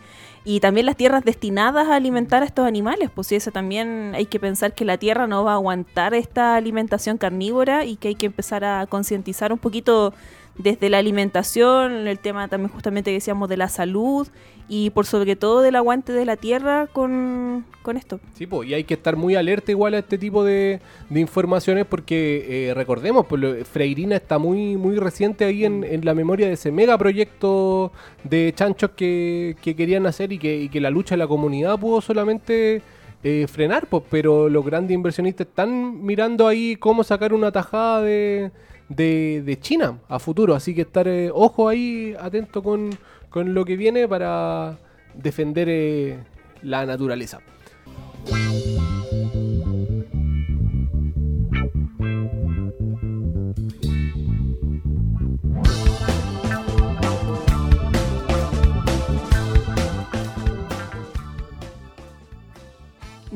Y 0.43 0.60
también 0.60 0.88
las 0.88 0.95
tierras 0.95 1.24
destinadas 1.24 1.88
a 1.88 1.95
alimentar 1.95 2.41
a 2.41 2.45
estos 2.45 2.66
animales, 2.66 3.12
pues 3.14 3.28
sí, 3.28 3.36
eso 3.36 3.52
también 3.52 4.14
hay 4.16 4.26
que 4.26 4.39
pensar 4.39 4.74
que 4.74 4.86
la 4.86 4.97
tierra 4.97 5.28
no 5.28 5.43
va 5.43 5.52
a 5.52 5.56
aguantar 5.56 6.14
esta 6.16 6.56
alimentación 6.56 7.18
carnívora 7.18 7.86
y 7.86 7.95
que 7.95 8.10
hay 8.10 8.16
que 8.16 8.26
empezar 8.26 8.64
a 8.64 8.88
concientizar 8.88 9.54
un 9.54 9.60
poquito 9.60 10.14
desde 10.62 10.89
la 10.89 10.97
alimentación, 10.97 12.07
el 12.07 12.20
tema 12.20 12.47
también 12.47 12.72
justamente 12.72 13.12
que 13.12 13.16
decíamos 13.16 13.49
de 13.49 13.57
la 13.57 13.70
salud 13.70 14.28
y 14.68 14.89
por 14.91 15.05
sobre 15.05 15.36
todo 15.36 15.62
del 15.62 15.76
aguante 15.76 16.14
de 16.14 16.24
la 16.24 16.38
tierra 16.38 16.88
con, 16.88 17.66
con 17.82 17.97
esto. 17.97 18.22
Sí, 18.34 18.47
pues, 18.47 18.70
y 18.70 18.74
hay 18.74 18.86
que 18.86 18.93
estar 18.93 19.18
muy 19.18 19.36
alerta 19.36 19.72
igual 19.72 19.93
a 19.95 19.99
este 19.99 20.18
tipo 20.18 20.45
de, 20.45 20.80
de 21.09 21.20
informaciones 21.20 21.86
porque 21.86 22.70
eh, 22.70 22.74
recordemos, 22.74 23.26
pues, 23.28 23.68
Freirina 23.68 24.16
está 24.16 24.38
muy, 24.38 24.78
muy 24.78 24.95
reciente 24.97 25.43
ahí 25.43 25.66
en, 25.66 25.84
en 25.84 26.05
la 26.05 26.14
memoria 26.14 26.47
de 26.47 26.53
ese 26.53 26.72
megaproyecto 26.72 27.91
de 28.24 28.53
chanchos 28.55 28.91
que, 28.91 29.57
que 29.62 29.76
querían 29.76 30.05
hacer 30.05 30.32
y 30.32 30.39
que, 30.39 30.55
y 30.55 30.70
que 30.70 30.80
la 30.80 30.89
lucha 30.89 31.16
de 31.16 31.20
la 31.20 31.28
comunidad 31.28 31.78
pudo 31.78 31.99
solamente 31.99 32.82
eh, 33.24 33.47
frenar, 33.47 33.88
pues, 33.88 34.03
pero 34.09 34.47
los 34.49 34.66
grandes 34.66 34.95
inversionistas 34.95 35.47
están 35.47 36.03
mirando 36.03 36.47
ahí 36.47 36.76
cómo 36.76 37.03
sacar 37.03 37.34
una 37.34 37.51
tajada 37.51 38.01
de, 38.01 38.51
de, 38.95 39.57
China 39.61 39.99
a 40.07 40.19
futuro, 40.19 40.55
así 40.55 40.73
que 40.75 40.81
estar 40.81 41.07
eh, 41.07 41.29
ojo 41.33 41.69
ahí 41.69 42.15
atento 42.19 42.61
con, 42.63 42.89
con 43.29 43.53
lo 43.53 43.65
que 43.65 43.77
viene 43.77 44.07
para 44.07 44.77
defender 45.13 45.67
eh, 45.69 46.19
la 46.61 46.85
naturaleza. 46.85 47.39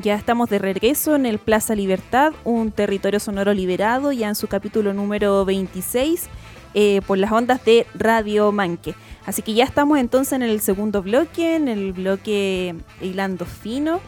Ya 0.06 0.14
estamos 0.14 0.48
de 0.48 0.60
regreso 0.60 1.16
en 1.16 1.26
el 1.26 1.40
Plaza 1.40 1.74
Libertad, 1.74 2.32
un 2.44 2.70
territorio 2.70 3.18
sonoro 3.18 3.52
liberado, 3.52 4.12
ya 4.12 4.28
en 4.28 4.36
su 4.36 4.46
capítulo 4.46 4.94
número 4.94 5.44
26, 5.44 6.28
eh, 6.74 7.00
por 7.08 7.18
las 7.18 7.32
ondas 7.32 7.64
de 7.64 7.88
Radio 7.92 8.52
Manque. 8.52 8.94
Así 9.24 9.42
que 9.42 9.52
ya 9.52 9.64
estamos 9.64 9.98
entonces 9.98 10.34
en 10.34 10.42
el 10.42 10.60
segundo 10.60 11.02
bloque, 11.02 11.56
en 11.56 11.66
el 11.66 11.92
bloque 11.92 12.76
Hilando 13.00 13.46
Fino, 13.46 13.98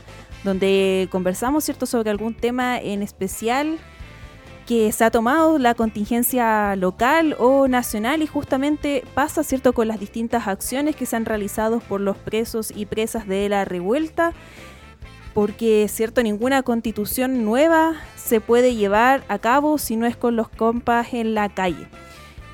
donde 0.44 1.08
conversamos 1.10 1.64
¿cierto? 1.64 1.84
sobre 1.84 2.10
algún 2.10 2.32
tema 2.32 2.78
en 2.78 3.02
especial 3.02 3.80
que 4.68 4.92
se 4.92 5.02
ha 5.02 5.10
tomado 5.10 5.58
la 5.58 5.74
contingencia 5.74 6.76
local 6.76 7.34
o 7.40 7.66
nacional 7.66 8.22
y 8.22 8.26
justamente 8.28 9.02
pasa 9.14 9.42
cierto 9.42 9.72
con 9.72 9.88
las 9.88 9.98
distintas 9.98 10.46
acciones 10.46 10.94
que 10.94 11.06
se 11.06 11.16
han 11.16 11.24
realizado 11.24 11.80
por 11.80 12.02
los 12.02 12.18
presos 12.18 12.70
y 12.76 12.84
presas 12.84 13.26
de 13.26 13.48
la 13.48 13.64
revuelta 13.64 14.34
porque 15.38 15.86
cierto 15.88 16.20
ninguna 16.20 16.64
constitución 16.64 17.44
nueva 17.44 17.94
se 18.16 18.40
puede 18.40 18.74
llevar 18.74 19.22
a 19.28 19.38
cabo 19.38 19.78
si 19.78 19.94
no 19.94 20.04
es 20.04 20.16
con 20.16 20.34
los 20.34 20.48
compas 20.48 21.14
en 21.14 21.34
la 21.34 21.48
calle. 21.48 21.86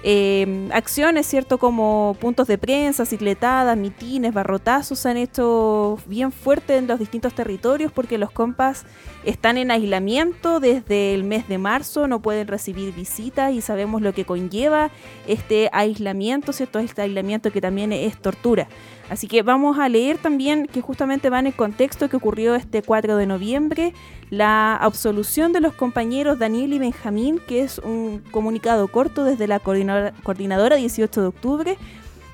Eh, 0.02 0.68
acciones, 0.70 1.26
cierto, 1.26 1.56
como 1.56 2.14
puntos 2.20 2.46
de 2.46 2.58
prensa, 2.58 3.06
cicletadas, 3.06 3.74
mitines, 3.78 4.34
barrotazos 4.34 4.98
se 4.98 5.08
han 5.08 5.16
hecho 5.16 5.96
bien 6.04 6.30
fuertes 6.30 6.78
en 6.78 6.86
los 6.86 6.98
distintos 6.98 7.32
territorios 7.32 7.90
porque 7.90 8.18
los 8.18 8.30
compas 8.30 8.84
están 9.24 9.56
en 9.56 9.70
aislamiento 9.70 10.60
desde 10.60 11.14
el 11.14 11.24
mes 11.24 11.48
de 11.48 11.56
marzo, 11.56 12.06
no 12.06 12.20
pueden 12.20 12.48
recibir 12.48 12.92
visitas 12.92 13.54
y 13.54 13.62
sabemos 13.62 14.02
lo 14.02 14.12
que 14.12 14.26
conlleva 14.26 14.90
este 15.26 15.70
aislamiento, 15.72 16.52
cierto, 16.52 16.80
este 16.80 17.00
aislamiento 17.00 17.50
que 17.50 17.62
también 17.62 17.94
es 17.94 18.20
tortura. 18.20 18.68
Así 19.10 19.28
que 19.28 19.42
vamos 19.42 19.78
a 19.78 19.88
leer 19.88 20.18
también 20.18 20.66
que 20.66 20.80
justamente 20.80 21.28
va 21.28 21.38
en 21.38 21.46
el 21.46 21.54
contexto 21.54 22.08
que 22.08 22.16
ocurrió 22.16 22.54
este 22.54 22.82
4 22.82 23.16
de 23.16 23.26
noviembre, 23.26 23.92
la 24.30 24.74
absolución 24.74 25.52
de 25.52 25.60
los 25.60 25.74
compañeros 25.74 26.38
Daniel 26.38 26.72
y 26.72 26.78
Benjamín, 26.78 27.38
que 27.46 27.62
es 27.62 27.78
un 27.78 28.22
comunicado 28.30 28.88
corto 28.88 29.24
desde 29.24 29.46
la 29.46 29.60
coordinadora, 29.60 30.14
coordinadora 30.22 30.76
18 30.76 31.20
de 31.20 31.26
octubre, 31.26 31.78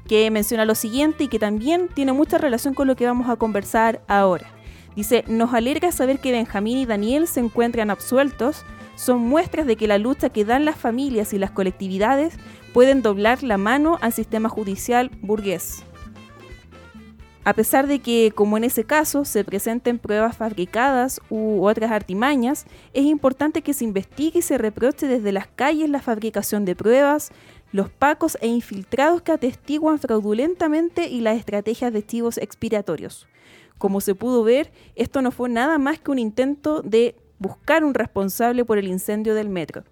que 0.06 0.30
menciona 0.30 0.64
lo 0.64 0.74
siguiente 0.74 1.24
y 1.24 1.28
que 1.28 1.38
también 1.38 1.88
tiene 1.92 2.12
mucha 2.12 2.38
relación 2.38 2.74
con 2.74 2.86
lo 2.86 2.94
que 2.94 3.06
vamos 3.06 3.28
a 3.28 3.36
conversar 3.36 4.02
ahora. 4.06 4.46
Dice, 4.94 5.24
nos 5.28 5.54
alegra 5.54 5.92
saber 5.92 6.18
que 6.20 6.32
Benjamín 6.32 6.78
y 6.78 6.86
Daniel 6.86 7.26
se 7.26 7.40
encuentran 7.40 7.90
absueltos, 7.90 8.64
son 8.94 9.20
muestras 9.20 9.66
de 9.66 9.76
que 9.76 9.88
la 9.88 9.98
lucha 9.98 10.30
que 10.30 10.44
dan 10.44 10.64
las 10.64 10.76
familias 10.76 11.32
y 11.32 11.38
las 11.38 11.50
colectividades 11.50 12.34
pueden 12.72 13.02
doblar 13.02 13.42
la 13.42 13.56
mano 13.56 13.98
al 14.00 14.12
sistema 14.12 14.48
judicial 14.48 15.10
burgués. 15.22 15.84
A 17.42 17.54
pesar 17.54 17.86
de 17.86 18.00
que, 18.00 18.32
como 18.34 18.58
en 18.58 18.64
ese 18.64 18.84
caso, 18.84 19.24
se 19.24 19.44
presenten 19.44 19.98
pruebas 19.98 20.36
fabricadas 20.36 21.22
u 21.30 21.64
otras 21.64 21.90
artimañas, 21.90 22.66
es 22.92 23.06
importante 23.06 23.62
que 23.62 23.72
se 23.72 23.84
investigue 23.84 24.40
y 24.40 24.42
se 24.42 24.58
reproche 24.58 25.06
desde 25.06 25.32
las 25.32 25.46
calles 25.46 25.88
la 25.88 26.02
fabricación 26.02 26.66
de 26.66 26.76
pruebas, 26.76 27.30
los 27.72 27.88
pacos 27.88 28.36
e 28.42 28.48
infiltrados 28.48 29.22
que 29.22 29.32
atestiguan 29.32 29.98
fraudulentamente 29.98 31.08
y 31.08 31.22
las 31.22 31.38
estrategias 31.38 31.94
de 31.94 32.04
chivos 32.04 32.36
expiratorios. 32.36 33.26
Como 33.78 34.02
se 34.02 34.14
pudo 34.14 34.44
ver, 34.44 34.70
esto 34.94 35.22
no 35.22 35.30
fue 35.30 35.48
nada 35.48 35.78
más 35.78 35.98
que 35.98 36.10
un 36.10 36.18
intento 36.18 36.82
de 36.82 37.16
buscar 37.38 37.84
un 37.84 37.94
responsable 37.94 38.66
por 38.66 38.76
el 38.76 38.86
incendio 38.88 39.34
del 39.34 39.48
metro. 39.48 39.84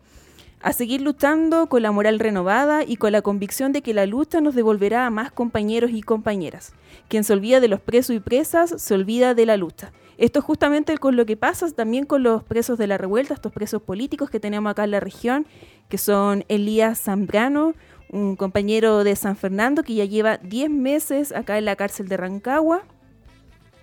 A 0.61 0.73
seguir 0.73 1.01
luchando 1.03 1.69
con 1.69 1.83
la 1.83 1.93
moral 1.93 2.19
renovada 2.19 2.83
y 2.85 2.97
con 2.97 3.13
la 3.13 3.23
convicción 3.23 3.73
de 3.73 3.81
que 3.81 3.95
la 3.95 4.07
lucha 4.07 4.41
nos 4.41 4.57
devolverá 4.57 5.07
a 5.07 5.11
más 5.11 5.31
compañeros 5.31 5.93
y 5.93 6.03
compañeras. 6.03 6.73
Quien 7.07 7.23
se 7.23 7.33
olvida 7.33 7.61
de 7.61 7.69
los 7.69 7.81
presos 7.81 8.17
y 8.17 8.21
presas 8.21 8.75
se 8.77 8.95
olvida 8.95 9.35
de 9.35 9.47
la 9.47 9.57
lucha. 9.57 9.93
Esto 10.17 10.41
es 10.41 10.45
justamente 10.45 10.99
con 10.99 11.15
lo 11.15 11.27
que 11.27 11.37
pasa 11.37 11.71
también 11.71 12.07
con 12.07 12.25
los 12.25 12.43
presos 12.43 12.77
de 12.77 12.89
la 12.89 12.99
revuelta, 12.99 13.35
estos 13.35 13.53
presos 13.53 13.83
políticos 13.83 14.31
que 14.31 14.41
tenemos 14.41 14.73
acá 14.73 14.83
en 14.83 14.91
la 14.91 14.99
región, 14.99 15.47
que 15.89 15.97
son 15.97 16.45
Elías 16.49 17.01
Zambrano, 17.03 17.75
un 18.11 18.35
compañero 18.35 19.05
de 19.05 19.15
San 19.15 19.37
Fernando 19.37 19.85
que 19.85 19.95
ya 19.95 20.07
lleva 20.07 20.39
10 20.39 20.71
meses 20.71 21.31
acá 21.31 21.57
en 21.57 21.67
la 21.67 21.77
cárcel 21.77 22.09
de 22.09 22.17
Rancagua, 22.17 22.83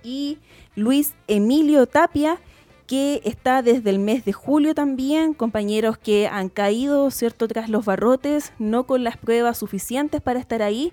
y 0.02 0.38
Luis 0.76 1.14
Emilio 1.26 1.86
Tapia, 1.86 2.38
que 2.86 3.20
está 3.24 3.62
desde 3.62 3.90
el 3.90 3.98
mes 3.98 4.24
de 4.24 4.32
julio 4.32 4.74
también, 4.74 5.34
compañeros 5.34 5.98
que 5.98 6.28
han 6.28 6.48
caído, 6.48 7.10
¿cierto?, 7.10 7.48
tras 7.48 7.68
los 7.68 7.84
barrotes, 7.84 8.52
no 8.58 8.86
con 8.86 9.04
las 9.04 9.16
pruebas 9.16 9.58
suficientes 9.58 10.20
para 10.20 10.38
estar 10.38 10.62
ahí. 10.62 10.92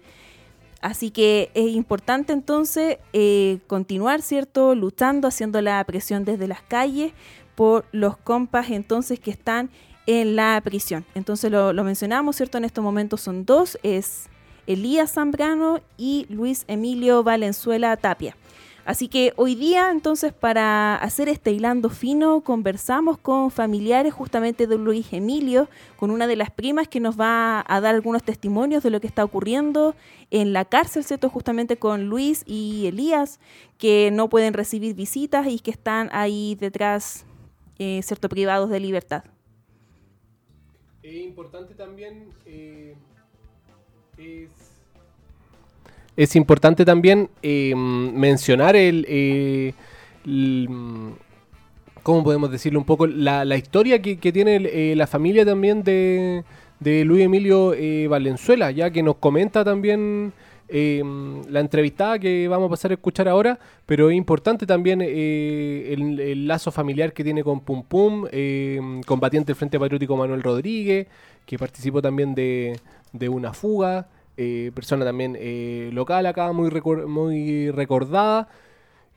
Así 0.82 1.12
que 1.12 1.50
es 1.54 1.70
importante 1.72 2.34
entonces 2.34 2.98
eh, 3.14 3.60
continuar, 3.68 4.22
¿cierto?, 4.22 4.76
luchando, 4.76 5.28
haciendo 5.28 5.62
la 5.62 5.84
presión 5.86 6.26
desde 6.26 6.48
las 6.48 6.62
calles 6.62 7.14
por 7.56 7.86
los 7.92 8.18
compas 8.18 8.70
entonces 8.70 9.20
que 9.20 9.32
están 9.32 9.70
en 10.08 10.36
la 10.36 10.60
prisión. 10.64 11.06
Entonces 11.16 11.52
lo, 11.52 11.72
lo 11.72 11.84
mencionamos, 11.84 12.36
¿cierto? 12.36 12.58
En 12.58 12.66
estos 12.66 12.84
momentos 12.84 13.22
son 13.22 13.46
dos, 13.46 13.78
es 13.84 14.26
Elías 14.68 15.14
Zambrano 15.14 15.80
y 15.98 16.26
Luis 16.30 16.66
Emilio 16.68 17.24
Valenzuela 17.24 17.96
Tapia. 17.98 18.36
Así 18.86 19.08
que 19.08 19.32
hoy 19.38 19.56
día, 19.56 19.92
entonces, 19.92 20.34
para 20.34 20.96
hacer 20.96 21.30
este 21.30 21.52
hilando 21.52 21.90
fino, 21.90 22.42
conversamos 22.42 23.18
con 23.18 23.50
familiares 23.50 24.14
justamente 24.14 24.68
de 24.68 24.78
Luis 24.78 25.14
Emilio, 25.14 25.70
con 25.96 26.12
una 26.12 26.28
de 26.28 26.36
las 26.36 26.52
primas 26.52 26.90
que 26.90 27.00
nos 27.00 27.18
va 27.18 27.64
a 27.66 27.80
dar 27.80 27.96
algunos 27.96 28.24
testimonios 28.24 28.84
de 28.84 28.90
lo 28.90 29.00
que 29.00 29.08
está 29.08 29.24
ocurriendo 29.24 29.96
en 30.32 30.52
la 30.52 30.66
cárcel, 30.66 31.06
¿cierto? 31.06 31.30
Justamente 31.30 31.78
con 31.78 32.10
Luis 32.10 32.44
y 32.46 32.88
Elías, 32.88 33.40
que 33.78 34.10
no 34.12 34.28
pueden 34.28 34.54
recibir 34.54 34.96
visitas 34.96 35.48
y 35.48 35.60
que 35.60 35.72
están 35.72 36.10
ahí 36.12 36.58
detrás, 36.60 37.26
eh, 37.80 38.02
¿cierto? 38.04 38.28
Privados 38.28 38.70
de 38.70 38.82
libertad. 38.82 39.24
Es 41.02 41.16
importante 41.16 41.74
también. 41.74 42.34
eh, 42.46 42.96
es 46.16 46.36
importante 46.36 46.86
también 46.86 47.30
eh, 47.42 47.74
mencionar 47.76 48.76
el, 48.76 49.06
eh, 49.08 49.74
¿Cómo 52.04 52.24
podemos 52.24 52.52
decirlo 52.52 52.80
un 52.80 52.86
poco? 52.86 53.08
La, 53.08 53.46
la 53.46 53.56
historia 53.56 54.02
que, 54.02 54.18
que 54.18 54.32
tiene 54.34 54.58
eh, 54.58 54.94
la 54.96 55.08
familia 55.08 55.46
también 55.46 55.84
de, 55.84 56.44
de 56.80 57.06
Luis 57.06 57.24
Emilio 57.24 57.74
eh, 57.74 58.08
Valenzuela, 58.08 58.72
ya 58.72 58.92
que 58.92 59.02
nos 59.02 59.16
comenta 59.16 59.64
también 59.64 60.34
eh, 60.68 61.02
la 61.50 61.62
entrevistada 61.62 62.20
que 62.20 62.48
vamos 62.48 62.68
a 62.68 62.72
pasar 62.72 62.92
a 62.92 62.96
escuchar 62.96 63.30
ahora, 63.30 63.58
pero 63.86 64.10
es 64.10 64.18
importante 64.18 64.66
también 64.66 65.02
eh, 65.02 65.94
el, 65.94 66.20
el 66.20 66.48
lazo 66.48 66.72
familiar 66.72 67.14
que 67.14 67.24
tiene 67.24 67.42
con 67.44 67.62
Pum 67.62 67.84
Pum, 67.84 68.28
eh, 68.32 68.82
combatiente 69.06 69.48
del 69.48 69.56
Frente 69.56 69.80
Patriótico 69.80 70.18
Manuel 70.18 70.44
Rodríguez, 70.44 71.08
que 71.46 71.58
participó 71.58 72.02
también 72.02 72.36
de, 72.36 72.78
de 73.14 73.30
una 73.30 73.54
fuga, 73.54 74.08
eh, 74.38 74.72
persona 74.74 75.06
también 75.06 75.36
eh, 75.40 75.90
local 75.94 76.26
acá, 76.26 76.52
muy, 76.52 76.70
muy 77.08 77.72
recordada, 77.72 78.48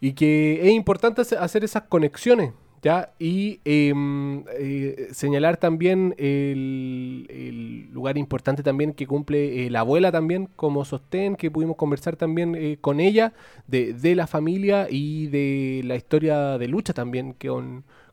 y 0.01 0.13
que 0.13 0.61
es 0.69 0.73
importante 0.73 1.23
hace- 1.23 1.37
hacer 1.39 1.65
esas 1.65 1.85
conexiones. 1.85 2.53
¿Ya? 2.83 3.15
Y 3.19 3.59
em, 3.65 4.45
eh, 4.59 5.09
señalar 5.11 5.57
también 5.57 6.15
el, 6.19 7.89
lugar 7.93 8.17
importante 8.19 8.63
también 8.63 8.93
que 8.93 9.07
cumple 9.07 9.67
eh, 9.67 9.71
la 9.71 9.81
abuela 9.81 10.13
también 10.13 10.49
como 10.55 10.85
sostén, 10.85 11.35
que 11.37 11.51
pudimos 11.51 11.77
conversar 11.77 12.15
también 12.17 12.55
eh, 12.55 12.77
con 12.81 13.01
ella, 13.01 13.33
de, 13.67 13.93
de 13.93 14.15
la 14.15 14.27
familia 14.29 14.87
y 14.91 15.27
de 15.29 15.83
la 15.85 15.97
historia 15.97 16.59
de 16.59 16.69
lucha 16.69 16.93
también 16.93 17.35
que 17.35 17.51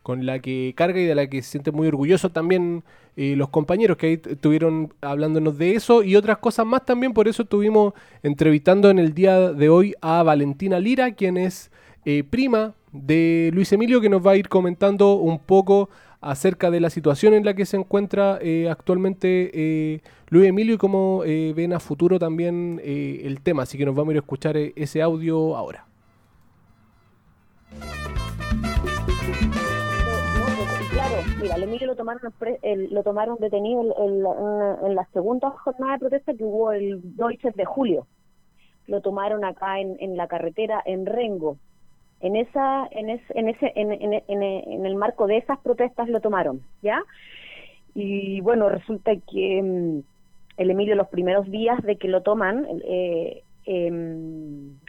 con 0.03 0.25
la 0.25 0.39
que 0.39 0.73
carga 0.75 0.99
y 0.99 1.05
de 1.05 1.15
la 1.15 1.27
que 1.27 1.41
se 1.41 1.51
siente 1.51 1.71
muy 1.71 1.87
orgulloso 1.87 2.29
también 2.29 2.83
eh, 3.15 3.35
los 3.37 3.49
compañeros 3.49 3.97
que 3.97 4.07
ahí 4.07 4.21
estuvieron 4.29 4.93
hablándonos 5.01 5.57
de 5.57 5.75
eso 5.75 6.03
y 6.03 6.15
otras 6.15 6.37
cosas 6.39 6.65
más 6.65 6.85
también. 6.85 7.13
Por 7.13 7.27
eso 7.27 7.43
estuvimos 7.43 7.93
entrevistando 8.21 8.89
en 8.89 8.99
el 8.99 9.13
día 9.13 9.53
de 9.53 9.69
hoy 9.69 9.95
a 10.01 10.21
Valentina 10.23 10.79
Lira, 10.79 11.11
quien 11.13 11.37
es 11.37 11.71
eh, 12.05 12.23
prima 12.29 12.75
de 12.91 13.49
Luis 13.53 13.71
Emilio, 13.71 14.01
que 14.01 14.09
nos 14.09 14.25
va 14.25 14.31
a 14.31 14.35
ir 14.35 14.49
comentando 14.49 15.15
un 15.15 15.39
poco 15.39 15.89
acerca 16.19 16.69
de 16.69 16.79
la 16.79 16.89
situación 16.89 17.33
en 17.33 17.45
la 17.45 17.53
que 17.53 17.65
se 17.65 17.77
encuentra 17.77 18.39
eh, 18.41 18.69
actualmente 18.69 20.01
Luis 20.29 20.47
Emilio 20.47 20.75
y 20.75 20.77
cómo 20.77 21.19
ven 21.19 21.73
a 21.73 21.79
futuro 21.79 22.19
también 22.19 22.81
el 22.83 23.41
tema. 23.41 23.63
Así 23.63 23.77
que 23.77 23.85
nos 23.85 23.95
vamos 23.95 24.09
a 24.09 24.13
ir 24.13 24.17
a 24.17 24.21
escuchar 24.21 24.57
ese 24.57 25.01
audio 25.01 25.55
ahora. 25.55 25.85
Mira, 31.43 31.55
el 31.55 31.63
Emilio 31.63 31.87
lo 31.87 31.95
tomaron, 31.97 32.33
lo 32.89 33.03
tomaron 33.03 33.37
detenido 33.37 33.81
en, 33.99 34.95
la 34.95 35.05
segunda 35.11 35.49
jornada 35.49 35.91
de 35.91 35.99
protesta 35.99 36.33
que 36.33 36.45
hubo 36.45 36.71
el 36.71 37.01
2 37.17 37.33
de 37.53 37.65
julio. 37.65 38.07
Lo 38.87 39.01
tomaron 39.01 39.43
acá 39.43 39.81
en, 39.81 40.15
la 40.15 40.29
carretera 40.29 40.81
en 40.85 41.05
Rengo. 41.05 41.57
En 42.21 42.37
esa, 42.37 42.87
en, 42.91 43.09
en 43.09 43.49
ese, 43.49 43.73
en, 43.75 44.85
el 44.85 44.95
marco 44.95 45.27
de 45.27 45.35
esas 45.35 45.59
protestas 45.59 46.07
lo 46.07 46.21
tomaron, 46.21 46.61
¿ya? 46.81 47.03
Y 47.93 48.39
bueno, 48.39 48.69
resulta 48.69 49.11
que 49.29 49.61
mm, 49.61 49.99
el 50.55 50.71
Emilio 50.71 50.95
los 50.95 51.09
primeros 51.09 51.51
días 51.51 51.81
de 51.83 51.97
que 51.97 52.07
lo 52.07 52.21
toman, 52.21 52.65
eh, 52.85 53.43
eh, 53.65 53.89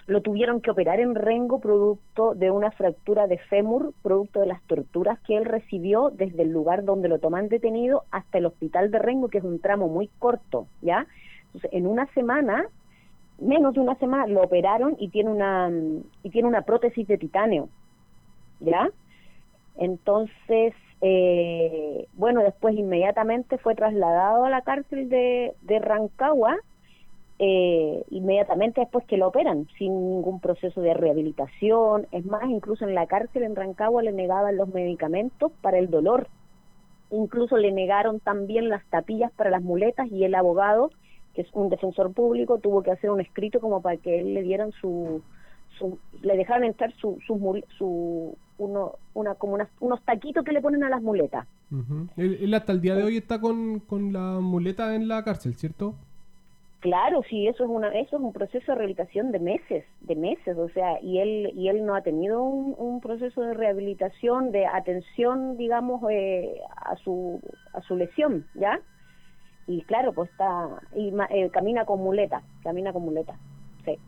lo 0.06 0.20
tuvieron 0.20 0.60
que 0.60 0.70
operar 0.70 1.00
en 1.00 1.14
Rengo 1.14 1.60
producto 1.60 2.34
de 2.34 2.50
una 2.50 2.70
fractura 2.72 3.26
de 3.26 3.38
fémur, 3.38 3.94
producto 4.02 4.40
de 4.40 4.46
las 4.46 4.62
torturas 4.62 5.18
que 5.20 5.36
él 5.36 5.44
recibió 5.44 6.10
desde 6.10 6.42
el 6.42 6.50
lugar 6.50 6.84
donde 6.84 7.08
lo 7.08 7.18
toman 7.18 7.48
detenido 7.48 8.04
hasta 8.10 8.38
el 8.38 8.46
hospital 8.46 8.90
de 8.90 8.98
Rengo, 8.98 9.28
que 9.28 9.38
es 9.38 9.44
un 9.44 9.60
tramo 9.60 9.88
muy 9.88 10.08
corto, 10.18 10.66
¿ya? 10.82 11.06
Entonces, 11.46 11.72
en 11.72 11.86
una 11.86 12.06
semana, 12.14 12.66
menos 13.38 13.74
de 13.74 13.80
una 13.80 13.94
semana, 13.96 14.26
lo 14.26 14.42
operaron 14.42 14.96
y 14.98 15.08
tiene 15.08 15.30
una, 15.30 15.70
y 16.22 16.30
tiene 16.30 16.48
una 16.48 16.62
prótesis 16.62 17.06
de 17.06 17.16
titanio, 17.16 17.68
¿ya? 18.60 18.90
Entonces, 19.76 20.74
eh, 21.00 22.06
bueno, 22.14 22.42
después 22.42 22.76
inmediatamente 22.76 23.58
fue 23.58 23.74
trasladado 23.74 24.44
a 24.44 24.50
la 24.50 24.62
cárcel 24.62 25.08
de, 25.08 25.54
de 25.62 25.78
Rancagua, 25.78 26.56
eh, 27.38 28.04
inmediatamente 28.10 28.80
después 28.80 29.04
que 29.06 29.16
lo 29.16 29.28
operan, 29.28 29.66
sin 29.76 29.92
ningún 30.10 30.40
proceso 30.40 30.80
de 30.80 30.94
rehabilitación. 30.94 32.06
Es 32.12 32.24
más, 32.24 32.48
incluso 32.48 32.84
en 32.84 32.94
la 32.94 33.06
cárcel 33.06 33.42
en 33.42 33.56
Rancagua 33.56 34.02
le 34.02 34.12
negaban 34.12 34.56
los 34.56 34.68
medicamentos 34.68 35.50
para 35.60 35.78
el 35.78 35.90
dolor. 35.90 36.28
Incluso 37.10 37.56
le 37.56 37.72
negaron 37.72 38.20
también 38.20 38.68
las 38.68 38.84
tapillas 38.86 39.32
para 39.32 39.50
las 39.50 39.62
muletas 39.62 40.10
y 40.10 40.24
el 40.24 40.34
abogado, 40.34 40.90
que 41.34 41.42
es 41.42 41.48
un 41.52 41.68
defensor 41.68 42.12
público, 42.12 42.58
tuvo 42.58 42.82
que 42.82 42.92
hacer 42.92 43.10
un 43.10 43.20
escrito 43.20 43.60
como 43.60 43.82
para 43.82 43.96
que 43.96 44.20
él 44.20 44.34
le 44.34 44.42
dieran 44.42 44.72
su, 44.80 45.20
le 46.22 46.36
dejaran 46.36 46.64
entrar 46.64 46.92
su, 46.94 47.18
su, 47.26 48.36
uno, 48.58 48.92
una, 49.14 49.34
como 49.34 49.58
unos 49.80 50.04
taquitos 50.04 50.44
que 50.44 50.52
le 50.52 50.60
ponen 50.60 50.84
a 50.84 50.88
las 50.88 51.02
muletas. 51.02 51.46
él, 52.16 52.54
hasta 52.54 52.72
el 52.72 52.80
día 52.80 52.94
de 52.94 53.02
hoy 53.02 53.16
está 53.16 53.40
con, 53.40 53.80
con 53.80 54.12
la 54.12 54.38
muleta 54.40 54.94
en 54.94 55.08
la 55.08 55.24
cárcel, 55.24 55.54
¿cierto? 55.54 55.96
Claro, 56.84 57.22
sí, 57.30 57.46
eso 57.46 57.64
es 57.64 57.70
una, 57.70 57.88
eso 57.88 58.18
es 58.18 58.22
un 58.22 58.34
proceso 58.34 58.72
de 58.72 58.74
rehabilitación 58.74 59.32
de 59.32 59.38
meses, 59.38 59.86
de 60.02 60.14
meses, 60.16 60.54
o 60.58 60.68
sea, 60.68 61.00
y 61.00 61.18
él 61.18 61.50
y 61.54 61.68
él 61.68 61.86
no 61.86 61.94
ha 61.94 62.02
tenido 62.02 62.42
un, 62.42 63.00
proceso 63.00 63.40
de 63.40 63.54
rehabilitación, 63.54 64.52
de 64.52 64.66
atención, 64.66 65.56
digamos, 65.56 66.02
eh, 66.10 66.60
a 66.76 66.94
su 66.96 67.40
a 67.72 67.80
su 67.80 67.96
lesión, 67.96 68.44
¿ya? 68.54 68.80
Y 69.66 69.80
claro, 69.84 70.12
pues 70.12 70.28
está 70.30 70.68
y 70.94 71.10
eh, 71.30 71.48
camina 71.50 71.86
con 71.86 72.00
muleta, 72.02 72.42
camina 72.62 72.92
con 72.92 73.02
muleta, 73.06 73.34
sí. 73.86 73.98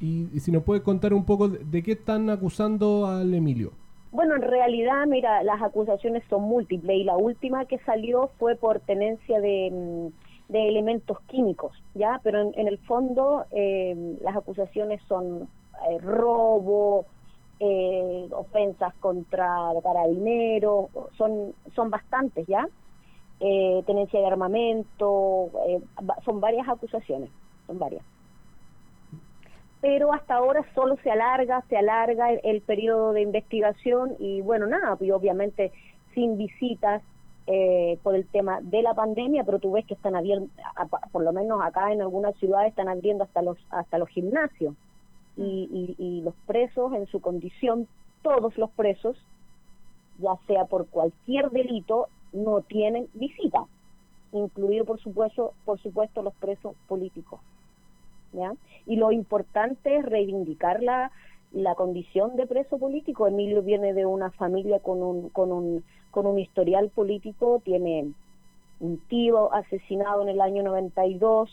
y, 0.00 0.38
si 0.38 0.52
nos 0.52 0.62
puede 0.62 0.84
contar 0.84 1.12
un 1.12 1.24
poco 1.24 1.48
de, 1.48 1.82
qué 1.82 1.92
están 1.92 2.30
acusando 2.30 3.08
al 3.08 3.34
Emilio. 3.34 3.72
Bueno, 4.12 4.36
en 4.36 4.42
realidad, 4.42 5.04
mira, 5.08 5.42
las 5.42 5.60
acusaciones 5.62 6.22
son 6.30 6.42
múltiples 6.42 6.96
y 6.96 7.02
la 7.02 7.16
última 7.16 7.64
que 7.64 7.78
salió 7.78 8.30
fue 8.38 8.54
por 8.54 8.78
tenencia 8.78 9.40
de 9.40 9.70
mm, 9.72 10.27
de 10.48 10.68
elementos 10.68 11.20
químicos, 11.26 11.72
¿ya? 11.94 12.20
Pero 12.22 12.40
en, 12.40 12.68
el 12.68 12.78
fondo 12.78 13.44
eh, 13.50 14.16
las 14.22 14.34
acusaciones 14.34 15.00
son 15.06 15.48
eh, 15.88 15.98
robo, 15.98 17.04
eh, 17.60 18.28
ofensas 18.32 18.94
contra 18.94 19.48
carabineros, 19.82 20.86
son, 21.16 21.54
son 21.74 21.90
bastantes, 21.90 22.46
¿ya? 22.46 22.68
tenencia 23.38 24.18
de 24.18 24.26
armamento, 24.26 25.48
son 26.24 26.40
varias 26.40 26.68
acusaciones, 26.68 27.30
son 27.68 27.78
varias. 27.78 28.02
Pero 29.80 30.12
hasta 30.12 30.34
ahora 30.34 30.64
solo 30.74 30.96
se 31.04 31.10
alarga, 31.12 31.62
se 31.68 31.76
alarga 31.76 32.32
el, 32.32 32.40
el 32.42 32.62
periodo 32.62 33.12
de 33.12 33.22
investigación 33.22 34.16
y 34.18 34.40
bueno, 34.40 34.66
nada, 34.66 34.94
obviamente 34.94 35.70
sin 36.14 36.36
visitas, 36.36 37.00
eh, 37.50 37.98
por 38.02 38.14
el 38.14 38.26
tema 38.26 38.60
de 38.60 38.82
la 38.82 38.92
pandemia, 38.92 39.42
pero 39.42 39.58
tú 39.58 39.72
ves 39.72 39.86
que 39.86 39.94
están 39.94 40.14
abiertos, 40.14 40.50
por 41.10 41.24
lo 41.24 41.32
menos 41.32 41.62
acá 41.62 41.94
en 41.94 42.02
algunas 42.02 42.36
ciudades 42.36 42.68
están 42.68 42.90
abriendo 42.90 43.24
hasta 43.24 43.40
los 43.40 43.56
hasta 43.70 43.96
los 43.96 44.10
gimnasios 44.10 44.74
y, 45.34 45.96
y, 45.98 46.20
los 46.20 46.34
presos 46.46 46.92
en 46.92 47.06
su 47.06 47.22
condición, 47.22 47.88
todos 48.22 48.58
los 48.58 48.68
presos, 48.72 49.16
ya 50.18 50.32
sea 50.46 50.66
por 50.66 50.88
cualquier 50.88 51.50
delito, 51.50 52.08
no 52.34 52.60
tienen 52.60 53.08
visita, 53.14 53.64
incluido 54.32 54.84
por 54.84 55.00
supuesto 55.00 55.54
por 55.64 55.80
supuesto 55.80 56.20
los 56.20 56.34
presos 56.34 56.76
políticos. 56.86 57.40
¿ya? 58.34 58.52
Y 58.84 58.96
lo 58.96 59.10
importante 59.10 59.96
es 59.96 60.04
reivindicar 60.04 60.82
la, 60.82 61.12
la 61.52 61.74
condición 61.74 62.36
de 62.36 62.46
preso 62.46 62.78
político. 62.78 63.26
Emilio 63.26 63.62
viene 63.62 63.94
de 63.94 64.06
una 64.06 64.30
familia 64.30 64.80
con 64.80 65.02
un, 65.02 65.28
con 65.30 65.52
un, 65.52 65.84
con 66.10 66.26
un 66.26 66.38
historial 66.38 66.90
político, 66.90 67.60
tiene 67.64 68.12
un 68.80 68.98
tío 69.08 69.52
asesinado 69.52 70.22
en 70.22 70.28
el 70.28 70.40
año 70.40 70.62
92, 70.62 71.50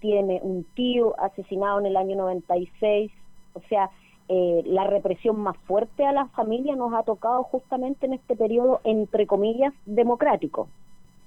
tiene 0.00 0.40
un 0.42 0.64
tío 0.74 1.18
asesinado 1.18 1.80
en 1.80 1.86
el 1.86 1.96
año 1.96 2.16
96, 2.16 3.10
o 3.54 3.60
sea, 3.68 3.90
eh, 4.28 4.62
la 4.64 4.84
represión 4.84 5.40
más 5.40 5.56
fuerte 5.66 6.06
a 6.06 6.12
la 6.12 6.26
familia 6.28 6.76
nos 6.76 6.94
ha 6.94 7.02
tocado 7.02 7.42
justamente 7.42 8.06
en 8.06 8.14
este 8.14 8.36
periodo, 8.36 8.80
entre 8.84 9.26
comillas, 9.26 9.74
democrático. 9.84 10.68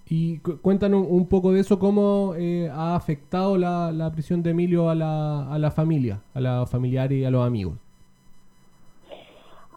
Y 0.10 0.39
cuéntanos 0.39 1.05
un 1.08 1.28
poco 1.28 1.51
de 1.51 1.60
eso, 1.60 1.80
cómo 1.80 2.34
eh, 2.38 2.70
ha 2.72 2.95
afectado 2.95 3.58
la, 3.58 3.91
la, 3.91 4.12
prisión 4.12 4.41
de 4.41 4.51
Emilio 4.51 4.89
a 4.89 4.95
la, 4.95 5.51
a 5.51 5.60
la 5.60 5.70
familia, 5.70 6.22
a 6.34 6.39
los 6.39 6.70
familiares 6.70 7.18
y 7.18 7.26
a 7.26 7.30
los 7.30 7.45
amigos. 7.45 7.76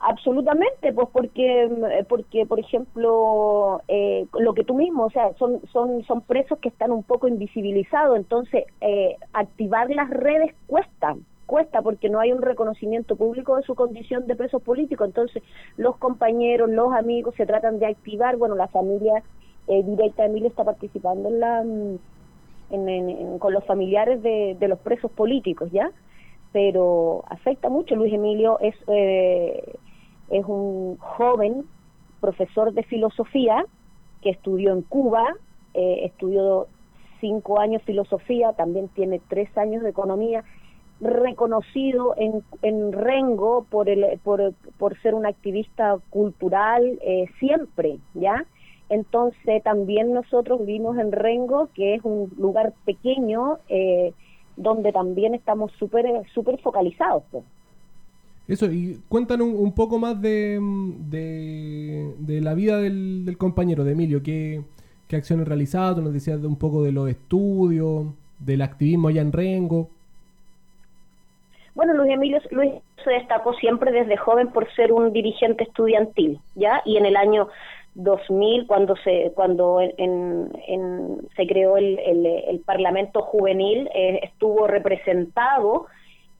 Absolutamente, 0.02 0.94
pues 0.94 1.08
porque, 1.12 1.68
mm, 1.68 2.06
porque 2.08 2.46
por 2.46 2.58
ejemplo, 2.58 3.82
eh, 3.86 4.26
lo 4.38 4.54
que 4.54 4.64
tú 4.64 4.74
mismo, 4.74 5.04
o 5.04 5.10
sea, 5.10 5.34
son, 5.38 5.60
son, 5.72 6.04
son 6.04 6.22
presos 6.22 6.58
que 6.58 6.70
están 6.70 6.90
un 6.90 7.02
poco 7.02 7.28
invisibilizados, 7.28 8.16
entonces 8.16 8.64
eh, 8.80 9.16
activar 9.34 9.90
las 9.90 10.08
redes 10.08 10.54
cuesta, 10.66 11.16
cuesta 11.44 11.82
porque 11.82 12.08
no 12.08 12.18
hay 12.18 12.32
un 12.32 12.40
reconocimiento 12.40 13.14
público 13.14 13.56
de 13.56 13.62
su 13.62 13.74
condición 13.74 14.26
de 14.26 14.36
presos 14.36 14.62
políticos, 14.62 15.06
entonces 15.08 15.42
los 15.76 15.96
compañeros, 15.98 16.70
los 16.70 16.94
amigos 16.94 17.34
se 17.34 17.44
tratan 17.44 17.78
de 17.78 17.86
activar, 17.86 18.38
bueno, 18.38 18.54
la 18.54 18.68
familia 18.68 19.22
eh, 19.70 19.84
directa 19.84 20.24
Emilio 20.24 20.48
está 20.48 20.64
participando 20.64 21.28
en 21.28 21.40
la 21.40 21.62
mm, 21.62 23.38
con 23.38 23.52
los 23.52 23.64
familiares 23.64 24.22
de, 24.22 24.56
los 24.68 24.78
presos 24.80 25.10
políticos, 25.12 25.70
¿ya? 25.72 25.90
Pero 26.52 27.24
afecta 27.28 27.68
mucho. 27.68 27.96
Luis 27.96 28.12
Emilio 28.12 28.58
es, 28.60 28.74
eh, 28.88 29.74
es 30.30 30.44
un 30.44 30.96
joven 30.98 31.64
profesor 32.20 32.72
de 32.72 32.82
filosofía 32.82 33.64
que 34.22 34.30
estudió 34.30 34.72
en 34.72 34.82
Cuba, 34.82 35.24
eh, 35.74 36.02
estudió 36.04 36.66
cinco 37.20 37.60
años 37.60 37.82
filosofía, 37.82 38.52
también 38.52 38.88
tiene 38.88 39.20
tres 39.28 39.56
años 39.56 39.82
de 39.82 39.90
economía, 39.90 40.44
reconocido 41.00 42.14
en, 42.16 42.42
en 42.62 42.92
Rengo 42.92 43.66
por, 43.70 43.88
el, 43.88 44.18
por, 44.22 44.52
por 44.78 45.00
ser 45.00 45.14
un 45.14 45.26
activista 45.26 45.96
cultural 46.10 46.98
eh, 47.02 47.26
siempre, 47.38 47.98
¿ya? 48.14 48.44
Entonces 48.90 49.62
también 49.62 50.12
nosotros 50.12 50.66
vivimos 50.66 50.98
en 50.98 51.12
Rengo, 51.12 51.68
que 51.74 51.94
es 51.94 52.04
un 52.04 52.30
lugar 52.36 52.74
pequeño 52.84 53.58
eh, 53.68 54.12
donde 54.56 54.92
también 54.92 55.32
estamos 55.32 55.70
súper 55.78 56.06
super 56.34 56.60
focalizados. 56.60 57.22
Pues. 57.30 57.44
Eso, 58.48 58.66
y 58.66 59.00
cuéntanos 59.08 59.46
un, 59.46 59.72
poco 59.72 60.00
más 60.00 60.20
de, 60.20 60.58
de, 61.08 62.40
la 62.40 62.52
vida 62.54 62.78
del, 62.78 63.36
compañero, 63.38 63.84
de 63.84 63.92
Emilio, 63.92 64.24
qué, 64.24 64.62
qué 65.06 65.14
acciones 65.14 65.46
realizado, 65.46 66.02
nos 66.02 66.12
decías 66.12 66.40
un 66.40 66.56
poco 66.56 66.82
de 66.82 66.90
los 66.90 67.08
estudios, 67.08 68.06
del 68.40 68.62
activismo 68.62 69.06
allá 69.06 69.22
en 69.22 69.30
Rengo. 69.30 69.88
Bueno, 71.76 71.94
Luis 71.94 72.10
Emilio 72.10 72.40
Luis 72.50 72.72
se 73.04 73.10
destacó 73.10 73.54
siempre 73.54 73.92
desde 73.92 74.16
joven 74.16 74.48
por 74.48 74.68
ser 74.74 74.92
un 74.92 75.12
dirigente 75.12 75.62
estudiantil, 75.62 76.40
¿ya? 76.56 76.82
Y 76.84 76.96
en 76.96 77.06
el 77.06 77.14
año 77.14 77.48
2000, 77.94 78.66
cuando 78.66 78.94
se 78.96 79.32
cuando 79.34 79.80
en, 79.80 80.50
en- 80.66 81.28
se 81.36 81.46
creó 81.46 81.76
el, 81.76 81.98
el- 81.98 82.26
el 82.26 82.60
Parlamento 82.60 83.22
Juvenil, 83.22 83.88
eh, 83.94 84.20
estuvo 84.22 84.66
representado 84.66 85.86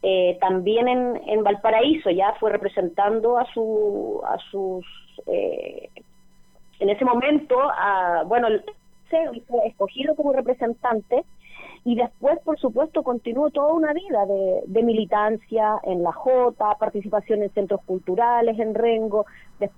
eh, 0.03 0.39
también 0.41 0.89
en, 0.89 1.21
en 1.27 1.43
Valparaíso, 1.43 2.11
ya 2.11 2.35
fue 2.41 2.51
representando 2.53 3.37
a 3.39 3.45
su 3.53 4.21
a 4.27 4.39
sus 4.51 4.85
eh, 5.27 5.89
en 6.79 6.89
ese 6.89 7.05
momento, 7.05 7.57
a, 7.61 8.23
bueno, 8.27 8.49
fue 9.11 9.67
escogido 9.67 10.15
como 10.15 10.33
representante 10.33 11.25
y 11.85 11.95
después, 11.95 12.39
por 12.45 12.59
supuesto, 12.59 13.03
continuó 13.03 13.51
toda 13.51 13.73
una 13.75 13.93
vida 13.93 14.25
de, 14.27 14.63
de 14.67 14.83
militancia 14.83 15.79
en 15.83 16.03
la 16.03 16.13
Jota, 16.13 16.75
participación 16.79 17.43
en 17.43 17.51
centros 17.51 17.81
culturales, 17.85 18.59
en 18.59 18.75
Rengo. 18.75 19.27
Des- 19.59 19.71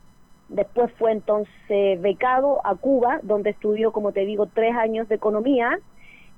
después 0.52 0.92
fue 0.98 1.12
entonces 1.12 2.00
becado 2.00 2.60
a 2.64 2.74
Cuba, 2.76 3.20
donde 3.22 3.50
estudió, 3.50 3.92
como 3.92 4.12
te 4.12 4.24
digo, 4.24 4.46
tres 4.46 4.74
años 4.74 5.08
de 5.08 5.16
economía. 5.16 5.78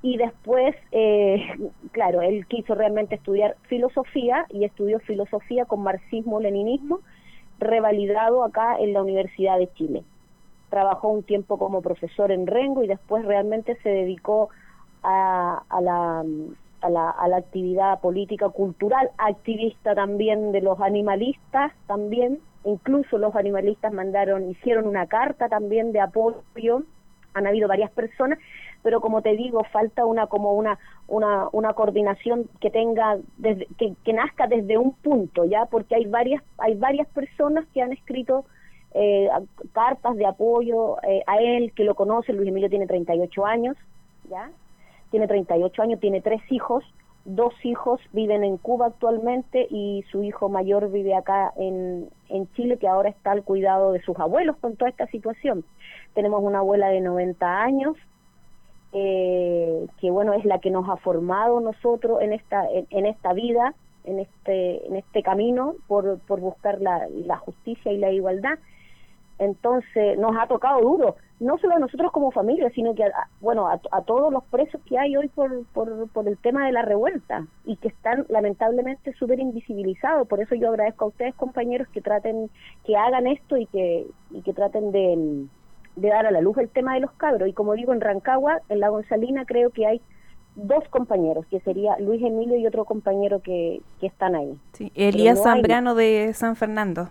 Y 0.02 0.16
después, 0.16 0.74
eh, 0.92 1.46
claro, 1.92 2.22
él 2.22 2.46
quiso 2.46 2.74
realmente 2.74 3.14
estudiar 3.14 3.56
filosofía 3.68 4.46
y 4.50 4.64
estudió 4.64 4.98
filosofía 5.00 5.64
con 5.64 5.82
marxismo-leninismo, 5.82 7.00
revalidado 7.58 8.44
acá 8.44 8.76
en 8.78 8.92
la 8.92 9.02
Universidad 9.02 9.58
de 9.58 9.72
Chile 9.74 10.04
trabajó 10.74 11.08
un 11.08 11.22
tiempo 11.22 11.56
como 11.56 11.82
profesor 11.82 12.32
en 12.32 12.48
Rengo 12.48 12.82
y 12.82 12.88
después 12.88 13.24
realmente 13.24 13.76
se 13.84 13.90
dedicó 13.90 14.48
a, 15.04 15.62
a 15.68 15.80
la, 15.80 16.24
a, 16.80 16.90
la, 16.90 17.10
a 17.10 17.28
la 17.28 17.36
actividad 17.36 18.00
política 18.00 18.48
cultural, 18.48 19.08
activista 19.16 19.94
también 19.94 20.50
de 20.50 20.62
los 20.62 20.80
animalistas 20.80 21.70
también, 21.86 22.40
incluso 22.64 23.18
los 23.18 23.34
animalistas 23.36 23.92
mandaron, 23.92 24.50
hicieron 24.50 24.86
una 24.86 25.06
carta 25.06 25.48
también 25.48 25.92
de 25.92 26.00
apoyo, 26.00 26.82
han 27.34 27.46
habido 27.46 27.68
varias 27.68 27.90
personas, 27.90 28.38
pero 28.82 29.00
como 29.00 29.22
te 29.22 29.36
digo, 29.36 29.64
falta 29.64 30.04
una 30.04 30.26
como 30.26 30.52
una 30.54 30.78
una, 31.06 31.48
una 31.52 31.74
coordinación 31.74 32.48
que 32.60 32.70
tenga 32.70 33.18
desde, 33.36 33.66
que, 33.78 33.94
que 34.04 34.12
nazca 34.12 34.46
desde 34.46 34.78
un 34.78 34.92
punto, 34.92 35.44
ya, 35.44 35.66
porque 35.66 35.96
hay 35.96 36.06
varias 36.06 36.42
hay 36.58 36.74
varias 36.74 37.08
personas 37.08 37.66
que 37.74 37.82
han 37.82 37.92
escrito 37.92 38.44
eh, 38.94 39.28
cartas 39.72 40.16
de 40.16 40.24
apoyo 40.24 41.02
eh, 41.02 41.22
a 41.26 41.38
él, 41.38 41.72
que 41.72 41.84
lo 41.84 41.94
conoce, 41.94 42.32
Luis 42.32 42.48
Emilio 42.48 42.70
tiene 42.70 42.86
38 42.86 43.44
años, 43.44 43.76
¿ya? 44.30 44.50
Tiene 45.10 45.26
38 45.26 45.82
años, 45.82 46.00
tiene 46.00 46.20
tres 46.20 46.40
hijos, 46.50 46.84
dos 47.24 47.54
hijos 47.64 48.00
viven 48.12 48.44
en 48.44 48.58
Cuba 48.58 48.86
actualmente 48.86 49.66
y 49.70 50.04
su 50.10 50.22
hijo 50.22 50.48
mayor 50.48 50.90
vive 50.90 51.14
acá 51.14 51.52
en, 51.56 52.08
en 52.28 52.52
Chile, 52.52 52.78
que 52.78 52.88
ahora 52.88 53.08
está 53.08 53.32
al 53.32 53.42
cuidado 53.42 53.92
de 53.92 54.02
sus 54.02 54.18
abuelos 54.18 54.56
con 54.58 54.76
toda 54.76 54.90
esta 54.90 55.06
situación. 55.06 55.64
Tenemos 56.14 56.42
una 56.42 56.58
abuela 56.58 56.88
de 56.88 57.00
90 57.00 57.62
años, 57.62 57.96
eh, 58.92 59.86
que 60.00 60.10
bueno 60.10 60.34
es 60.34 60.44
la 60.44 60.60
que 60.60 60.70
nos 60.70 60.88
ha 60.88 60.96
formado 60.96 61.60
nosotros 61.60 62.22
en 62.22 62.32
esta 62.32 62.64
en, 62.70 62.86
en 62.90 63.06
esta 63.06 63.32
vida 63.32 63.74
en 64.04 64.20
este 64.20 64.86
en 64.86 64.94
este 64.94 65.22
camino 65.24 65.74
por, 65.88 66.20
por 66.20 66.38
buscar 66.38 66.80
la, 66.80 67.08
la 67.08 67.38
justicia 67.38 67.90
y 67.90 67.98
la 67.98 68.12
igualdad 68.12 68.56
entonces 69.40 70.16
nos 70.16 70.36
ha 70.36 70.46
tocado 70.46 70.80
duro 70.80 71.16
no 71.44 71.58
solo 71.58 71.76
a 71.76 71.78
nosotros 71.78 72.10
como 72.12 72.30
familia 72.30 72.70
sino 72.74 72.94
que 72.94 73.04
a, 73.04 73.12
bueno 73.40 73.68
a, 73.68 73.80
a 73.92 74.02
todos 74.02 74.32
los 74.32 74.42
presos 74.44 74.80
que 74.86 74.98
hay 74.98 75.16
hoy 75.16 75.28
por, 75.28 75.64
por, 75.74 76.08
por 76.08 76.26
el 76.26 76.38
tema 76.38 76.66
de 76.66 76.72
la 76.72 76.82
revuelta 76.82 77.46
y 77.64 77.76
que 77.76 77.88
están 77.88 78.24
lamentablemente 78.28 79.12
súper 79.14 79.38
invisibilizados 79.40 80.26
por 80.26 80.40
eso 80.40 80.54
yo 80.54 80.70
agradezco 80.70 81.04
a 81.04 81.08
ustedes 81.08 81.34
compañeros 81.34 81.86
que 81.88 82.00
traten 82.00 82.50
que 82.84 82.96
hagan 82.96 83.26
esto 83.26 83.56
y 83.56 83.66
que 83.66 84.06
y 84.30 84.42
que 84.42 84.52
traten 84.52 84.90
de 84.92 85.46
de 85.96 86.08
dar 86.08 86.26
a 86.26 86.32
la 86.32 86.40
luz 86.40 86.58
el 86.58 86.68
tema 86.70 86.94
de 86.94 87.00
los 87.00 87.12
cabros. 87.12 87.48
Y 87.48 87.52
como 87.52 87.74
digo, 87.74 87.92
en 87.92 88.00
Rancagua, 88.00 88.58
en 88.68 88.80
la 88.80 88.88
Gonzalina, 88.88 89.44
creo 89.44 89.70
que 89.70 89.86
hay 89.86 90.00
dos 90.56 90.82
compañeros, 90.88 91.46
que 91.46 91.60
sería 91.60 91.96
Luis 92.00 92.20
Emilio 92.20 92.56
y 92.58 92.66
otro 92.66 92.84
compañero 92.84 93.38
que, 93.42 93.80
que 94.00 94.08
están 94.08 94.34
ahí. 94.34 94.58
Sí, 94.72 94.90
Elías 94.96 95.36
no 95.36 95.44
hay- 95.44 95.52
Zambrano 95.60 95.94
de 95.94 96.32
San 96.34 96.56
Fernando. 96.56 97.10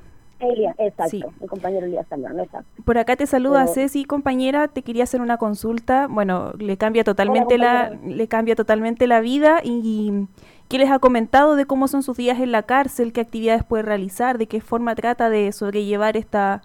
Elías, 0.50 0.76
exacto, 0.80 1.10
Sí. 1.10 1.24
el 1.42 1.50
compañero 1.50 1.86
Elías 1.86 2.08
Zambrano, 2.08 2.44
exacto. 2.44 2.68
Por 2.86 2.98
acá 2.98 3.16
te 3.16 3.26
saluda 3.28 3.62
Pero- 3.64 3.74
Ceci, 3.74 4.06
compañera. 4.06 4.68
Te 4.68 4.82
quería 4.82 5.04
hacer 5.04 5.22
una 5.22 5.38
consulta. 5.38 6.08
Bueno, 6.10 6.54
le 6.58 6.78
cambia 6.78 7.04
totalmente 7.04 7.58
la 7.58 7.92
le 8.06 8.28
cambia 8.28 8.56
totalmente 8.56 9.08
la 9.08 9.20
vida 9.22 9.60
y 9.64 10.28
qué 10.70 10.78
les 10.78 10.90
ha 10.92 11.00
comentado 11.00 11.56
de 11.56 11.66
cómo 11.66 11.88
son 11.88 12.04
sus 12.04 12.18
días 12.18 12.40
en 12.40 12.52
la 12.52 12.64
cárcel, 12.64 13.14
qué 13.14 13.22
actividades 13.22 13.64
puede 13.64 13.84
realizar, 13.84 14.38
de 14.38 14.48
qué 14.48 14.62
forma 14.62 14.96
trata 14.96 15.30
de 15.30 15.52
sobrellevar 15.52 16.18
esta 16.18 16.62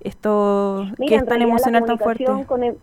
esto 0.00 0.84
que 1.06 1.14
es 1.14 1.24
tan 1.26 1.42
emocional 1.42 1.84
tan 1.84 1.98
fuerte. 1.98 2.24
em- 2.24 2.76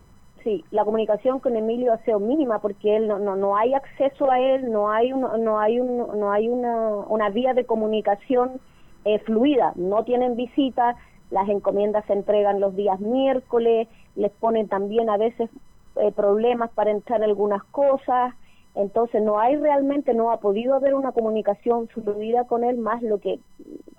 sí, 0.43 0.65
la 0.71 0.83
comunicación 0.83 1.39
con 1.39 1.55
Emilio 1.55 1.93
ha 1.93 1.97
sido 1.99 2.19
mínima 2.19 2.59
porque 2.59 2.97
él 2.97 3.07
no, 3.07 3.19
no, 3.19 3.35
no 3.35 3.55
hay 3.55 3.73
acceso 3.73 4.31
a 4.31 4.39
él, 4.39 4.71
no 4.71 4.91
hay 4.91 5.13
un, 5.13 5.21
no 5.43 5.59
hay 5.59 5.79
un, 5.79 6.19
no 6.19 6.31
hay 6.31 6.47
una, 6.49 6.87
una 7.07 7.29
vía 7.29 7.53
de 7.53 7.65
comunicación 7.65 8.59
eh, 9.05 9.19
fluida, 9.19 9.73
no 9.75 10.03
tienen 10.03 10.35
visitas, 10.35 10.95
las 11.29 11.47
encomiendas 11.49 12.05
se 12.05 12.13
entregan 12.13 12.59
los 12.59 12.75
días 12.75 12.99
miércoles, 12.99 13.87
les 14.15 14.31
ponen 14.31 14.67
también 14.67 15.09
a 15.09 15.17
veces 15.17 15.49
eh, 15.95 16.11
problemas 16.11 16.69
para 16.71 16.91
entrar 16.91 17.23
algunas 17.23 17.63
cosas, 17.65 18.33
entonces 18.75 19.21
no 19.21 19.39
hay 19.39 19.57
realmente, 19.57 20.13
no 20.13 20.31
ha 20.31 20.39
podido 20.39 20.75
haber 20.75 20.93
una 20.93 21.11
comunicación 21.11 21.87
fluida 21.89 22.45
con 22.45 22.63
él 22.63 22.77
más 22.77 23.01
lo 23.01 23.19
que 23.19 23.39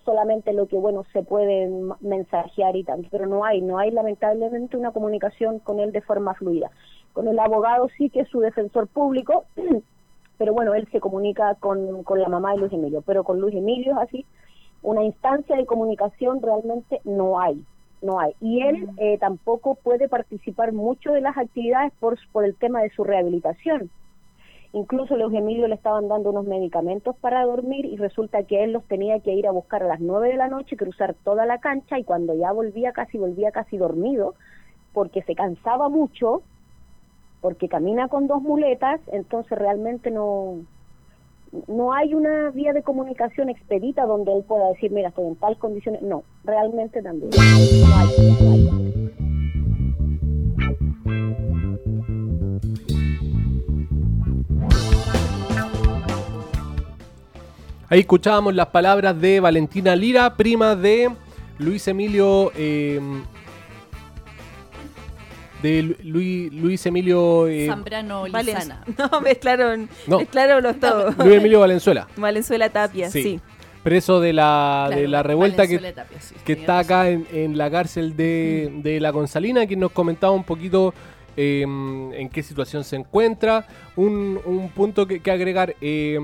solamente 0.05 0.53
lo 0.53 0.67
que 0.67 0.77
bueno 0.77 1.05
se 1.13 1.23
puede 1.23 1.71
mensajear 2.01 2.77
y 2.77 2.85
tal, 2.85 3.07
pero 3.11 3.27
no 3.27 3.45
hay, 3.45 3.61
no 3.61 3.79
hay 3.79 3.91
lamentablemente 3.91 4.77
una 4.77 4.93
comunicación 4.93 5.59
con 5.59 5.79
él 5.81 5.93
de 5.93 6.01
forma 6.01 6.35
fluida. 6.35 6.71
Con 7.13 7.29
el 7.29 7.39
abogado 7.39 7.89
sí 7.99 8.09
que 8.09 8.21
es 8.21 8.29
su 8.29 8.41
defensor 8.41 8.89
público, 8.89 9.45
pero 10.39 10.55
bueno, 10.55 10.75
él 10.75 10.89
se 10.91 11.01
comunica 11.01 11.55
con, 11.57 12.03
con 12.03 12.21
la 12.21 12.29
mamá 12.29 12.53
de 12.53 12.59
Luis 12.59 12.73
Emilio, 12.73 13.03
pero 13.03 13.25
con 13.25 13.41
Luis 13.41 13.55
Emilio 13.55 13.93
es 13.93 13.99
así, 13.99 14.27
una 14.83 15.05
instancia 15.05 15.57
de 15.57 15.67
comunicación 15.67 16.43
realmente 16.43 17.01
no 17.05 17.41
hay, 17.41 17.65
no 18.03 18.19
hay. 18.19 18.35
Y 18.41 18.63
él 18.63 18.89
eh, 18.99 19.19
tampoco 19.19 19.77
puede 19.77 20.09
participar 20.09 20.73
mucho 20.73 21.13
de 21.13 21.21
las 21.21 21.37
actividades 21.37 21.93
por, 22.01 22.19
por 22.33 22.45
el 22.45 22.57
tema 22.57 22.83
de 22.83 22.91
su 22.91 23.05
rehabilitación. 23.05 23.91
Incluso 24.75 25.17
Luis 25.17 25.35
Emilio 25.35 25.69
le 25.69 25.75
estaban 25.75 26.09
dando 26.09 26.31
unos 26.31 26.47
medicamentos 26.47 27.15
para 27.17 27.45
dormir 27.45 27.85
y 27.85 27.97
resulta 27.97 28.43
que 28.45 28.65
él 28.65 28.73
los 28.73 28.83
tenía 28.85 29.21
que 29.21 29.35
ir 29.35 29.47
a 29.47 29.51
buscar 29.51 29.83
a 29.83 29.87
las 29.87 30.01
nueve 30.01 30.29
de 30.29 30.37
la 30.37 30.49
noche, 30.49 30.79
cruzar 30.79 31.15
toda 31.25 31.45
la 31.45 31.59
cancha 31.59 31.99
y 31.99 32.05
cuando 32.05 32.35
ya 32.35 32.53
volvía 32.53 32.93
casi, 32.93 33.19
volvía 33.19 33.51
casi 33.51 33.77
dormido, 33.77 34.35
porque 34.95 35.23
se 35.23 35.35
cansaba 35.35 35.91
mucho, 35.91 36.43
porque 37.43 37.69
camina 37.69 38.09
con 38.09 38.27
dos 38.27 38.41
muletas, 38.41 38.99
entonces 39.09 39.59
realmente 39.59 40.11
no, 40.11 40.57
no 41.69 41.93
hay 41.93 42.15
una 42.15 42.51
vía 42.51 42.73
de 42.73 42.83
comunicación 42.83 43.51
expedita 43.51 44.07
donde 44.07 44.33
él 44.33 44.45
pueda 44.45 44.69
decir, 44.69 44.91
mira, 44.91 45.11
estoy 45.11 45.27
en 45.27 45.37
tal 45.37 45.59
condiciones. 45.59 46.03
No, 46.03 46.25
realmente 46.45 47.03
también. 47.03 47.31
No 47.31 47.43
hay, 47.43 48.67
no. 48.67 48.83
Ahí 57.89 58.01
escuchábamos 58.01 58.55
las 58.55 58.69
palabras 58.69 59.21
de 59.21 59.41
Valentina 59.41 59.95
Lira, 59.95 60.35
prima 60.35 60.75
de 60.75 61.11
Luis 61.59 61.87
Emilio. 61.87 62.51
eh, 62.57 62.99
de 65.63 65.83
Lu- 65.83 65.97
Luis, 66.03 66.53
Luis 66.53 66.87
Emilio. 66.87 67.47
eh, 67.49 67.67
Zambrano 67.67 68.27
Lizana. 68.27 68.85
No, 68.99 69.21
mezclaron, 69.21 69.89
No. 70.07 70.19
mezclaron 70.19 70.63
los 70.63 70.79
todos. 70.81 71.17
Luis 71.19 71.37
Emilio 71.37 71.61
Valenzuela. 71.61 72.09
Valenzuela 72.17 72.69
Tapia, 72.71 73.11
Sí. 73.11 73.23
sí. 73.23 73.41
Preso 73.83 74.21
de 74.21 74.33
la, 74.33 74.89
de 74.95 75.09
la 75.09 75.25
revuelta 75.25 75.67
que, 75.67 75.77
Valenzuela 75.77 76.05
Tapia, 76.05 76.21
sí, 76.21 76.35
que 76.45 76.53
está 76.53 76.79
acá 76.79 77.09
en, 77.11 77.27
en 77.33 77.59
la 77.59 77.69
cárcel 77.69 78.17
de, 78.17 78.71
de 78.83 79.01
la 79.01 79.11
Gonzalina, 79.11 79.67
quien 79.67 79.81
nos 79.81 79.91
comentaba 79.91 80.33
un 80.33 80.45
poquito 80.45 80.95
eh, 81.37 81.63
en 81.63 82.29
qué 82.29 82.45
situación 82.45 82.85
se 82.85 82.95
encuentra. 82.95 83.67
Un, 83.97 84.39
un 84.45 84.69
punto 84.71 85.07
que, 85.09 85.19
que 85.19 85.31
agregar 85.33 85.75
eh, 85.81 86.17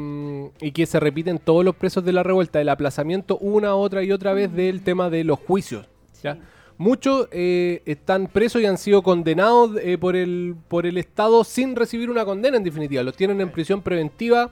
y 0.61 0.71
que 0.71 0.87
se 0.87 1.01
repite 1.01 1.31
en 1.31 1.39
todos 1.41 1.65
los 1.65 1.75
presos 1.75 2.05
de 2.05 2.13
la 2.13 2.23
revuelta, 2.23 2.61
el 2.61 2.69
aplazamiento 2.69 3.39
una, 3.39 3.75
otra 3.75 4.05
y 4.05 4.13
otra 4.13 4.35
vez 4.35 4.53
del 4.55 4.83
tema 4.83 5.11
de 5.11 5.25
los 5.25 5.41
juicios. 5.41 5.87
¿ya? 6.23 6.39
Muchos 6.79 7.29
eh, 7.33 7.83
están 7.87 8.29
presos 8.29 8.63
y 8.63 8.67
han 8.67 8.79
sido 8.79 9.03
condenados 9.03 9.73
eh, 9.83 9.99
por, 9.99 10.17
el, 10.17 10.55
por 10.69 10.87
el 10.87 10.97
Estado 10.97 11.45
sin 11.45 11.77
recibir 11.77 12.09
una 12.09 12.25
condena 12.25 12.57
en 12.57 12.65
definitiva. 12.65 13.03
Los 13.03 13.17
tienen 13.17 13.41
en 13.41 13.51
prisión 13.51 13.83
preventiva 13.83 14.51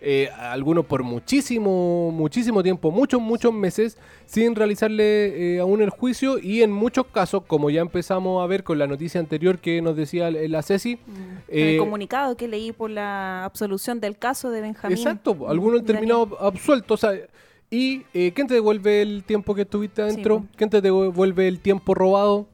eh, 0.00 0.28
algunos 0.38 0.86
por 0.86 1.02
muchísimo, 1.02 2.12
muchísimo 2.12 2.62
tiempo, 2.62 2.92
muchos, 2.92 3.20
muchos 3.20 3.52
meses, 3.52 3.98
sin 4.26 4.54
realizarle 4.54 5.56
eh, 5.56 5.60
aún 5.60 5.82
el 5.82 5.90
juicio 5.90 6.38
y 6.38 6.62
en 6.62 6.70
muchos 6.70 7.06
casos, 7.06 7.42
como 7.46 7.68
ya 7.68 7.80
empezamos 7.80 8.42
a 8.42 8.46
ver 8.46 8.62
con 8.62 8.78
la 8.78 8.86
noticia 8.86 9.20
anterior 9.20 9.58
que 9.58 9.82
nos 9.82 9.96
decía 9.96 10.30
la 10.30 10.62
Ceci, 10.62 10.96
Mm. 10.96 11.00
el 11.48 11.68
eh, 11.74 11.76
comunicado 11.78 12.36
que 12.36 12.46
leí 12.46 12.70
por 12.72 12.90
la 12.90 13.44
absolución 13.44 13.98
del 14.00 14.16
caso 14.16 14.50
de 14.50 14.60
Benjamín. 14.60 14.96
Exacto, 14.98 15.48
algunos 15.48 15.80
han 15.80 15.86
terminado 15.86 16.36
absueltos. 16.40 17.02
o 17.02 17.08
sea, 17.08 17.20
¿Y 17.70 18.04
eh, 18.14 18.32
quién 18.34 18.46
te 18.46 18.54
devuelve 18.54 19.02
el 19.02 19.24
tiempo 19.24 19.54
que 19.54 19.62
estuviste 19.62 20.02
adentro? 20.02 20.46
¿Quién 20.56 20.70
te 20.70 20.80
devuelve 20.80 21.48
el 21.48 21.60
tiempo 21.60 21.94
robado? 21.94 22.46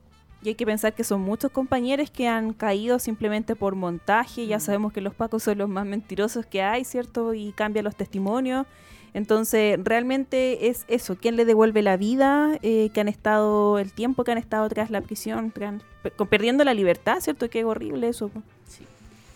Y 0.43 0.49
hay 0.49 0.55
que 0.57 0.67
pensar 0.67 0.93
que 0.93 1.05
son 1.05 1.21
muchos 1.23 1.51
compañeros 1.53 2.11
que 2.11 2.29
han 2.29 2.53
caído 2.53 2.99
simplemente 2.99 3.57
por 3.57 3.77
montaje. 3.77 4.47
Ya 4.47 4.61
sabemos 4.61 4.93
que 4.93 5.01
los 5.01 5.15
pacos 5.15 5.43
son 5.45 5.59
los 5.59 5.69
más 5.69 5.87
mentirosos 5.87 6.45
que 6.45 6.63
hay, 6.63 6.85
¿cierto? 6.85 7.33
Y 7.33 7.53
cambian 7.53 7.85
los 7.85 7.97
testimonios. 7.97 8.67
Entonces, 9.15 9.79
realmente 9.83 10.67
es 10.69 10.85
eso. 10.89 11.17
¿Quién 11.17 11.37
le 11.37 11.45
devuelve 11.45 11.81
la 11.83 11.97
vida? 11.97 12.59
eh, 12.63 12.91
que 12.93 13.01
han 13.01 13.09
estado, 13.09 13.79
el 13.79 13.93
tiempo 13.93 14.25
que 14.25 14.33
han 14.33 14.39
estado 14.39 14.69
tras 14.69 14.91
la 14.91 15.01
prisión, 15.01 15.53
tras- 15.53 15.81
perdiendo 16.29 16.65
la 16.65 16.75
libertad, 16.75 17.21
¿cierto? 17.21 17.49
Qué 17.49 17.65
horrible 17.65 18.09
eso. 18.09 18.31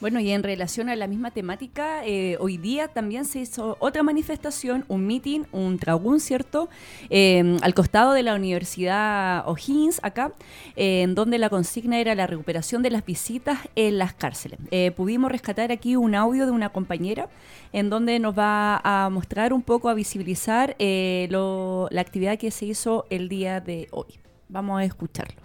Bueno, 0.00 0.20
y 0.20 0.30
en 0.30 0.44
relación 0.44 0.88
a 0.88 0.94
la 0.94 1.08
misma 1.08 1.32
temática, 1.32 2.06
eh, 2.06 2.36
hoy 2.38 2.56
día 2.56 2.86
también 2.86 3.24
se 3.24 3.40
hizo 3.40 3.76
otra 3.80 4.04
manifestación, 4.04 4.84
un 4.86 5.04
meeting, 5.04 5.42
un 5.50 5.76
tragún, 5.80 6.20
¿cierto? 6.20 6.68
Eh, 7.10 7.58
al 7.62 7.74
costado 7.74 8.12
de 8.12 8.22
la 8.22 8.36
Universidad 8.36 9.48
O'Higgins, 9.48 9.98
acá, 10.04 10.32
eh, 10.76 11.02
en 11.02 11.16
donde 11.16 11.38
la 11.38 11.50
consigna 11.50 11.98
era 11.98 12.14
la 12.14 12.28
recuperación 12.28 12.82
de 12.84 12.90
las 12.90 13.04
visitas 13.04 13.58
en 13.74 13.98
las 13.98 14.14
cárceles. 14.14 14.60
Pudimos 14.94 15.32
rescatar 15.32 15.72
aquí 15.72 15.96
un 15.96 16.14
audio 16.14 16.46
de 16.46 16.52
una 16.52 16.68
compañera 16.68 17.28
en 17.72 17.90
donde 17.90 18.20
nos 18.20 18.38
va 18.38 18.80
a 18.84 19.10
mostrar 19.10 19.52
un 19.52 19.62
poco, 19.62 19.88
a 19.88 19.94
visibilizar 19.94 20.76
la 20.78 22.00
actividad 22.00 22.38
que 22.38 22.52
se 22.52 22.66
hizo 22.66 23.04
el 23.10 23.28
día 23.28 23.60
de 23.60 23.88
hoy. 23.90 24.20
Vamos 24.48 24.80
a 24.80 24.84
escucharlo. 24.84 25.42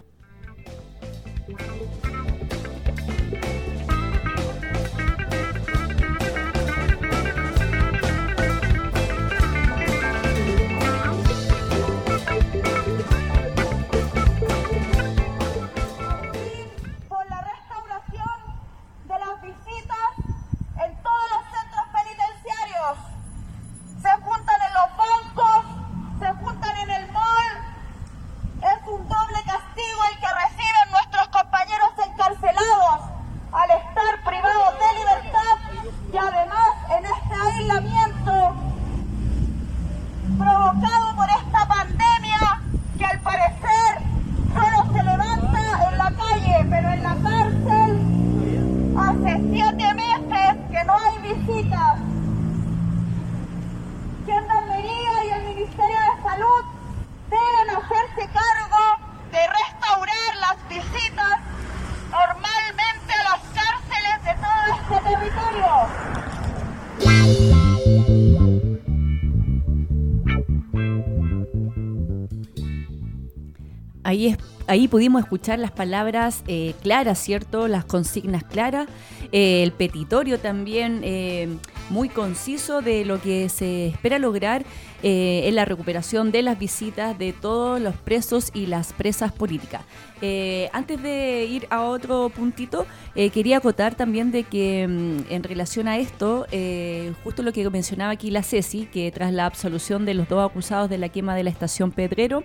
Ahí, 74.74 74.88
pudimos 74.88 75.22
escuchar 75.22 75.60
las 75.60 75.70
palabras 75.70 76.42
eh, 76.48 76.74
claras, 76.82 77.20
¿cierto? 77.20 77.68
Las 77.68 77.84
consignas 77.84 78.42
claras, 78.42 78.88
eh, 79.30 79.62
el 79.62 79.70
petitorio 79.70 80.40
también 80.40 81.02
eh, 81.04 81.46
muy 81.90 82.08
conciso 82.08 82.82
de 82.82 83.04
lo 83.04 83.22
que 83.22 83.48
se 83.50 83.86
espera 83.86 84.18
lograr 84.18 84.64
eh, 85.06 85.42
en 85.48 85.54
la 85.54 85.64
recuperación 85.66 86.32
de 86.32 86.42
las 86.42 86.58
visitas 86.58 87.16
de 87.18 87.32
todos 87.34 87.78
los 87.80 87.94
presos 87.94 88.50
y 88.54 88.66
las 88.66 88.92
presas 88.94 89.30
políticas. 89.32 89.82
Eh, 90.22 90.70
antes 90.72 91.02
de 91.02 91.44
ir 91.44 91.66
a 91.68 91.82
otro 91.82 92.30
puntito, 92.30 92.86
eh, 93.14 93.28
quería 93.28 93.58
acotar 93.58 93.94
también 93.94 94.32
de 94.32 94.44
que 94.44 94.86
mm, 94.88 95.30
en 95.30 95.42
relación 95.42 95.86
a 95.88 95.98
esto, 95.98 96.46
eh, 96.50 97.12
justo 97.22 97.42
lo 97.42 97.52
que 97.52 97.68
mencionaba 97.68 98.12
aquí 98.12 98.30
la 98.30 98.42
Ceci, 98.42 98.86
que 98.86 99.12
tras 99.12 99.30
la 99.34 99.44
absolución 99.44 100.06
de 100.06 100.14
los 100.14 100.26
dos 100.26 100.50
acusados 100.50 100.88
de 100.88 100.96
la 100.96 101.10
quema 101.10 101.36
de 101.36 101.42
la 101.44 101.50
estación 101.50 101.90
Pedrero, 101.92 102.42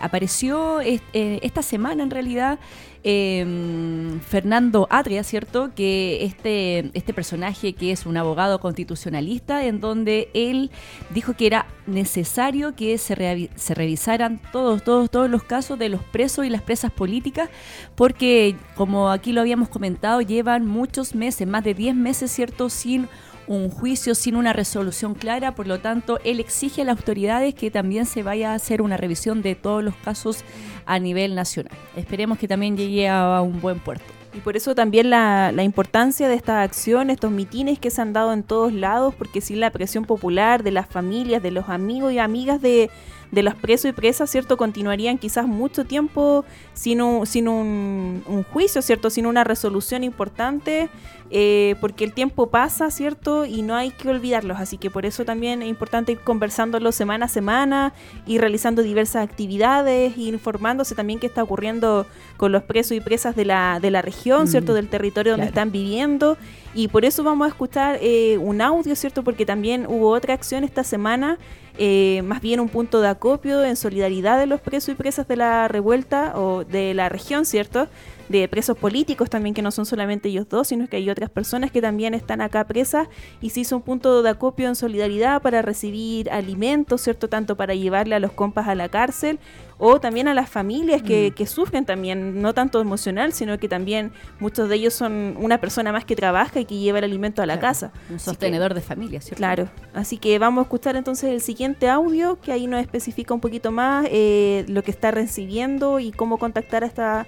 apareció 0.00 0.80
est- 0.80 1.04
esta 1.12 1.62
semana 1.62 2.02
en 2.02 2.10
realidad 2.10 2.58
eh, 3.04 4.18
Fernando 4.28 4.86
Atria, 4.90 5.24
¿cierto? 5.24 5.72
Que 5.74 6.24
este, 6.24 6.90
este 6.94 7.12
personaje 7.12 7.72
que 7.72 7.92
es 7.92 8.06
un 8.06 8.16
abogado 8.16 8.60
constitucionalista, 8.60 9.64
en 9.64 9.80
donde 9.80 10.28
él 10.34 10.70
dijo 11.10 11.34
que 11.34 11.46
era 11.46 11.66
necesario 11.86 12.74
que 12.74 12.96
se, 12.98 13.50
se 13.54 13.74
revisaran 13.74 14.40
todos, 14.52 14.84
todos, 14.84 15.10
todos 15.10 15.28
los 15.28 15.42
casos 15.42 15.78
de 15.78 15.88
los 15.88 16.02
presos 16.02 16.46
y 16.46 16.50
las 16.50 16.62
presas 16.62 16.92
políticas, 16.92 17.50
porque 17.94 18.56
como 18.76 19.10
aquí 19.10 19.32
lo 19.32 19.40
habíamos 19.40 19.68
comentado, 19.68 20.20
llevan 20.20 20.66
muchos 20.66 21.14
meses, 21.14 21.46
más 21.46 21.64
de 21.64 21.74
10 21.74 21.94
meses, 21.96 22.30
¿cierto? 22.30 22.68
Sin 22.70 23.08
un 23.46 23.70
juicio 23.70 24.14
sin 24.14 24.36
una 24.36 24.52
resolución 24.52 25.14
clara, 25.14 25.54
por 25.54 25.66
lo 25.66 25.80
tanto, 25.80 26.18
él 26.24 26.40
exige 26.40 26.82
a 26.82 26.84
las 26.84 26.98
autoridades 26.98 27.54
que 27.54 27.70
también 27.70 28.06
se 28.06 28.22
vaya 28.22 28.52
a 28.52 28.54
hacer 28.54 28.82
una 28.82 28.96
revisión 28.96 29.42
de 29.42 29.54
todos 29.54 29.82
los 29.82 29.94
casos 29.96 30.44
a 30.86 30.98
nivel 30.98 31.34
nacional. 31.34 31.76
Esperemos 31.96 32.38
que 32.38 32.48
también 32.48 32.76
llegue 32.76 33.08
a 33.08 33.40
un 33.40 33.60
buen 33.60 33.78
puerto. 33.78 34.04
Y 34.34 34.40
por 34.40 34.56
eso 34.56 34.74
también 34.74 35.10
la, 35.10 35.52
importancia 35.62 36.26
de 36.28 36.34
esta 36.34 36.62
acción, 36.62 37.10
estos 37.10 37.30
mitines 37.30 37.78
que 37.78 37.90
se 37.90 38.00
han 38.00 38.12
dado 38.12 38.32
en 38.32 38.42
todos 38.42 38.72
lados, 38.72 39.14
porque 39.14 39.40
sin 39.42 39.60
la 39.60 39.70
presión 39.70 40.06
popular 40.06 40.62
de 40.62 40.70
las 40.70 40.86
familias, 40.86 41.42
de 41.42 41.50
los 41.50 41.68
amigos 41.68 42.12
y 42.12 42.18
amigas 42.18 42.62
de, 42.62 42.90
de 43.32 43.42
los 43.42 43.54
presos 43.54 43.90
y 43.90 43.92
presas, 43.92 44.30
¿cierto? 44.30 44.56
Continuarían 44.56 45.18
quizás 45.18 45.46
mucho 45.46 45.84
tiempo 45.84 46.44
sin 46.74 47.00
un, 47.00 47.26
sin 47.26 47.48
un, 47.48 48.22
un 48.26 48.42
juicio, 48.44 48.82
¿cierto? 48.82 49.08
Sin 49.08 49.26
una 49.26 49.42
resolución 49.42 50.04
importante, 50.04 50.90
eh, 51.30 51.76
porque 51.80 52.04
el 52.04 52.12
tiempo 52.12 52.50
pasa, 52.50 52.90
¿cierto? 52.90 53.46
Y 53.46 53.62
no 53.62 53.74
hay 53.74 53.90
que 53.90 54.10
olvidarlos. 54.10 54.60
Así 54.60 54.76
que 54.76 54.90
por 54.90 55.06
eso 55.06 55.24
también 55.24 55.62
es 55.62 55.68
importante 55.68 56.12
ir 56.12 56.20
conversándolo 56.20 56.92
semana 56.92 57.24
a 57.24 57.28
semana 57.28 57.94
y 58.26 58.36
realizando 58.36 58.82
diversas 58.82 59.24
actividades, 59.24 60.16
e 60.16 60.20
informándose 60.20 60.94
también 60.94 61.18
qué 61.18 61.26
está 61.26 61.42
ocurriendo 61.42 62.06
con 62.36 62.52
los 62.52 62.62
presos 62.62 62.92
y 62.92 63.00
presas 63.00 63.34
de 63.34 63.46
la, 63.46 63.78
de 63.80 63.90
la 63.90 64.02
región, 64.02 64.42
Mm, 64.42 64.46
¿cierto? 64.46 64.74
Del 64.74 64.88
territorio 64.88 65.32
donde 65.32 65.46
claro. 65.46 65.50
están 65.50 65.72
viviendo. 65.72 66.36
Y 66.74 66.88
por 66.88 67.04
eso 67.04 67.22
vamos 67.22 67.46
a 67.46 67.48
escuchar 67.48 67.98
eh, 68.00 68.38
un 68.38 68.62
audio, 68.62 68.96
¿cierto? 68.96 69.22
Porque 69.22 69.44
también 69.44 69.86
hubo 69.86 70.08
otra 70.08 70.32
acción 70.32 70.64
esta 70.64 70.84
semana, 70.84 71.38
eh, 71.76 72.22
más 72.24 72.40
bien 72.40 72.60
un 72.60 72.68
punto 72.68 73.00
de 73.00 73.08
acopio 73.08 73.62
en 73.62 73.76
solidaridad 73.76 74.38
de 74.38 74.46
los 74.46 74.60
presos 74.60 74.90
y 74.90 74.94
presas 74.94 75.28
de 75.28 75.36
la 75.36 75.68
revuelta 75.68 76.32
o 76.34 76.64
de 76.64 76.94
la 76.94 77.10
región, 77.10 77.44
¿cierto? 77.44 77.88
De 78.30 78.48
presos 78.48 78.78
políticos 78.78 79.28
también, 79.28 79.54
que 79.54 79.60
no 79.60 79.70
son 79.70 79.84
solamente 79.84 80.30
ellos 80.30 80.48
dos, 80.48 80.68
sino 80.68 80.88
que 80.88 80.96
hay 80.96 81.10
otras 81.10 81.28
personas 81.28 81.70
que 81.70 81.82
también 81.82 82.14
están 82.14 82.40
acá 82.40 82.66
presas. 82.66 83.08
Y 83.42 83.50
se 83.50 83.60
hizo 83.60 83.76
un 83.76 83.82
punto 83.82 84.22
de 84.22 84.30
acopio 84.30 84.68
en 84.68 84.74
solidaridad 84.74 85.42
para 85.42 85.60
recibir 85.60 86.30
alimentos, 86.30 87.02
¿cierto? 87.02 87.28
Tanto 87.28 87.56
para 87.56 87.74
llevarle 87.74 88.14
a 88.14 88.20
los 88.20 88.32
compas 88.32 88.68
a 88.68 88.74
la 88.74 88.88
cárcel 88.88 89.38
o 89.84 89.98
también 89.98 90.28
a 90.28 90.34
las 90.34 90.48
familias 90.48 91.02
que, 91.02 91.32
que 91.34 91.44
sufren 91.44 91.84
también, 91.84 92.40
no 92.40 92.54
tanto 92.54 92.80
emocional, 92.80 93.32
sino 93.32 93.58
que 93.58 93.68
también 93.68 94.12
muchos 94.38 94.68
de 94.68 94.76
ellos 94.76 94.94
son 94.94 95.36
una 95.40 95.58
persona 95.58 95.90
más 95.90 96.04
que 96.04 96.14
trabaja 96.14 96.60
y 96.60 96.66
que 96.66 96.78
lleva 96.78 96.98
el 96.98 97.04
alimento 97.04 97.42
a 97.42 97.46
la 97.46 97.54
Claro, 97.58 97.68
casa. 97.68 97.92
Un 98.08 98.20
sostenedor 98.20 98.74
de 98.74 98.80
familia, 98.80 99.20
¿cierto? 99.20 99.38
Claro, 99.38 99.68
así 99.92 100.18
que 100.18 100.38
vamos 100.38 100.62
a 100.62 100.66
escuchar 100.66 100.94
entonces 100.94 101.32
el 101.32 101.40
siguiente 101.40 101.88
audio 101.88 102.38
que 102.40 102.52
ahí 102.52 102.68
nos 102.68 102.80
especifica 102.80 103.34
un 103.34 103.40
poquito 103.40 103.72
más 103.72 104.06
eh, 104.08 104.64
lo 104.68 104.84
que 104.84 104.92
está 104.92 105.10
recibiendo 105.10 105.98
y 105.98 106.12
cómo 106.12 106.38
contactar 106.38 106.84
a, 106.84 106.86
esta, 106.86 107.20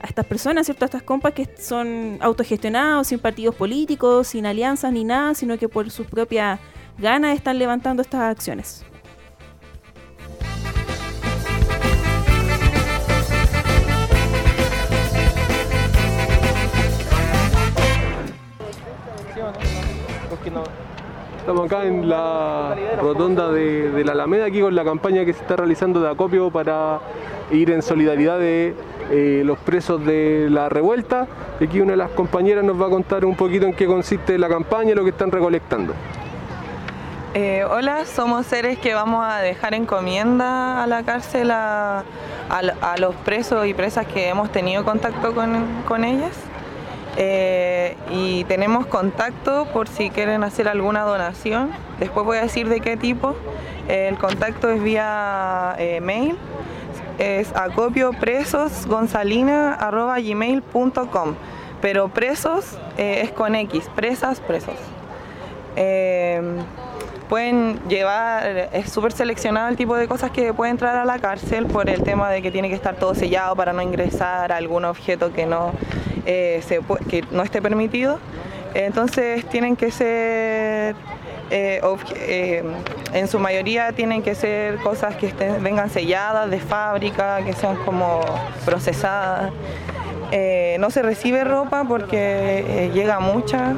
a 0.00 0.06
estas 0.06 0.26
personas, 0.26 0.66
¿cierto? 0.66 0.84
A 0.84 0.86
estas 0.86 1.02
compas 1.02 1.32
que 1.32 1.48
son 1.58 2.18
autogestionados, 2.20 3.08
sin 3.08 3.18
partidos 3.18 3.56
políticos, 3.56 4.28
sin 4.28 4.46
alianzas 4.46 4.92
ni 4.92 5.02
nada, 5.02 5.34
sino 5.34 5.58
que 5.58 5.68
por 5.68 5.90
sus 5.90 6.06
propias 6.06 6.60
ganas 6.98 7.34
están 7.34 7.58
levantando 7.58 8.00
estas 8.00 8.20
acciones. 8.20 8.84
Estamos 21.38 21.66
acá 21.66 21.84
en 21.84 22.08
la 22.08 22.74
rotonda 23.00 23.52
de, 23.52 23.90
de 23.92 24.04
la 24.04 24.12
Alameda, 24.12 24.46
aquí 24.46 24.60
con 24.60 24.74
la 24.74 24.84
campaña 24.84 25.24
que 25.24 25.32
se 25.32 25.40
está 25.42 25.54
realizando 25.56 26.00
de 26.00 26.10
acopio 26.10 26.50
para 26.50 26.98
ir 27.52 27.70
en 27.70 27.82
solidaridad 27.82 28.38
de 28.40 28.74
eh, 29.12 29.42
los 29.44 29.56
presos 29.58 30.04
de 30.04 30.48
la 30.50 30.68
revuelta. 30.68 31.28
Aquí 31.62 31.80
una 31.80 31.92
de 31.92 31.98
las 31.98 32.10
compañeras 32.10 32.64
nos 32.64 32.80
va 32.80 32.86
a 32.86 32.90
contar 32.90 33.24
un 33.24 33.36
poquito 33.36 33.64
en 33.64 33.74
qué 33.74 33.86
consiste 33.86 34.36
la 34.38 34.48
campaña 34.48 34.90
y 34.90 34.94
lo 34.96 35.04
que 35.04 35.10
están 35.10 35.30
recolectando. 35.30 35.94
Eh, 37.34 37.64
hola, 37.70 38.06
somos 38.06 38.46
seres 38.46 38.78
que 38.78 38.94
vamos 38.94 39.24
a 39.24 39.38
dejar 39.38 39.74
encomienda 39.74 40.82
a 40.82 40.86
la 40.88 41.02
cárcel 41.04 41.50
a, 41.52 41.98
a- 42.48 42.92
a 42.92 42.96
los 42.96 43.14
presos 43.14 43.66
y 43.66 43.74
presas 43.74 44.06
que 44.06 44.28
hemos 44.30 44.50
tenido 44.50 44.84
contacto 44.84 45.32
con, 45.34 45.64
con 45.86 46.02
ellas. 46.02 46.32
Eh, 47.16 47.96
y 48.10 48.44
tenemos 48.44 48.86
contacto 48.86 49.66
por 49.72 49.88
si 49.88 50.10
quieren 50.10 50.44
hacer 50.44 50.68
alguna 50.68 51.02
donación. 51.02 51.70
Después 51.98 52.26
voy 52.26 52.38
a 52.38 52.42
decir 52.42 52.68
de 52.68 52.80
qué 52.80 52.96
tipo. 52.96 53.34
El 53.88 54.18
contacto 54.18 54.68
es 54.68 54.82
vía 54.82 55.74
eh, 55.78 56.00
mail. 56.00 56.36
Es 57.18 57.54
acopio 57.56 58.12
presos 58.12 58.86
gmail.com. 60.18 61.34
Pero 61.80 62.08
presos 62.08 62.78
eh, 62.98 63.22
es 63.24 63.30
con 63.30 63.54
X, 63.54 63.88
presas, 63.94 64.40
presos. 64.40 64.74
Eh, 65.76 66.42
pueden 67.28 67.78
llevar, 67.88 68.70
es 68.72 68.90
súper 68.90 69.12
seleccionado 69.12 69.68
el 69.68 69.76
tipo 69.76 69.94
de 69.96 70.08
cosas 70.08 70.30
que 70.30 70.54
puede 70.54 70.70
entrar 70.70 70.96
a 70.96 71.04
la 71.04 71.18
cárcel 71.18 71.66
por 71.66 71.90
el 71.90 72.02
tema 72.02 72.30
de 72.30 72.40
que 72.40 72.50
tiene 72.50 72.68
que 72.68 72.74
estar 72.74 72.96
todo 72.96 73.14
sellado 73.14 73.56
para 73.56 73.72
no 73.72 73.82
ingresar 73.82 74.52
a 74.52 74.56
algún 74.56 74.84
objeto 74.84 75.32
que 75.32 75.44
no, 75.44 75.72
eh, 76.26 76.60
que 77.08 77.24
no 77.30 77.42
esté 77.42 77.62
permitido. 77.62 78.18
Entonces 78.74 79.44
tienen 79.46 79.76
que 79.76 79.92
ser, 79.92 80.96
eh, 81.50 81.80
eh, 82.16 82.64
en 83.14 83.28
su 83.28 83.38
mayoría 83.38 83.92
tienen 83.92 84.22
que 84.22 84.34
ser 84.34 84.76
cosas 84.78 85.14
que 85.16 85.28
estén, 85.28 85.62
vengan 85.62 85.88
selladas 85.88 86.50
de 86.50 86.58
fábrica, 86.58 87.42
que 87.44 87.52
sean 87.52 87.76
como 87.76 88.20
procesadas. 88.64 89.52
No 90.80 90.90
se 90.90 91.02
recibe 91.02 91.44
ropa 91.44 91.84
porque 91.86 92.90
llega 92.92 93.20
mucha. 93.20 93.74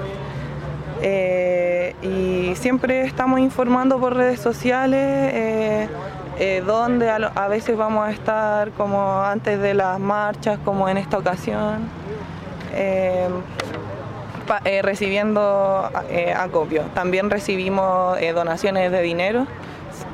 Y 2.03 2.55
siempre 2.57 3.03
estamos 3.03 3.39
informando 3.41 4.01
por 4.01 4.17
redes 4.17 4.41
sociales 4.41 5.89
donde 6.67 7.11
a, 7.11 7.17
a 7.17 7.49
veces 7.49 7.77
vamos 7.77 8.09
a 8.09 8.11
estar 8.11 8.71
como 8.73 9.21
antes 9.23 9.61
de 9.61 9.75
las 9.75 10.01
marchas, 10.01 10.59
como 10.65 10.89
en 10.89 10.97
esta 10.97 11.19
ocasión, 11.19 11.89
pa- 14.47 14.61
eh, 14.65 14.83
recibiendo 14.83 15.91
eh, 16.11 16.33
acopio. 16.37 16.83
También 16.95 17.31
recibimos 17.31 18.19
eh, 18.21 18.33
donaciones 18.33 18.91
de 18.91 19.03
dinero 19.03 19.47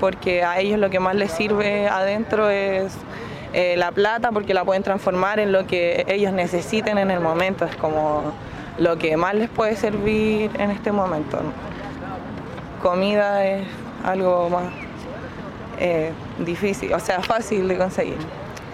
porque 0.00 0.42
a 0.44 0.58
ellos 0.58 0.78
lo 0.78 0.90
que 0.90 0.98
más 1.00 1.14
les 1.14 1.30
sirve 1.32 1.88
adentro 1.88 2.48
es 2.50 2.94
la 3.76 3.92
plata 3.92 4.32
porque 4.32 4.52
la 4.52 4.64
pueden 4.64 4.82
transformar 4.82 5.38
en 5.38 5.52
lo 5.52 5.64
que 5.68 6.04
ellos 6.08 6.32
necesiten 6.32 6.98
en 6.98 7.12
el 7.12 7.20
momento. 7.20 7.64
Es 7.64 7.76
como 7.76 8.32
lo 8.78 8.98
que 8.98 9.16
más 9.16 9.34
les 9.34 9.48
puede 9.48 9.76
servir 9.76 10.50
en 10.58 10.72
este 10.72 10.90
momento. 10.90 11.38
Comida 12.82 13.46
es 13.46 13.64
algo 14.04 14.50
más 14.50 14.64
difícil, 16.44 16.92
o 16.92 16.98
sea, 17.00 17.20
fácil 17.22 17.68
de 17.68 17.78
conseguir. 17.78 18.18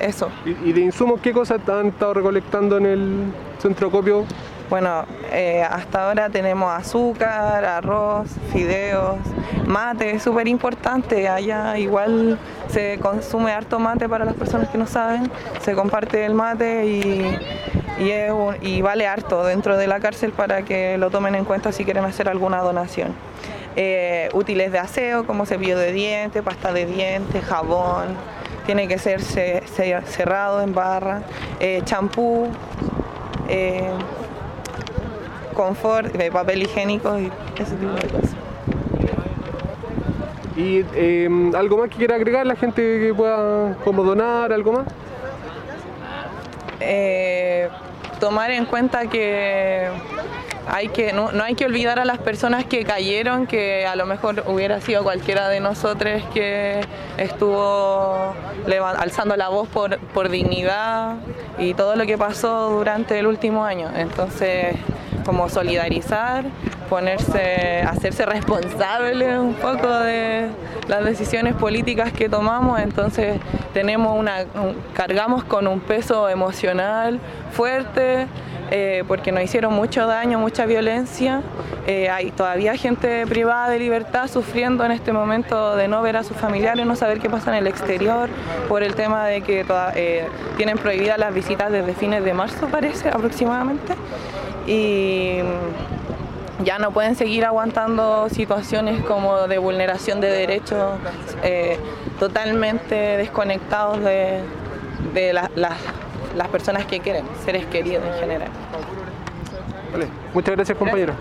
Eso. 0.00 0.30
¿Y, 0.46 0.50
y 0.70 0.72
de 0.72 0.80
insumos 0.80 1.20
qué 1.20 1.32
cosas 1.32 1.60
han 1.68 1.88
estado 1.88 2.14
recolectando 2.14 2.78
en 2.78 2.86
el 2.86 3.24
centro 3.60 3.88
acopio? 3.88 4.24
Bueno, 4.70 5.04
eh, 5.32 5.62
hasta 5.68 6.06
ahora 6.08 6.30
tenemos 6.30 6.72
azúcar, 6.72 7.64
arroz, 7.64 8.28
fideos, 8.52 9.16
mate, 9.66 10.12
es 10.12 10.22
súper 10.22 10.46
importante. 10.46 11.28
Allá 11.28 11.76
igual 11.76 12.38
se 12.68 12.98
consume 13.00 13.50
harto 13.52 13.80
mate 13.80 14.08
para 14.08 14.24
las 14.24 14.34
personas 14.34 14.68
que 14.68 14.78
no 14.78 14.86
saben. 14.86 15.28
Se 15.60 15.74
comparte 15.74 16.24
el 16.24 16.34
mate 16.34 16.86
y, 16.86 17.36
y, 17.98 18.10
es 18.10 18.30
un- 18.30 18.56
y 18.62 18.80
vale 18.80 19.08
harto 19.08 19.44
dentro 19.44 19.76
de 19.76 19.88
la 19.88 19.98
cárcel 19.98 20.30
para 20.30 20.62
que 20.62 20.96
lo 20.98 21.10
tomen 21.10 21.34
en 21.34 21.44
cuenta 21.44 21.72
si 21.72 21.84
quieren 21.84 22.04
hacer 22.04 22.28
alguna 22.28 22.60
donación. 22.60 23.12
Eh, 23.74 24.28
útiles 24.34 24.70
de 24.70 24.78
aseo 24.78 25.26
como 25.26 25.46
cepillo 25.46 25.76
de 25.78 25.90
dientes, 25.92 26.42
pasta 26.42 26.72
de 26.72 26.86
dientes, 26.86 27.44
jabón, 27.44 28.06
tiene 28.70 28.86
que 28.86 28.98
ser 28.98 29.20
ce- 29.20 29.64
ce- 29.74 30.00
cerrado 30.06 30.60
en 30.62 30.72
barra, 30.72 31.22
eh, 31.58 31.82
champú, 31.84 32.46
eh, 33.48 33.90
confort, 35.54 36.12
de 36.12 36.30
papel 36.30 36.62
higiénico 36.62 37.18
y 37.18 37.32
ese 37.60 37.74
tipo 37.74 37.92
de 37.94 38.06
cosas. 38.06 38.30
¿Y 40.56 40.84
eh, 40.94 41.50
algo 41.56 41.78
más 41.78 41.88
que 41.90 41.96
quiera 41.96 42.14
agregar 42.14 42.46
la 42.46 42.54
gente 42.54 42.80
que 42.80 43.12
pueda 43.12 43.74
como 43.82 44.04
donar, 44.04 44.52
algo 44.52 44.70
más? 44.70 44.86
Eh, 46.78 47.68
tomar 48.20 48.52
en 48.52 48.66
cuenta 48.66 49.06
que 49.08 49.88
hay 50.68 50.88
que 50.88 51.12
no, 51.12 51.32
no 51.32 51.42
hay 51.44 51.54
que 51.54 51.64
olvidar 51.64 51.98
a 51.98 52.04
las 52.04 52.18
personas 52.18 52.64
que 52.64 52.84
cayeron, 52.84 53.46
que 53.46 53.86
a 53.86 53.96
lo 53.96 54.06
mejor 54.06 54.44
hubiera 54.46 54.80
sido 54.80 55.02
cualquiera 55.02 55.48
de 55.48 55.60
nosotros 55.60 56.22
que 56.34 56.80
estuvo 57.18 58.34
alzando 58.98 59.36
la 59.36 59.48
voz 59.48 59.68
por, 59.68 59.98
por 59.98 60.28
dignidad 60.28 61.14
y 61.58 61.74
todo 61.74 61.96
lo 61.96 62.06
que 62.06 62.16
pasó 62.18 62.70
durante 62.70 63.18
el 63.18 63.26
último 63.26 63.64
año. 63.64 63.90
Entonces, 63.96 64.76
como 65.24 65.48
solidarizar, 65.48 66.44
ponerse, 66.88 67.82
hacerse 67.82 68.26
responsable 68.26 69.38
un 69.38 69.54
poco 69.54 69.88
de 69.88 70.48
las 70.88 71.04
decisiones 71.04 71.54
políticas 71.54 72.12
que 72.12 72.28
tomamos, 72.28 72.80
entonces 72.80 73.38
tenemos 73.72 74.18
una, 74.18 74.44
un- 74.54 74.76
cargamos 74.94 75.44
con 75.44 75.66
un 75.68 75.80
peso 75.80 76.28
emocional 76.28 77.20
fuerte, 77.52 78.26
eh, 78.70 79.04
porque 79.08 79.32
nos 79.32 79.42
hicieron 79.42 79.72
mucho 79.74 80.06
daño, 80.06 80.38
mucha 80.38 80.66
violencia. 80.66 81.42
Eh, 81.86 82.08
hay 82.08 82.30
todavía 82.30 82.76
gente 82.76 83.26
privada 83.26 83.68
de 83.68 83.78
libertad 83.78 84.28
sufriendo 84.28 84.84
en 84.84 84.92
este 84.92 85.12
momento 85.12 85.76
de 85.76 85.88
no 85.88 86.02
ver 86.02 86.16
a 86.16 86.22
sus 86.24 86.36
familiares, 86.36 86.86
no 86.86 86.94
saber 86.96 87.18
qué 87.20 87.28
pasa 87.30 87.50
en 87.50 87.56
el 87.58 87.66
exterior, 87.66 88.28
por 88.68 88.82
el 88.82 88.94
tema 88.94 89.26
de 89.26 89.40
que 89.40 89.64
eh, 89.96 90.26
tienen 90.56 90.78
prohibidas 90.78 91.18
las 91.18 91.34
visitas 91.34 91.72
desde 91.72 91.94
fines 91.94 92.24
de 92.24 92.32
marzo, 92.34 92.68
parece, 92.68 93.08
aproximadamente. 93.08 93.94
Y 94.66 95.38
mm, 95.42 96.64
ya 96.64 96.78
no 96.78 96.90
pueden 96.92 97.16
seguir 97.16 97.44
aguantando 97.46 98.28
situaciones 98.28 99.02
como 99.04 99.48
de 99.48 99.58
vulneración 99.58 100.20
de 100.20 100.28
derechos 100.30 100.92
totalmente 102.18 102.94
desconectados 102.94 104.00
de, 104.04 104.40
de 105.14 105.32
la- 105.32 105.50
las- 106.36 106.48
personas 106.48 106.84
que 106.86 107.00
quieren, 107.00 107.24
seres 107.44 107.64
queridos 107.66 108.04
en 108.04 108.20
general. 108.20 108.48
Vale. 109.92 110.06
Muchas 110.34 110.54
gracias 110.56 110.78
compañero. 110.78 111.14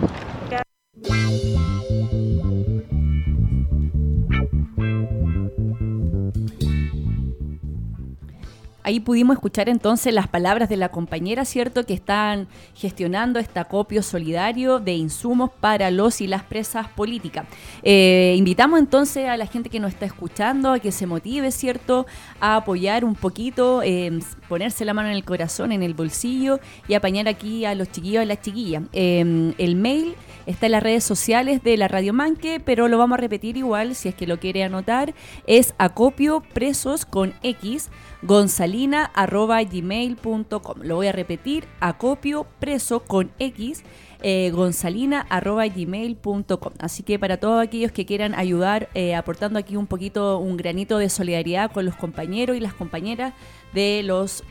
Ahí 8.90 8.98
pudimos 8.98 9.34
escuchar 9.34 9.68
entonces 9.68 10.12
las 10.12 10.26
palabras 10.26 10.68
de 10.68 10.76
la 10.76 10.88
compañera, 10.88 11.44
¿cierto? 11.44 11.86
Que 11.86 11.94
están 11.94 12.48
gestionando 12.74 13.38
este 13.38 13.60
acopio 13.60 14.02
solidario 14.02 14.80
de 14.80 14.94
insumos 14.94 15.50
para 15.60 15.92
los 15.92 16.20
y 16.20 16.26
las 16.26 16.42
presas 16.42 16.88
políticas. 16.88 17.46
Eh, 17.84 18.34
invitamos 18.36 18.80
entonces 18.80 19.28
a 19.28 19.36
la 19.36 19.46
gente 19.46 19.70
que 19.70 19.78
nos 19.78 19.92
está 19.92 20.06
escuchando 20.06 20.72
a 20.72 20.80
que 20.80 20.90
se 20.90 21.06
motive, 21.06 21.52
¿cierto? 21.52 22.04
A 22.40 22.56
apoyar 22.56 23.04
un 23.04 23.14
poquito, 23.14 23.80
eh, 23.84 24.18
ponerse 24.48 24.84
la 24.84 24.92
mano 24.92 25.08
en 25.08 25.14
el 25.14 25.24
corazón, 25.24 25.70
en 25.70 25.84
el 25.84 25.94
bolsillo 25.94 26.58
y 26.88 26.94
apañar 26.94 27.28
aquí 27.28 27.64
a 27.64 27.76
los 27.76 27.92
chiquillos 27.92 28.24
y 28.24 28.26
las 28.26 28.42
chiquillas. 28.42 28.82
Eh, 28.92 29.54
el 29.56 29.76
mail 29.76 30.16
está 30.46 30.66
en 30.66 30.72
las 30.72 30.82
redes 30.82 31.04
sociales 31.04 31.62
de 31.62 31.76
la 31.76 31.86
Radio 31.86 32.12
Manque, 32.12 32.58
pero 32.58 32.88
lo 32.88 32.98
vamos 32.98 33.18
a 33.18 33.20
repetir 33.20 33.56
igual 33.56 33.94
si 33.94 34.08
es 34.08 34.16
que 34.16 34.26
lo 34.26 34.40
quiere 34.40 34.64
anotar. 34.64 35.14
Es 35.46 35.74
acopio 35.78 36.42
presos 36.52 37.06
con 37.06 37.34
X 37.44 37.88
gonzalina 38.22 39.04
arroba 39.04 39.62
gmail.com. 39.62 40.82
Lo 40.82 40.96
voy 40.96 41.06
a 41.06 41.12
repetir, 41.12 41.66
acopio 41.80 42.46
preso 42.58 43.00
con 43.00 43.30
X 43.38 43.82
eh, 44.22 44.50
gonzalina 44.50 45.26
arroba 45.30 45.66
gmail.com. 45.66 46.72
Así 46.78 47.02
que 47.02 47.18
para 47.18 47.38
todos 47.38 47.62
aquellos 47.62 47.92
que 47.92 48.04
quieran 48.04 48.34
ayudar 48.34 48.88
eh, 48.94 49.14
aportando 49.14 49.58
aquí 49.58 49.76
un 49.76 49.86
poquito, 49.86 50.38
un 50.38 50.56
granito 50.56 50.98
de 50.98 51.08
solidaridad 51.08 51.72
con 51.72 51.84
los 51.84 51.96
compañeros 51.96 52.56
y 52.56 52.60
las 52.60 52.74
compañeras 52.74 53.34
de 53.72 54.02
los 54.02 54.44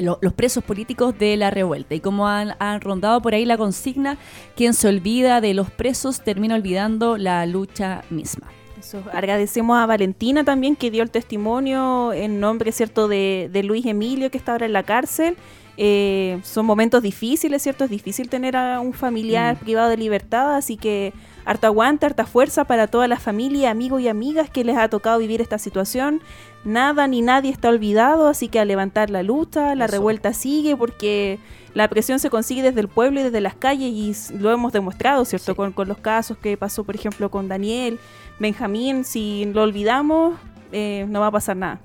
los 0.00 0.32
presos 0.32 0.64
políticos 0.64 1.16
de 1.16 1.36
la 1.36 1.50
revuelta. 1.52 1.94
Y 1.94 2.00
como 2.00 2.26
han, 2.26 2.56
han 2.58 2.80
rondado 2.80 3.22
por 3.22 3.32
ahí 3.32 3.44
la 3.44 3.56
consigna, 3.56 4.18
quien 4.56 4.74
se 4.74 4.88
olvida 4.88 5.40
de 5.40 5.54
los 5.54 5.70
presos 5.70 6.24
termina 6.24 6.56
olvidando 6.56 7.16
la 7.16 7.46
lucha 7.46 8.02
misma. 8.10 8.48
Eso, 8.84 9.02
agradecemos 9.12 9.78
a 9.78 9.86
Valentina 9.86 10.44
también 10.44 10.76
que 10.76 10.90
dio 10.90 11.02
el 11.02 11.10
testimonio 11.10 12.12
en 12.12 12.38
nombre 12.38 12.70
cierto 12.72 13.08
de, 13.08 13.48
de 13.52 13.62
Luis 13.62 13.86
Emilio 13.86 14.30
que 14.30 14.38
está 14.38 14.52
ahora 14.52 14.66
en 14.66 14.72
la 14.72 14.82
cárcel 14.82 15.36
Eh, 15.76 16.38
son 16.44 16.66
momentos 16.66 17.02
difíciles, 17.02 17.60
¿cierto? 17.60 17.82
Es 17.82 17.90
difícil 17.90 18.28
tener 18.28 18.54
a 18.56 18.78
un 18.78 18.92
familiar 18.92 19.56
Mm. 19.56 19.58
privado 19.58 19.88
de 19.90 19.96
libertad, 19.96 20.54
así 20.54 20.76
que 20.76 21.12
harta 21.44 21.66
aguante, 21.66 22.06
harta 22.06 22.26
fuerza 22.26 22.64
para 22.64 22.86
toda 22.86 23.08
la 23.08 23.18
familia, 23.18 23.70
amigos 23.70 24.00
y 24.00 24.06
amigas 24.06 24.48
que 24.48 24.62
les 24.62 24.76
ha 24.76 24.88
tocado 24.88 25.18
vivir 25.18 25.40
esta 25.40 25.58
situación. 25.58 26.20
Nada 26.64 27.06
ni 27.06 27.20
nadie 27.20 27.50
está 27.50 27.68
olvidado, 27.68 28.26
así 28.28 28.48
que 28.48 28.58
a 28.58 28.64
levantar 28.64 29.10
la 29.10 29.22
lucha, 29.22 29.74
la 29.74 29.84
Eso. 29.84 29.92
revuelta 29.92 30.32
sigue 30.32 30.76
porque 30.76 31.38
la 31.74 31.88
presión 31.88 32.18
se 32.18 32.30
consigue 32.30 32.62
desde 32.62 32.80
el 32.80 32.88
pueblo 32.88 33.20
y 33.20 33.24
desde 33.24 33.40
las 33.40 33.54
calles 33.54 33.90
y 33.92 34.38
lo 34.38 34.50
hemos 34.50 34.72
demostrado, 34.72 35.24
¿cierto? 35.24 35.52
Sí. 35.52 35.56
Con, 35.56 35.72
con 35.72 35.88
los 35.88 35.98
casos 35.98 36.38
que 36.38 36.56
pasó, 36.56 36.84
por 36.84 36.94
ejemplo, 36.94 37.30
con 37.30 37.48
Daniel, 37.48 37.98
Benjamín, 38.38 39.04
si 39.04 39.44
lo 39.52 39.62
olvidamos, 39.62 40.38
eh, 40.72 41.06
no 41.08 41.20
va 41.20 41.26
a 41.26 41.30
pasar 41.32 41.56
nada. 41.56 41.80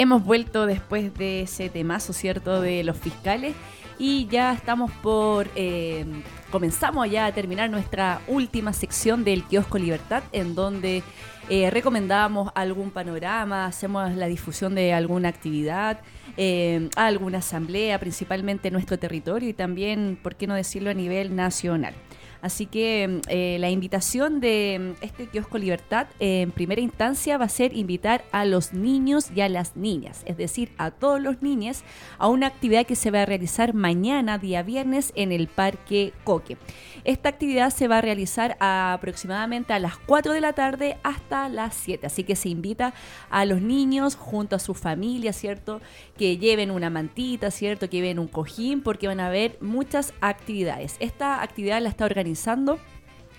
Hemos 0.00 0.24
vuelto 0.24 0.66
después 0.66 1.12
de 1.14 1.42
ese 1.42 1.68
temazo, 1.70 2.12
¿cierto?, 2.12 2.60
de 2.60 2.84
los 2.84 2.96
fiscales 2.96 3.56
y 3.98 4.28
ya 4.28 4.52
estamos 4.52 4.92
por... 5.02 5.48
eh, 5.56 6.06
comenzamos 6.52 7.10
ya 7.10 7.26
a 7.26 7.32
terminar 7.32 7.68
nuestra 7.68 8.20
última 8.28 8.72
sección 8.72 9.24
del 9.24 9.42
Kiosco 9.42 9.76
Libertad, 9.76 10.22
en 10.30 10.54
donde 10.54 11.02
eh, 11.48 11.68
recomendamos 11.70 12.52
algún 12.54 12.92
panorama, 12.92 13.66
hacemos 13.66 14.14
la 14.14 14.28
difusión 14.28 14.76
de 14.76 14.92
alguna 14.92 15.30
actividad, 15.30 16.00
eh, 16.36 16.88
alguna 16.94 17.38
asamblea, 17.38 17.98
principalmente 17.98 18.68
en 18.68 18.74
nuestro 18.74 19.00
territorio 19.00 19.48
y 19.48 19.52
también, 19.52 20.16
¿por 20.22 20.36
qué 20.36 20.46
no 20.46 20.54
decirlo, 20.54 20.90
a 20.90 20.94
nivel 20.94 21.34
nacional? 21.34 21.94
Así 22.40 22.66
que 22.66 23.20
eh, 23.28 23.56
la 23.58 23.70
invitación 23.70 24.40
de 24.40 24.94
mm, 25.00 25.04
este 25.04 25.26
kiosco 25.26 25.58
Libertad 25.58 26.06
eh, 26.20 26.42
en 26.42 26.52
primera 26.52 26.80
instancia 26.80 27.38
va 27.38 27.46
a 27.46 27.48
ser 27.48 27.76
invitar 27.76 28.24
a 28.32 28.44
los 28.44 28.72
niños 28.72 29.30
y 29.34 29.40
a 29.40 29.48
las 29.48 29.76
niñas, 29.76 30.22
es 30.26 30.36
decir, 30.36 30.70
a 30.78 30.90
todos 30.90 31.20
los 31.20 31.42
niños, 31.42 31.82
a 32.18 32.28
una 32.28 32.46
actividad 32.46 32.86
que 32.86 32.96
se 32.96 33.10
va 33.10 33.22
a 33.22 33.26
realizar 33.26 33.74
mañana, 33.74 34.38
día 34.38 34.62
viernes, 34.62 35.12
en 35.16 35.32
el 35.32 35.48
Parque 35.48 36.12
Coque. 36.24 36.56
Esta 37.04 37.28
actividad 37.28 37.70
se 37.70 37.88
va 37.88 37.98
a 37.98 38.00
realizar 38.00 38.56
aproximadamente 38.60 39.72
a 39.72 39.78
las 39.78 39.96
4 39.98 40.32
de 40.32 40.40
la 40.40 40.52
tarde 40.52 40.98
hasta 41.02 41.48
las 41.48 41.74
7, 41.74 42.06
así 42.06 42.24
que 42.24 42.36
se 42.36 42.48
invita 42.48 42.94
a 43.30 43.44
los 43.44 43.60
niños 43.60 44.16
junto 44.16 44.56
a 44.56 44.58
su 44.58 44.74
familia, 44.74 45.32
¿cierto? 45.32 45.80
Que 46.16 46.38
lleven 46.38 46.70
una 46.70 46.90
mantita, 46.90 47.50
¿cierto? 47.50 47.88
Que 47.88 47.98
lleven 47.98 48.18
un 48.18 48.28
cojín, 48.28 48.82
porque 48.82 49.08
van 49.08 49.20
a 49.20 49.28
haber 49.28 49.58
muchas 49.60 50.12
actividades. 50.20 50.96
Esta 51.00 51.42
actividad 51.42 51.80
la 51.80 51.88
está 51.88 52.04
organizando 52.04 52.78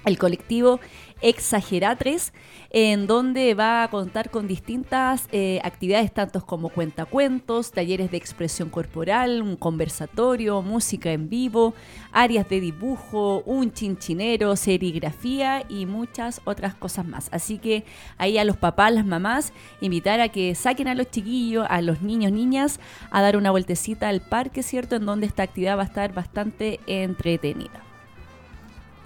el 0.06 0.18
colectivo 0.18 0.80
Exageratres, 1.22 2.32
en 2.70 3.06
donde 3.06 3.54
va 3.54 3.84
a 3.84 3.90
contar 3.90 4.30
con 4.30 4.48
distintas 4.48 5.28
eh, 5.34 5.60
actividades, 5.64 6.14
tantos 6.14 6.46
como 6.46 6.70
cuentacuentos, 6.70 7.72
talleres 7.72 8.10
de 8.12 8.16
expresión 8.16 8.70
corporal, 8.70 9.42
un 9.42 9.58
conversatorio, 9.58 10.62
música 10.62 11.12
en 11.12 11.28
vivo, 11.28 11.74
áreas 12.14 12.48
de 12.48 12.62
dibujo, 12.62 13.44
un 13.46 13.74
chinchinero, 13.74 14.56
serigrafía 14.56 15.66
y 15.68 15.86
muchas 15.86 16.40
otras 16.46 16.74
cosas 16.74 17.06
más. 17.06 17.28
Así 17.34 17.58
que 17.58 17.84
ahí 18.18 18.38
a 18.38 18.46
los 18.46 18.56
papás, 18.56 18.94
las 18.94 19.06
mamás, 19.06 19.52
invitar 19.82 20.22
a 20.22 20.30
que 20.30 20.56
saquen 20.56 20.88
a 20.88 20.96
los 20.96 21.12
chiquillos, 21.12 21.68
a 21.70 21.82
los 21.82 22.02
niños, 22.02 22.32
niñas, 22.32 22.80
a 23.12 23.22
dar 23.22 23.36
una 23.36 23.52
vueltecita 23.52 24.08
al 24.08 24.22
parque, 24.22 24.64
¿cierto? 24.64 24.96
En 24.96 25.06
donde 25.06 25.28
esta 25.28 25.44
actividad 25.44 25.78
va 25.78 25.82
a 25.82 25.86
estar 25.86 26.14
bastante 26.14 26.80
entretenida. 26.88 27.89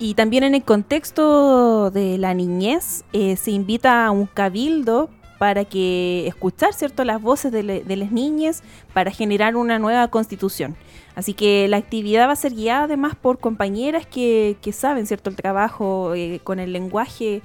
Y 0.03 0.15
también 0.15 0.43
en 0.43 0.53
el 0.53 0.63
contexto 0.63 1.89
de 1.89 2.17
la 2.17 2.33
niñez 2.33 3.05
eh, 3.13 3.37
se 3.37 3.51
invita 3.51 4.05
a 4.05 4.11
un 4.11 4.25
cabildo 4.25 5.09
para 5.39 5.63
que 5.63 6.27
escuchar 6.27 6.73
cierto 6.73 7.05
las 7.05 7.21
voces 7.21 7.53
de, 7.53 7.63
las 7.63 8.11
niñas 8.11 8.63
para 8.93 9.11
generar 9.11 9.55
una 9.55 9.79
nueva 9.79 10.09
constitución. 10.09 10.75
Así 11.15 11.33
que 11.33 11.69
la 11.69 11.77
actividad 11.77 12.27
va 12.27 12.33
a 12.33 12.35
ser 12.35 12.53
guiada 12.53 12.83
además 12.83 13.15
por 13.15 13.39
compañeras 13.39 14.05
que, 14.05 14.57
que 14.61 14.73
saben 14.73 15.07
cierto 15.07 15.29
el 15.29 15.37
trabajo 15.37 16.13
eh, 16.15 16.41
con 16.43 16.59
el 16.59 16.73
lenguaje 16.73 17.41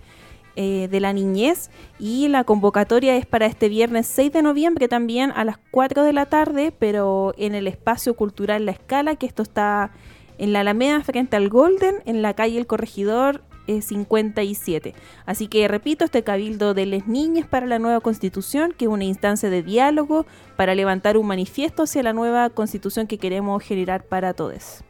eh, 0.57 0.89
de 0.91 0.99
la 0.99 1.13
niñez. 1.13 1.71
Y 2.01 2.27
la 2.27 2.43
convocatoria 2.43 3.15
es 3.15 3.25
para 3.25 3.47
este 3.47 3.69
viernes 3.69 4.09
6 4.09 4.33
de 4.33 4.43
noviembre 4.43 4.89
también 4.89 5.31
a 5.31 5.45
las 5.45 5.59
4 5.71 6.03
de 6.03 6.13
la 6.13 6.27
tarde, 6.27 6.73
pero 6.77 7.35
en 7.39 7.55
el 7.55 7.69
espacio 7.69 8.15
cultural 8.15 8.67
La 8.67 8.73
Escala, 8.73 9.15
que 9.15 9.27
esto 9.27 9.45
está 9.45 9.93
en 10.39 10.53
la 10.53 10.61
Alameda 10.61 11.03
frente 11.03 11.37
al 11.37 11.49
Golden, 11.49 11.97
en 12.07 12.23
la 12.23 12.35
calle 12.35 12.59
El 12.59 12.67
Corregidor 12.67 13.43
eh, 13.67 13.83
57. 13.83 14.95
Así 15.27 15.47
que 15.47 15.69
repito, 15.69 16.05
este 16.05 16.23
cabildo 16.23 16.73
de 16.73 16.87
las 16.87 17.07
niñas 17.07 17.47
para 17.47 17.67
la 17.67 17.79
nueva 17.79 18.01
constitución, 18.01 18.73
que 18.73 18.87
es 18.87 18.91
una 18.91 19.05
instancia 19.05 19.51
de 19.51 19.63
diálogo 19.63 20.25
para 20.57 20.75
levantar 20.75 21.19
un 21.19 21.27
manifiesto 21.27 21.83
hacia 21.83 22.03
la 22.03 22.15
nueva 22.15 22.49
constitución 22.49 23.07
que 23.07 23.19
queremos 23.19 23.63
generar 23.63 24.05
para 24.05 24.33
todos. 24.33 24.83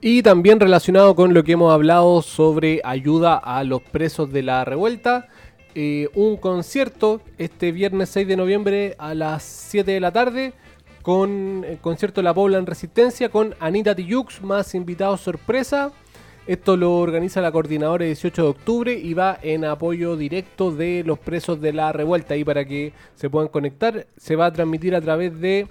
Y 0.00 0.22
también 0.22 0.60
relacionado 0.60 1.16
con 1.16 1.34
lo 1.34 1.42
que 1.42 1.52
hemos 1.52 1.72
hablado 1.72 2.22
sobre 2.22 2.80
ayuda 2.84 3.36
a 3.36 3.64
los 3.64 3.82
presos 3.82 4.30
de 4.30 4.44
la 4.44 4.64
revuelta, 4.64 5.26
eh, 5.74 6.08
un 6.14 6.36
concierto 6.36 7.20
este 7.38 7.72
viernes 7.72 8.10
6 8.10 8.28
de 8.28 8.36
noviembre 8.36 8.94
a 8.98 9.14
las 9.14 9.42
7 9.42 9.90
de 9.90 10.00
la 10.00 10.12
tarde 10.12 10.54
con 11.06 11.64
el 11.64 11.78
concierto 11.78 12.20
La 12.20 12.34
Pobla 12.34 12.58
en 12.58 12.66
Resistencia 12.66 13.28
con 13.28 13.54
Anita 13.60 13.94
Tijoux 13.94 14.42
más 14.42 14.74
invitados 14.74 15.20
sorpresa. 15.20 15.92
Esto 16.48 16.76
lo 16.76 16.98
organiza 16.98 17.40
la 17.40 17.52
coordinadora 17.52 18.02
el 18.04 18.08
18 18.08 18.42
de 18.42 18.48
octubre 18.48 18.92
y 18.92 19.14
va 19.14 19.38
en 19.40 19.64
apoyo 19.64 20.16
directo 20.16 20.72
de 20.72 21.04
los 21.06 21.20
presos 21.20 21.60
de 21.60 21.72
la 21.72 21.92
revuelta. 21.92 22.34
Y 22.34 22.42
para 22.42 22.64
que 22.64 22.92
se 23.14 23.30
puedan 23.30 23.46
conectar, 23.46 24.08
se 24.16 24.34
va 24.34 24.46
a 24.46 24.52
transmitir 24.52 24.96
a 24.96 25.00
través 25.00 25.38
de 25.38 25.68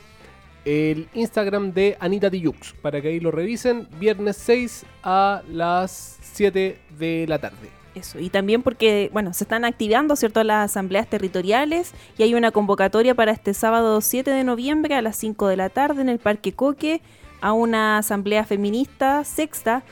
el 0.63 1.09
Instagram 1.13 1.73
de 1.73 1.97
Anita 1.99 2.31
Tijoux. 2.31 2.73
Para 2.81 3.01
que 3.01 3.09
ahí 3.09 3.19
lo 3.19 3.31
revisen. 3.31 3.89
Viernes 3.99 4.37
6 4.37 4.85
a 5.03 5.41
las 5.51 6.17
7 6.21 6.79
de 6.97 7.25
la 7.27 7.39
tarde. 7.39 7.74
Eso, 7.95 8.19
y 8.19 8.29
también 8.29 8.61
porque, 8.61 9.09
bueno, 9.13 9.33
se 9.33 9.45
están 9.45 9.63
activando, 9.63 10.17
¿cierto?, 10.17 10.43
las 10.43 10.71
asambleas 10.71 11.07
territoriales 11.07 11.93
y 12.17 12.23
hay 12.23 12.35
una 12.35 12.51
convocatoria 12.51 13.15
para 13.15 13.31
este 13.31 13.53
sábado 13.53 14.01
7 14.01 14.31
de 14.31 14.43
noviembre 14.43 14.95
a 14.95 15.01
las 15.01 15.15
5 15.15 15.47
de 15.47 15.55
la 15.55 15.69
tarde 15.69 16.01
en 16.01 16.09
el 16.09 16.19
Parque 16.19 16.51
Coque 16.51 17.01
a 17.39 17.53
una 17.53 17.97
asamblea 17.99 18.43
feminista 18.43 19.23
sexta 19.23 19.85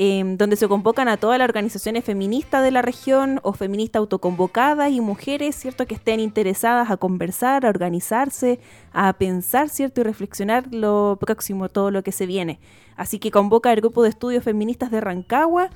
em, 0.00 0.36
donde 0.36 0.54
se 0.54 0.68
convocan 0.68 1.08
a 1.08 1.16
todas 1.16 1.36
las 1.40 1.48
organizaciones 1.48 2.04
feministas 2.04 2.62
de 2.62 2.70
la 2.70 2.80
región 2.80 3.40
o 3.42 3.52
feministas 3.52 3.98
autoconvocadas 3.98 4.92
y 4.92 5.00
mujeres, 5.00 5.56
¿cierto?, 5.56 5.84
que 5.84 5.96
estén 5.96 6.20
interesadas 6.20 6.92
a 6.92 6.96
conversar, 6.96 7.66
a 7.66 7.70
organizarse, 7.70 8.60
a 8.92 9.12
pensar, 9.14 9.68
¿cierto?, 9.68 10.02
y 10.02 10.04
reflexionar 10.04 10.72
lo 10.72 11.18
próximo, 11.20 11.68
todo 11.68 11.90
lo 11.90 12.04
que 12.04 12.12
se 12.12 12.26
viene. 12.26 12.60
Así 12.94 13.18
que 13.18 13.32
convoca 13.32 13.72
el 13.72 13.80
grupo 13.80 14.04
de 14.04 14.10
estudios 14.10 14.44
feministas 14.44 14.92
de 14.92 15.00
Rancagua 15.00 15.70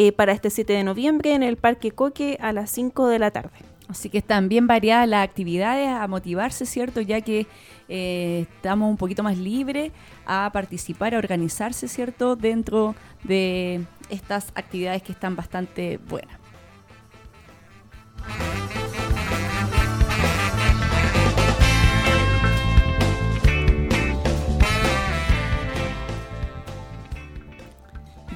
eh, 0.00 0.12
para 0.12 0.30
este 0.30 0.48
7 0.48 0.74
de 0.74 0.84
noviembre 0.84 1.34
en 1.34 1.42
el 1.42 1.56
Parque 1.56 1.90
Coque 1.90 2.38
a 2.40 2.52
las 2.52 2.70
5 2.70 3.08
de 3.08 3.18
la 3.18 3.32
tarde. 3.32 3.50
Así 3.88 4.10
que 4.10 4.18
están 4.18 4.48
bien 4.48 4.68
variadas 4.68 5.08
las 5.08 5.24
actividades 5.24 5.88
a 5.88 6.06
motivarse, 6.06 6.66
¿cierto? 6.66 7.00
Ya 7.00 7.20
que 7.20 7.48
eh, 7.88 8.46
estamos 8.48 8.88
un 8.88 8.96
poquito 8.96 9.24
más 9.24 9.36
libres 9.36 9.90
a 10.24 10.50
participar, 10.52 11.16
a 11.16 11.18
organizarse, 11.18 11.88
¿cierto? 11.88 12.36
Dentro 12.36 12.94
de 13.24 13.86
estas 14.08 14.52
actividades 14.54 15.02
que 15.02 15.10
están 15.10 15.34
bastante 15.34 15.98
buenas. 16.08 16.38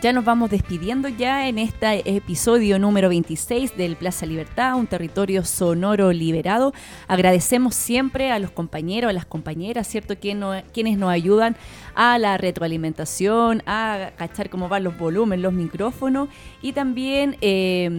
Ya 0.02 0.12
nos 0.12 0.24
vamos 0.24 0.50
despidiendo 0.50 1.08
ya 1.08 1.46
en 1.46 1.58
este 1.60 2.16
episodio 2.16 2.76
número 2.80 3.08
26 3.08 3.76
del 3.76 3.94
Plaza 3.94 4.26
Libertad, 4.26 4.74
un 4.74 4.88
territorio 4.88 5.44
sonoro 5.44 6.12
liberado. 6.12 6.74
Agradecemos 7.06 7.76
siempre 7.76 8.32
a 8.32 8.40
los 8.40 8.50
compañeros, 8.50 9.10
a 9.10 9.12
las 9.12 9.26
compañeras, 9.26 9.86
¿cierto? 9.86 10.16
Quien 10.20 10.40
no- 10.40 10.60
quienes 10.72 10.98
nos 10.98 11.08
ayudan 11.10 11.54
a 11.94 12.18
la 12.18 12.36
retroalimentación, 12.38 13.62
a 13.66 14.10
cachar 14.16 14.50
cómo 14.50 14.68
van 14.68 14.84
los 14.84 14.96
volúmenes, 14.98 15.42
los 15.42 15.52
micrófonos 15.52 16.28
y 16.60 16.72
también 16.72 17.36
eh, 17.40 17.90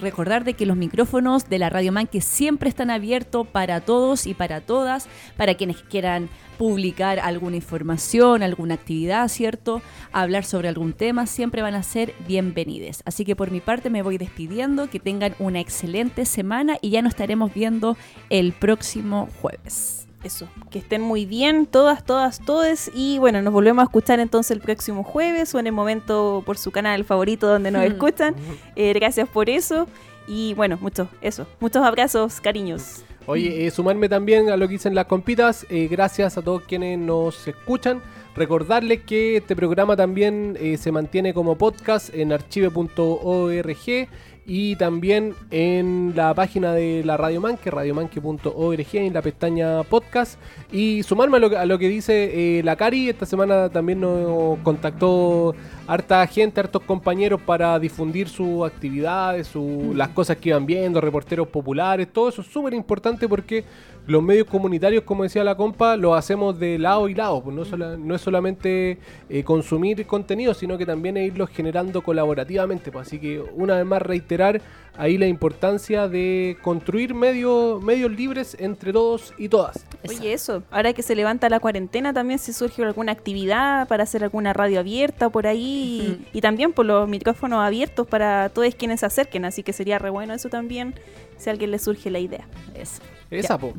recordar 0.00 0.44
de 0.44 0.54
que 0.54 0.66
los 0.66 0.76
micrófonos 0.76 1.48
de 1.48 1.58
la 1.58 1.70
Radio 1.70 1.92
Man 1.92 2.06
que 2.06 2.20
siempre 2.20 2.68
están 2.68 2.90
abiertos 2.90 3.46
para 3.46 3.80
todos 3.80 4.26
y 4.26 4.34
para 4.34 4.60
todas, 4.60 5.08
para 5.36 5.54
quienes 5.54 5.82
quieran 5.82 6.28
publicar 6.56 7.18
alguna 7.18 7.56
información, 7.56 8.42
alguna 8.42 8.74
actividad, 8.74 9.28
¿cierto? 9.28 9.82
Hablar 10.12 10.44
sobre 10.44 10.68
algún 10.68 10.92
tema, 10.92 11.26
siempre 11.26 11.62
van 11.62 11.74
a 11.74 11.82
ser 11.82 12.14
bienvenidos. 12.26 13.02
Así 13.04 13.24
que 13.24 13.36
por 13.36 13.50
mi 13.50 13.60
parte 13.60 13.90
me 13.90 14.02
voy 14.02 14.18
despidiendo, 14.18 14.88
que 14.88 15.00
tengan 15.00 15.34
una 15.38 15.60
excelente 15.60 16.24
semana 16.24 16.78
y 16.80 16.90
ya 16.90 17.02
nos 17.02 17.10
estaremos 17.10 17.52
viendo 17.52 17.96
el 18.30 18.52
próximo 18.52 19.28
jueves. 19.40 20.05
Eso, 20.26 20.48
que 20.70 20.80
estén 20.80 21.00
muy 21.02 21.24
bien 21.24 21.66
todas, 21.66 22.04
todas, 22.04 22.40
todes. 22.44 22.90
Y 22.94 23.18
bueno, 23.18 23.42
nos 23.42 23.52
volvemos 23.52 23.82
a 23.82 23.84
escuchar 23.84 24.18
entonces 24.18 24.50
el 24.50 24.60
próximo 24.60 25.04
jueves 25.04 25.54
o 25.54 25.60
en 25.60 25.68
el 25.68 25.72
momento 25.72 26.42
por 26.44 26.58
su 26.58 26.72
canal 26.72 27.04
favorito 27.04 27.46
donde 27.46 27.70
nos 27.70 27.82
escuchan. 27.92 28.34
Eh, 28.74 28.92
gracias 28.92 29.28
por 29.28 29.48
eso. 29.48 29.86
Y 30.26 30.54
bueno, 30.54 30.78
mucho, 30.80 31.08
eso. 31.20 31.46
Muchos 31.60 31.84
abrazos, 31.84 32.40
cariños. 32.40 33.04
Oye, 33.26 33.66
eh, 33.66 33.70
sumarme 33.70 34.08
también 34.08 34.50
a 34.50 34.56
lo 34.56 34.66
que 34.66 34.72
dicen 34.74 34.94
las 34.94 35.06
compitas. 35.06 35.66
eh, 35.70 35.88
gracias 35.90 36.36
a 36.38 36.42
todos 36.42 36.62
quienes 36.62 36.98
nos 36.98 37.46
escuchan. 37.46 38.02
Recordarles 38.36 39.02
que 39.02 39.36
este 39.36 39.56
programa 39.56 39.96
también 39.96 40.56
eh, 40.60 40.76
se 40.76 40.92
mantiene 40.92 41.32
como 41.32 41.56
podcast 41.56 42.14
en 42.14 42.32
archive.org 42.32 44.08
y 44.46 44.76
también 44.76 45.34
en 45.50 46.12
la 46.14 46.32
página 46.34 46.72
de 46.72 47.02
la 47.04 47.16
Radio 47.16 47.40
Manque, 47.40 47.70
radiomanque.org, 47.70 48.86
en 48.94 49.12
la 49.12 49.22
pestaña 49.22 49.82
podcast. 49.82 50.38
Y 50.72 51.02
sumarme 51.02 51.38
a 51.38 51.40
lo, 51.40 51.50
que- 51.50 51.56
a 51.56 51.66
lo 51.66 51.78
que 51.78 51.88
dice 51.88 52.58
eh, 52.58 52.62
la 52.62 52.76
Cari, 52.76 53.08
esta 53.08 53.26
semana 53.26 53.68
también 53.70 54.00
nos 54.00 54.58
contactó 54.60 55.54
harta 55.86 56.26
gente, 56.26 56.60
hartos 56.60 56.82
compañeros 56.82 57.40
para 57.40 57.78
difundir 57.78 58.28
sus 58.28 58.66
actividades, 58.66 59.46
su- 59.46 59.92
las 59.94 60.08
cosas 60.08 60.36
que 60.38 60.48
iban 60.50 60.66
viendo, 60.66 61.00
reporteros 61.00 61.48
populares, 61.48 62.08
todo 62.12 62.28
eso 62.28 62.40
es 62.42 62.46
súper 62.48 62.74
importante 62.74 63.28
porque 63.28 63.64
los 64.06 64.22
medios 64.22 64.46
comunitarios, 64.46 65.02
como 65.02 65.24
decía 65.24 65.42
la 65.42 65.56
compa, 65.56 65.96
lo 65.96 66.14
hacemos 66.14 66.58
de 66.60 66.78
lado 66.78 67.08
y 67.08 67.14
lado, 67.14 67.42
pues 67.42 67.56
no, 67.56 67.64
sola- 67.64 67.96
no 67.96 68.14
es 68.14 68.20
solamente 68.20 68.98
eh, 69.28 69.42
consumir 69.42 70.06
contenido, 70.06 70.54
sino 70.54 70.78
que 70.78 70.86
también 70.86 71.16
es 71.16 71.26
irlos 71.28 71.50
generando 71.50 72.02
colaborativamente. 72.02 72.92
pues. 72.92 73.06
Así 73.08 73.18
que 73.18 73.40
una 73.54 73.74
vez 73.76 73.84
más 73.86 74.02
reiterar 74.02 74.60
ahí 74.98 75.18
la 75.18 75.26
importancia 75.26 76.08
de 76.08 76.56
construir 76.62 77.14
medios, 77.14 77.82
medios 77.82 78.10
libres 78.10 78.56
entre 78.58 78.92
todos 78.92 79.34
y 79.38 79.48
todas. 79.48 79.84
Oye, 80.08 80.32
eso, 80.32 80.62
ahora 80.70 80.92
que 80.92 81.02
se 81.02 81.14
levanta 81.14 81.48
la 81.48 81.60
cuarentena 81.60 82.12
también 82.12 82.38
si 82.38 82.52
surge 82.52 82.82
alguna 82.84 83.12
actividad 83.12 83.88
para 83.88 84.04
hacer 84.04 84.22
alguna 84.24 84.52
radio 84.52 84.80
abierta 84.80 85.28
por 85.30 85.46
ahí 85.46 86.18
y, 86.32 86.38
y 86.38 86.40
también 86.40 86.72
por 86.72 86.86
los 86.86 87.08
micrófonos 87.08 87.60
abiertos 87.60 88.06
para 88.06 88.48
todos 88.50 88.74
quienes 88.74 89.00
se 89.00 89.06
acerquen, 89.06 89.44
así 89.44 89.62
que 89.62 89.72
sería 89.72 89.98
re 89.98 90.10
bueno 90.10 90.34
eso 90.34 90.48
también 90.48 90.94
si 91.36 91.48
a 91.50 91.52
alguien 91.52 91.70
le 91.70 91.78
surge 91.78 92.10
la 92.10 92.18
idea. 92.18 92.46
Eso. 92.74 93.00
Esa, 93.30 93.54
Ya. 93.54 93.58
po, 93.58 93.74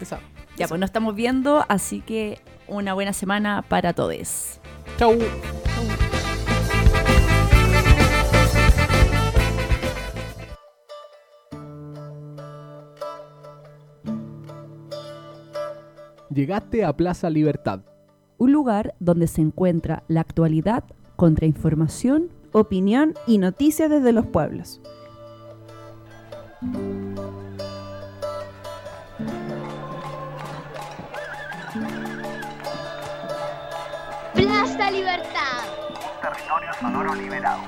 esa. 0.00 0.20
Ya, 0.56 0.68
pues 0.68 0.78
nos 0.80 0.88
estamos 0.88 1.14
viendo, 1.14 1.64
así 1.68 2.00
que 2.00 2.38
una 2.68 2.94
buena 2.94 3.12
semana 3.12 3.62
para 3.62 3.92
todos. 3.94 4.60
Chau. 4.98 5.18
Llegaste 16.34 16.84
a 16.84 16.96
Plaza 16.96 17.28
Libertad. 17.28 17.80
Un 18.38 18.52
lugar 18.52 18.94
donde 19.00 19.26
se 19.26 19.42
encuentra 19.42 20.02
la 20.08 20.20
actualidad, 20.20 20.84
contrainformación, 21.16 22.30
Opinión 22.54 23.14
y 23.26 23.38
noticias 23.38 23.88
desde 23.88 24.12
los 24.12 24.26
pueblos. 24.26 24.82
Plaza 34.34 34.90
Libertad. 34.90 35.64
Territorio 36.20 36.74
sonoro 36.78 37.14
liberado. 37.14 37.62